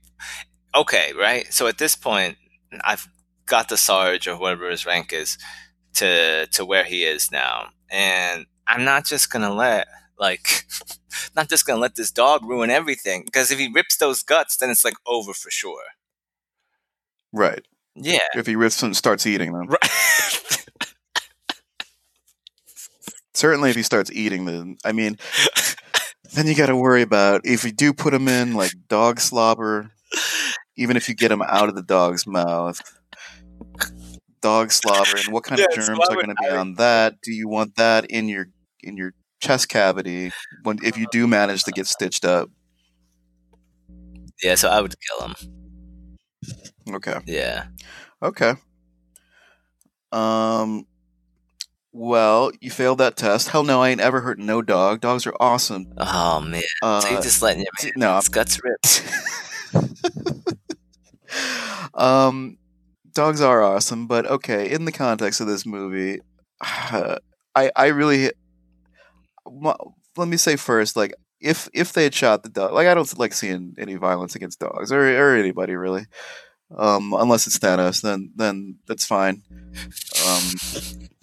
[0.75, 1.51] okay, right.
[1.53, 2.37] So at this point,
[2.83, 3.07] I've
[3.45, 5.37] got the sarge or whatever his rank is
[5.95, 9.87] to to where he is now, and I'm not just gonna let
[10.17, 10.65] like.
[11.35, 14.69] Not just gonna let this dog ruin everything because if he rips those guts, then
[14.69, 15.83] it's like over for sure.
[17.33, 17.65] right.
[18.01, 19.67] Yeah, If he rips starts eating them.
[19.67, 19.91] right.
[23.33, 25.17] Certainly, if he starts eating them, I mean,
[26.33, 29.91] then you got to worry about if you do put him in like dog slobber.
[30.75, 32.79] Even if you get him out of the dog's mouth,
[34.41, 37.15] dog slobber, and what kind of germs are going to be I- on that?
[37.21, 38.47] Do you want that in your
[38.81, 40.31] in your chest cavity
[40.63, 42.49] when if you do manage to get stitched up?
[44.41, 45.35] yeah, so I would kill him.
[46.89, 47.67] Okay, Yeah.
[48.21, 48.53] okay.
[50.11, 50.85] Um.
[51.91, 53.49] Well, you failed that test.
[53.49, 55.01] Hell no, I ain't ever hurt no dog.
[55.01, 55.91] Dogs are awesome.
[55.97, 56.61] Oh man.
[56.81, 58.79] Uh, so you're just letting your man no, his guts rip.
[61.93, 62.57] Um,
[63.13, 66.21] dogs are awesome, but okay, in the context of this movie,
[66.61, 67.17] I
[67.55, 68.31] I really
[69.45, 73.19] let me say first, like if if they had shot the dog, like I don't
[73.19, 76.05] like seeing any violence against dogs or or anybody really,
[76.75, 79.43] um, unless it's Thanos, then then that's fine.
[80.25, 80.43] Um,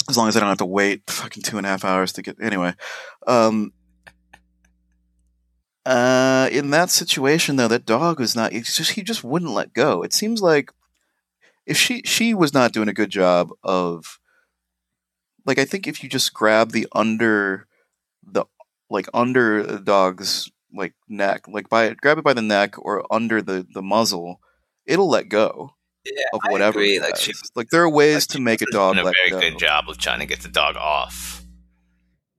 [0.09, 2.23] as long as I don't have to wait fucking two and a half hours to
[2.23, 2.75] get anyway.
[3.27, 3.73] Um,
[5.85, 8.53] uh, in that situation though, that dog was not.
[8.53, 10.03] just he just wouldn't let go.
[10.03, 10.73] It seems like
[11.67, 14.19] if she she was not doing a good job of
[15.45, 17.67] like I think if you just grab the under
[18.25, 18.47] the
[18.91, 23.43] like under the dog's like neck, like by grab it by the neck or under
[23.43, 24.41] the the muzzle,
[24.85, 25.73] it'll let go.
[26.05, 26.79] Yeah, of whatever.
[26.79, 29.41] Like, she, like there are ways like to make a dog a very go.
[29.41, 31.45] good job of trying to get the dog off.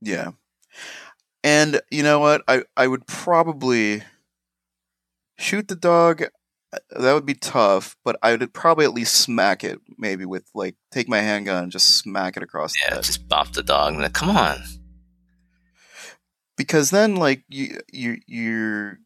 [0.02, 0.32] Yeah.
[1.44, 2.44] And you know what?
[2.48, 4.04] I I would probably
[5.38, 6.24] shoot the dog.
[6.24, 10.46] uh, That would be tough, but I would probably at least smack it, maybe with
[10.56, 13.94] like take my handgun and just smack it across the Yeah, just bop the dog.
[13.94, 14.60] And like, come on.
[16.58, 19.00] Because then like you you your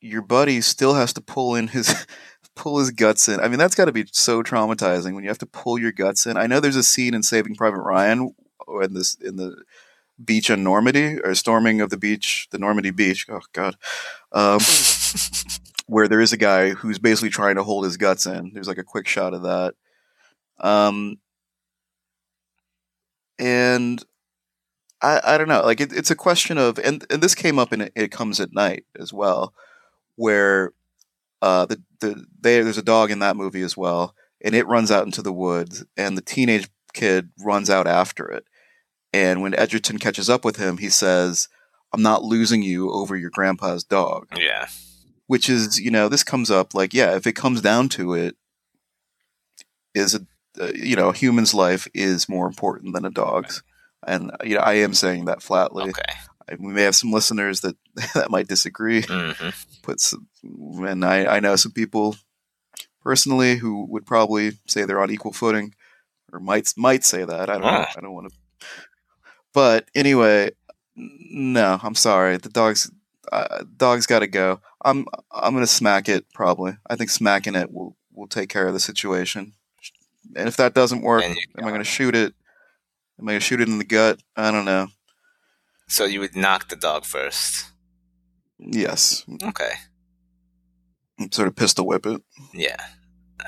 [0.00, 2.06] your buddy still has to pull in his
[2.56, 3.40] pull his guts in.
[3.40, 6.26] I mean that's got to be so traumatizing when you have to pull your guts
[6.26, 6.36] in.
[6.36, 8.34] I know there's a scene in Saving Private Ryan
[8.66, 9.62] or in this in the
[10.22, 13.26] beach on Normandy or storming of the beach, the Normandy beach.
[13.30, 13.76] Oh god.
[14.32, 14.60] Um,
[15.86, 18.52] where there is a guy who's basically trying to hold his guts in.
[18.52, 19.74] There's like a quick shot of that.
[20.60, 21.18] Um,
[23.38, 24.02] and
[25.04, 25.62] I, I don't know.
[25.62, 28.40] Like it, it's a question of, and, and this came up in it, it comes
[28.40, 29.52] at night as well,
[30.16, 30.72] where
[31.42, 34.90] uh, the the they, there's a dog in that movie as well, and it runs
[34.90, 38.46] out into the woods, and the teenage kid runs out after it,
[39.12, 41.48] and when Edgerton catches up with him, he says,
[41.92, 44.68] "I'm not losing you over your grandpa's dog," yeah.
[45.26, 48.36] which is you know this comes up like yeah, if it comes down to it,
[49.94, 50.26] is a
[50.58, 53.62] uh, you know a human's life is more important than a dog's.
[54.06, 55.84] And uh, you know, I am saying that flatly.
[55.90, 56.02] Okay.
[56.48, 57.76] I- We may have some listeners that
[58.14, 59.02] that might disagree.
[59.02, 59.48] hmm
[59.86, 62.16] But some, and I, I know some people
[63.02, 65.74] personally who would probably say they're on equal footing,
[66.32, 67.48] or might might say that.
[67.50, 67.68] I don't know.
[67.96, 68.66] I don't want to.
[69.52, 70.50] But anyway,
[70.96, 72.36] no, I'm sorry.
[72.36, 72.90] The dog's
[73.32, 74.60] uh, dog's got to go.
[74.84, 76.26] I'm I'm gonna smack it.
[76.34, 76.76] Probably.
[76.88, 79.52] I think smacking it will will take care of the situation.
[80.36, 81.22] And if that doesn't work,
[81.58, 82.34] am I gonna shoot it?
[83.20, 84.20] Am I gonna shoot it in the gut?
[84.36, 84.88] I don't know.
[85.88, 87.66] So you would knock the dog first.
[88.58, 89.72] Yes, Okay.
[91.32, 92.22] sort of pistol whip it.
[92.52, 92.76] Yeah.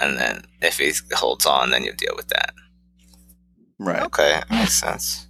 [0.00, 2.52] And then if he holds on, then you deal with that.
[3.78, 4.02] Right.
[4.02, 4.42] Okay.
[4.50, 5.26] Makes sense.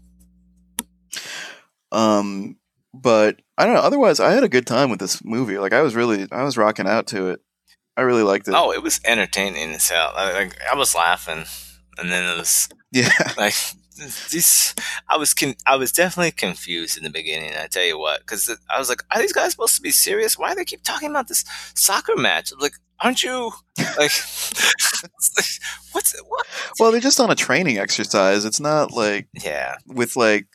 [1.93, 2.57] Um,
[2.93, 3.81] but I don't know.
[3.81, 5.59] Otherwise, I had a good time with this movie.
[5.59, 7.41] Like I was really, I was rocking out to it.
[7.97, 8.55] I really liked it.
[8.57, 10.13] Oh, it was entertaining as hell.
[10.15, 11.45] Like I was laughing,
[11.99, 13.09] and then it was yeah,
[13.39, 13.55] like
[13.97, 14.75] these.
[15.09, 17.53] I was con- I was definitely confused in the beginning.
[17.57, 20.39] I tell you what, because I was like, are these guys supposed to be serious?
[20.39, 21.45] Why do they keep talking about this
[21.75, 22.53] soccer match?
[22.53, 23.53] I'm like, aren't you
[23.99, 24.11] like,
[25.93, 26.47] what's what?
[26.79, 28.45] Well, they're just on a training exercise.
[28.45, 30.47] It's not like Yeah, with like,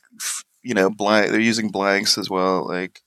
[0.62, 1.30] you know, blank.
[1.30, 2.66] They're using blanks as well.
[2.66, 3.00] Like,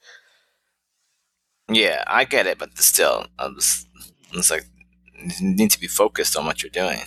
[1.69, 3.87] yeah, I get it, but still, I was.
[4.33, 4.65] It's like
[5.39, 6.99] you need to be focused on what you're doing.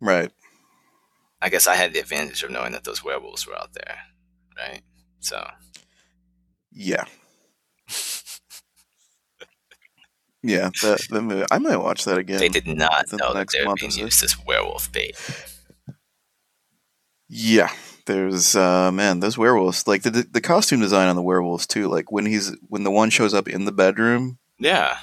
[0.00, 0.30] right.
[1.40, 3.98] I guess I had the advantage of knowing that those werewolves were out there,
[4.56, 4.82] right?
[5.20, 5.46] So
[6.72, 7.04] Yeah.
[10.42, 12.38] Yeah, that, that movie, I might watch that again.
[12.38, 15.16] they did not the know that they were being used as werewolf bait.
[17.28, 17.70] Yeah,
[18.06, 19.88] there's uh man, those werewolves.
[19.88, 21.88] Like the the costume design on the werewolves too.
[21.88, 24.96] Like when he's when the one shows up in the bedroom Yeah,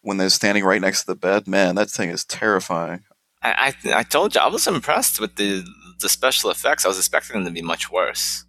[0.00, 3.04] when they're standing right next to the bed, man, that thing is terrifying.
[3.42, 5.64] I, I I told you I was impressed with the
[6.00, 6.84] the special effects.
[6.84, 8.44] I was expecting them to be much worse,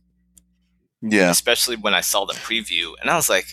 [1.01, 3.47] Yeah, especially when I saw the preview, and I was like,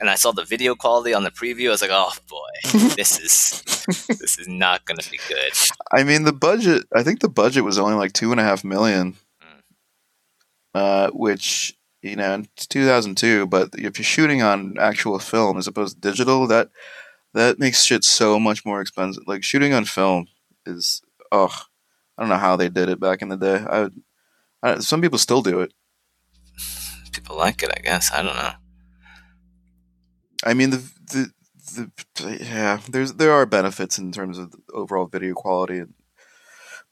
[0.00, 1.68] and I saw the video quality on the preview.
[1.68, 2.50] I was like, oh boy,
[2.96, 3.62] this is
[4.08, 5.52] this is not going to be good.
[5.92, 6.84] I mean the budget.
[6.94, 9.60] I think the budget was only like two and a half million, Mm.
[10.74, 13.46] uh, which you know it's 2002.
[13.46, 16.70] But if you're shooting on actual film as opposed to digital, that
[17.34, 19.24] that makes shit so much more expensive.
[19.26, 20.26] Like shooting on film
[20.68, 21.54] is, oh,
[22.16, 23.64] I don't know how they did it back in the day.
[23.68, 24.02] I, would,
[24.62, 25.72] I some people still do it.
[27.12, 28.12] People like it, I guess.
[28.12, 28.52] I don't know.
[30.44, 30.82] I mean the
[31.12, 31.32] the
[31.74, 32.78] the yeah.
[32.88, 35.82] There's there are benefits in terms of the overall video quality,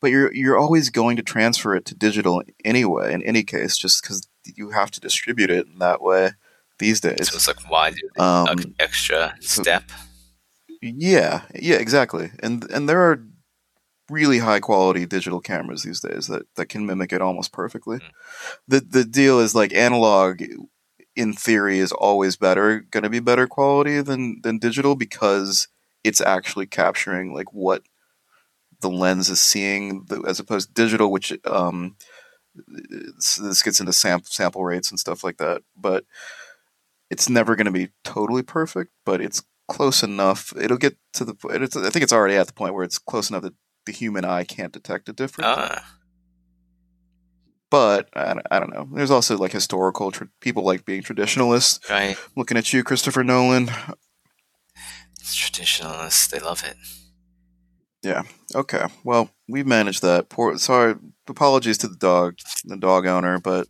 [0.01, 3.13] but you're you're always going to transfer it to digital anyway.
[3.13, 6.33] In any case, just because you have to distribute it in that way
[6.79, 7.29] these days.
[7.31, 9.85] So it's like, why do Um, extra so- step?
[10.83, 12.31] Yeah, yeah, exactly.
[12.43, 13.25] And and there are
[14.11, 17.99] really high quality digital cameras these days that, that can mimic it almost perfectly.
[17.99, 18.11] Mm.
[18.69, 20.43] The the deal is like analog
[21.17, 25.69] in theory is always better going to be better quality than than digital because
[26.05, 27.83] it's actually capturing like what
[28.81, 31.97] the lens is seeing as opposed to digital which um
[33.39, 36.05] this gets into sample sample rates and stuff like that but
[37.11, 41.35] it's never going to be totally perfect but it's close enough it'll get to the
[41.35, 43.55] point i think it's already at the point where it's close enough that
[43.87, 45.49] the human eye can't detect a difference.
[45.49, 45.97] Ah,
[47.71, 48.89] but I, don't- I don't know.
[48.93, 51.81] There's also like historical tr- people like being traditionalists.
[51.91, 52.17] Right.
[52.37, 53.71] looking at you christopher nolan.
[55.35, 56.77] Traditionalists, they love it.
[58.03, 58.23] Yeah.
[58.55, 58.85] Okay.
[59.03, 60.29] Well we've managed that.
[60.29, 60.95] Poor sorry
[61.29, 63.67] apologies to the dog the dog owner but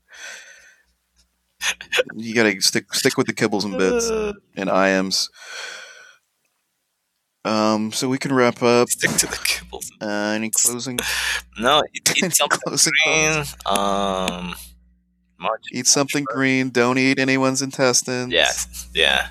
[2.14, 4.10] you gotta stick stick with the kibbles and bits
[4.56, 5.30] and ims
[7.46, 9.90] um so we can wrap up Stick to the kibbles.
[10.00, 10.98] uh, any closing
[11.58, 13.44] No, eat, eat something closing green.
[13.66, 14.54] Um,
[15.38, 15.64] march.
[15.72, 19.28] eat something green don't eat anyone's intestines Yes, yeah,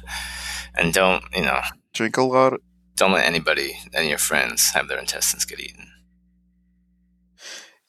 [0.75, 1.61] and don't you know?
[1.93, 2.59] drink a lot of,
[2.95, 5.91] Don't let anybody, any of your friends, have their intestines get eaten.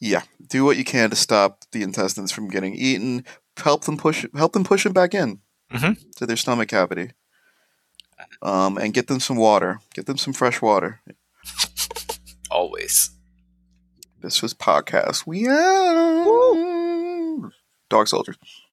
[0.00, 3.24] yeah do what you can to stop the intestines from getting eaten
[3.58, 5.40] help them push help them push them back in
[5.72, 5.96] Mhm.
[6.16, 7.10] to their stomach cavity
[8.42, 9.80] um, and get them some water.
[9.94, 11.00] Get them some fresh water.
[12.50, 13.10] Always.
[14.20, 15.26] this was podcast.
[15.26, 17.50] We out.
[17.88, 18.36] Dog soldiers